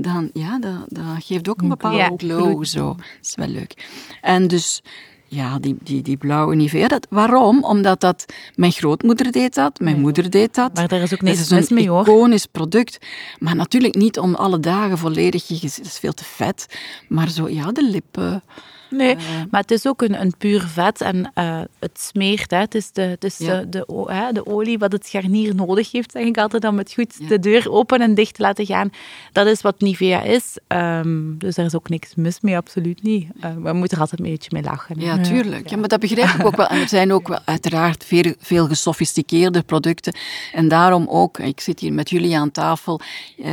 Dan, 0.02 0.30
ja, 0.34 0.60
dat, 0.60 0.86
dat 0.88 1.04
geeft 1.20 1.50
ook 1.50 1.62
een 1.62 1.70
bepaalde 1.70 2.14
glow. 2.18 2.66
Zo. 2.66 2.86
Dat 2.96 3.06
is 3.22 3.36
wel 3.36 3.48
leuk. 3.48 3.88
En 4.22 4.48
dus, 4.48 4.82
ja, 5.28 5.60
die, 5.60 5.78
die, 5.84 6.02
die 6.02 6.18
blauwe 6.18 6.56
Nivea, 6.56 6.88
dat, 6.88 7.08
waarom? 7.10 7.64
Omdat 7.64 8.00
dat, 8.00 8.26
mijn 8.56 8.72
grootmoeder 8.72 9.32
deed 9.32 9.54
dat, 9.54 9.80
mijn 9.80 10.00
moeder 10.00 10.30
deed 10.30 10.56
dat. 10.56 10.74
Maar 10.74 10.88
daar 10.88 11.00
is 11.02 11.14
ook 11.14 11.20
Het 11.20 11.22
niks 11.22 11.40
is 11.40 11.50
mis 11.50 11.70
een 11.70 11.76
mee, 11.76 11.90
hoor. 11.90 12.02
iconisch 12.02 12.46
product. 12.46 12.98
Maar 13.40 13.56
natuurlijk 13.56 13.96
niet 13.96 14.20
om 14.20 14.36
alle 14.36 14.60
dagen 14.60 14.98
volledig, 14.98 15.48
dat 15.48 15.64
is 15.84 15.98
veel 16.00 16.14
te 16.14 16.24
vet. 16.24 16.66
Maar 17.08 17.30
zo, 17.30 17.50
ja, 17.50 17.72
de 17.72 17.90
lippen, 17.90 18.44
Nee, 18.92 19.16
maar 19.50 19.62
het 19.62 19.72
is 19.72 19.88
ook 19.88 20.02
een, 20.02 20.22
een 20.22 20.34
puur 20.38 20.62
vet 20.62 21.02
en 21.02 21.32
het 21.80 22.00
smeert. 22.00 22.52
Hè. 22.52 22.58
Het 22.58 22.76
is, 22.76 22.92
de, 22.92 23.02
het 23.02 23.24
is 23.24 23.38
de, 23.38 23.66
de, 23.70 24.06
hè, 24.06 24.32
de 24.32 24.46
olie 24.46 24.78
wat 24.78 24.92
het 24.92 25.08
garnier 25.08 25.56
nodig 25.56 25.92
heeft, 25.92 26.12
zeg 26.12 26.24
ik 26.24 26.38
altijd, 26.38 26.66
om 26.66 26.78
het 26.78 26.94
goed 26.94 27.30
de 27.30 27.40
deur 27.40 27.72
open 27.72 28.02
en 28.02 28.16
dicht 28.16 28.36
te 28.36 28.42
laten 28.42 28.66
gaan. 28.66 28.90
Dat 29.32 29.48
is 29.48 29.62
wat 29.62 29.80
Nivea 29.80 30.22
is. 30.22 30.58
Ehm, 30.68 31.38
dus 31.38 31.56
daar 31.56 31.66
is 31.66 31.76
ook 31.76 31.90
niks 31.90 32.16
mis 32.16 32.42
mee, 32.42 32.58
absoluut 32.58 33.04
niet. 33.04 33.28
we 33.62 33.74
moeten 33.74 33.98
er 33.98 34.04
altijd 34.04 34.20
een 34.22 34.32
beetje 34.32 34.50
mee 34.54 34.64
lachen. 34.64 35.00
Ja, 35.00 35.18
tuurlijk. 35.18 35.70
Ja, 35.70 35.78
maar 35.78 35.88
dat 35.88 36.00
begrijp 36.00 36.30
ik 36.30 36.46
ook 36.46 36.56
wel. 36.56 36.68
En 36.68 36.82
er 36.82 36.88
zijn 36.88 37.14
ook 37.14 37.28
wel 37.28 37.40
uiteraard 37.46 38.06
veel, 38.06 38.34
veel 38.40 38.68
gesofisticeerde 38.68 39.62
producten. 39.64 40.16
En 40.54 40.68
daarom 40.68 41.08
ook, 41.10 41.40
ik 41.40 41.60
zit 41.60 41.80
hier 41.80 41.94
met 41.94 42.10
jullie 42.10 42.38
aan 42.38 42.52
tafel. 42.52 43.00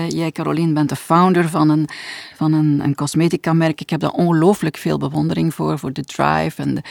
Jij, 0.08 0.32
Caroline, 0.32 0.72
bent 0.72 0.88
de 0.88 0.96
founder 0.96 1.48
van 1.48 1.68
een, 1.68 1.88
van 2.34 2.52
een, 2.52 2.80
een 2.84 2.94
cosmetica-merk. 2.94 3.80
Ik 3.80 3.90
heb 3.90 4.00
daar 4.00 4.10
ongelooflijk 4.10 4.76
veel 4.76 4.98
bewondering 4.98 5.27
voor, 5.52 5.78
voor 5.78 5.92
de 5.92 6.04
drive 6.04 6.62
en 6.62 6.74
de, 6.74 6.82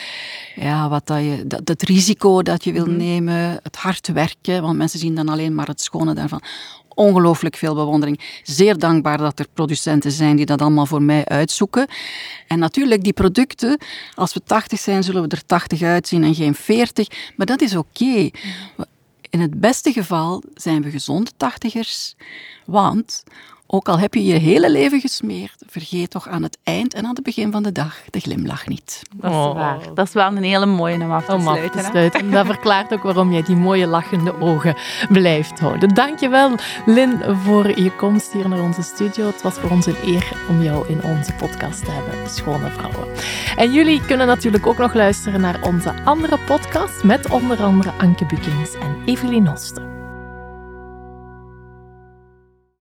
ja, 0.56 0.90
wat 0.90 1.08
dat 1.08 1.20
je, 1.20 1.44
dat, 1.64 1.82
risico 1.82 2.42
dat 2.42 2.64
je 2.64 2.72
wil 2.72 2.86
mhm. 2.86 2.98
nemen, 2.98 3.60
het 3.64 3.76
hard 3.76 4.08
werken, 4.08 4.62
want 4.62 4.78
mensen 4.78 5.00
zien 5.00 5.16
dan 5.16 5.30
alleen 5.30 5.56
maar 5.56 5.68
het 5.68 5.82
schone 5.82 6.14
daarvan 6.14 6.42
ongelooflijk 6.98 7.56
veel 7.56 7.76
bewondering. 7.76 8.20
Zeer 8.44 8.78
dankbaar 8.78 9.18
dat 9.18 9.40
er 9.40 9.48
producenten 9.54 10.12
zijn 10.12 10.36
die 10.36 10.46
dat 10.46 10.62
allemaal 10.62 10.86
voor 10.86 11.02
mij 11.02 11.26
uitzoeken. 11.26 11.88
En 12.48 12.60
natuurlijk, 12.60 13.04
die 13.04 13.14
producten, 13.14 13.80
als 14.16 14.34
we 14.34 14.42
80 14.44 14.80
zijn, 14.80 15.04
zullen 15.04 15.22
we 15.22 15.28
er 15.28 15.46
80 15.46 15.82
uitzien 15.82 16.24
en 16.24 16.36
geen 16.36 16.56
40. 16.56 17.08
Maar 17.36 17.46
dat 17.46 17.62
is 17.62 17.76
oké. 17.76 18.30
In 19.30 19.40
het 19.40 19.60
beste 19.60 19.92
geval 19.92 20.44
zijn 20.54 20.82
we 20.82 20.90
gezonde 20.90 21.32
tachtigers, 21.38 22.16
want 22.66 23.24
ook 23.68 23.90
al 23.90 24.00
heb 24.00 24.14
je 24.14 24.26
je 24.26 24.34
hele 24.34 24.72
leven 24.72 25.00
gesmeerd, 25.00 25.64
vergeet 25.68 26.10
toch 26.10 26.28
aan 26.28 26.44
het 26.44 26.58
eind 26.64 26.94
en 26.94 27.06
aan 27.06 27.16
het 27.16 27.24
begin 27.24 27.52
van 27.52 27.64
de 27.64 27.72
dag 27.72 27.96
de 28.10 28.20
glimlach 28.20 28.68
niet. 28.68 29.02
Dat 29.16 29.32
is 29.32 29.38
oh. 29.38 29.54
waar. 29.54 29.78
Dat 29.94 30.08
is 30.08 30.14
wel 30.14 30.28
een 30.28 30.44
hele 30.44 30.66
mooie 30.66 30.96
om 30.96 31.12
af 31.12 31.26
te 31.26 31.34
om 31.34 31.42
sluiten. 31.42 31.80
Af 31.80 31.86
te 31.86 31.90
sluiten. 31.92 32.32
Dat 32.32 32.46
verklaart 32.54 32.94
ook 32.94 33.04
waarom 33.04 33.32
jij 33.32 33.44
die 33.44 33.56
mooie 33.56 33.88
lachende 33.88 34.42
ogen 34.42 34.76
blijft 35.10 35.60
houden. 35.60 35.94
Dankjewel, 35.94 36.56
Lin, 36.86 37.22
voor 37.44 37.80
je 37.80 37.92
komst 37.96 38.34
hier 38.34 38.50
naar 38.50 38.62
onze 38.62 38.82
studio. 38.82 39.26
Het 39.26 39.42
was 39.42 39.54
voor 39.54 39.70
ons 39.70 39.86
een 39.86 39.98
eer 40.06 40.32
om 40.50 40.64
jou 40.64 40.88
in 40.88 41.04
onze 41.04 41.34
podcast 41.34 41.86
te 41.86 41.92
hebben, 41.92 42.30
Schone 42.30 42.70
Vrouwen. 42.70 43.08
En 43.56 43.72
jullie 43.72 44.06
kunnen 44.06 44.28
natuurlijk 44.28 44.68
ook 44.68 44.78
nog 44.78 44.94
luisteren 44.94 45.42
naar 45.42 45.62
onze 45.62 45.94
andere 46.04 46.38
podcast 46.46 47.04
met 47.04 47.30
onder 47.30 47.64
andere 47.64 47.92
Anke 47.98 48.26
Bukings 48.26 48.74
en 48.74 48.98
Evelien 49.06 49.44
Nosten. 49.44 49.97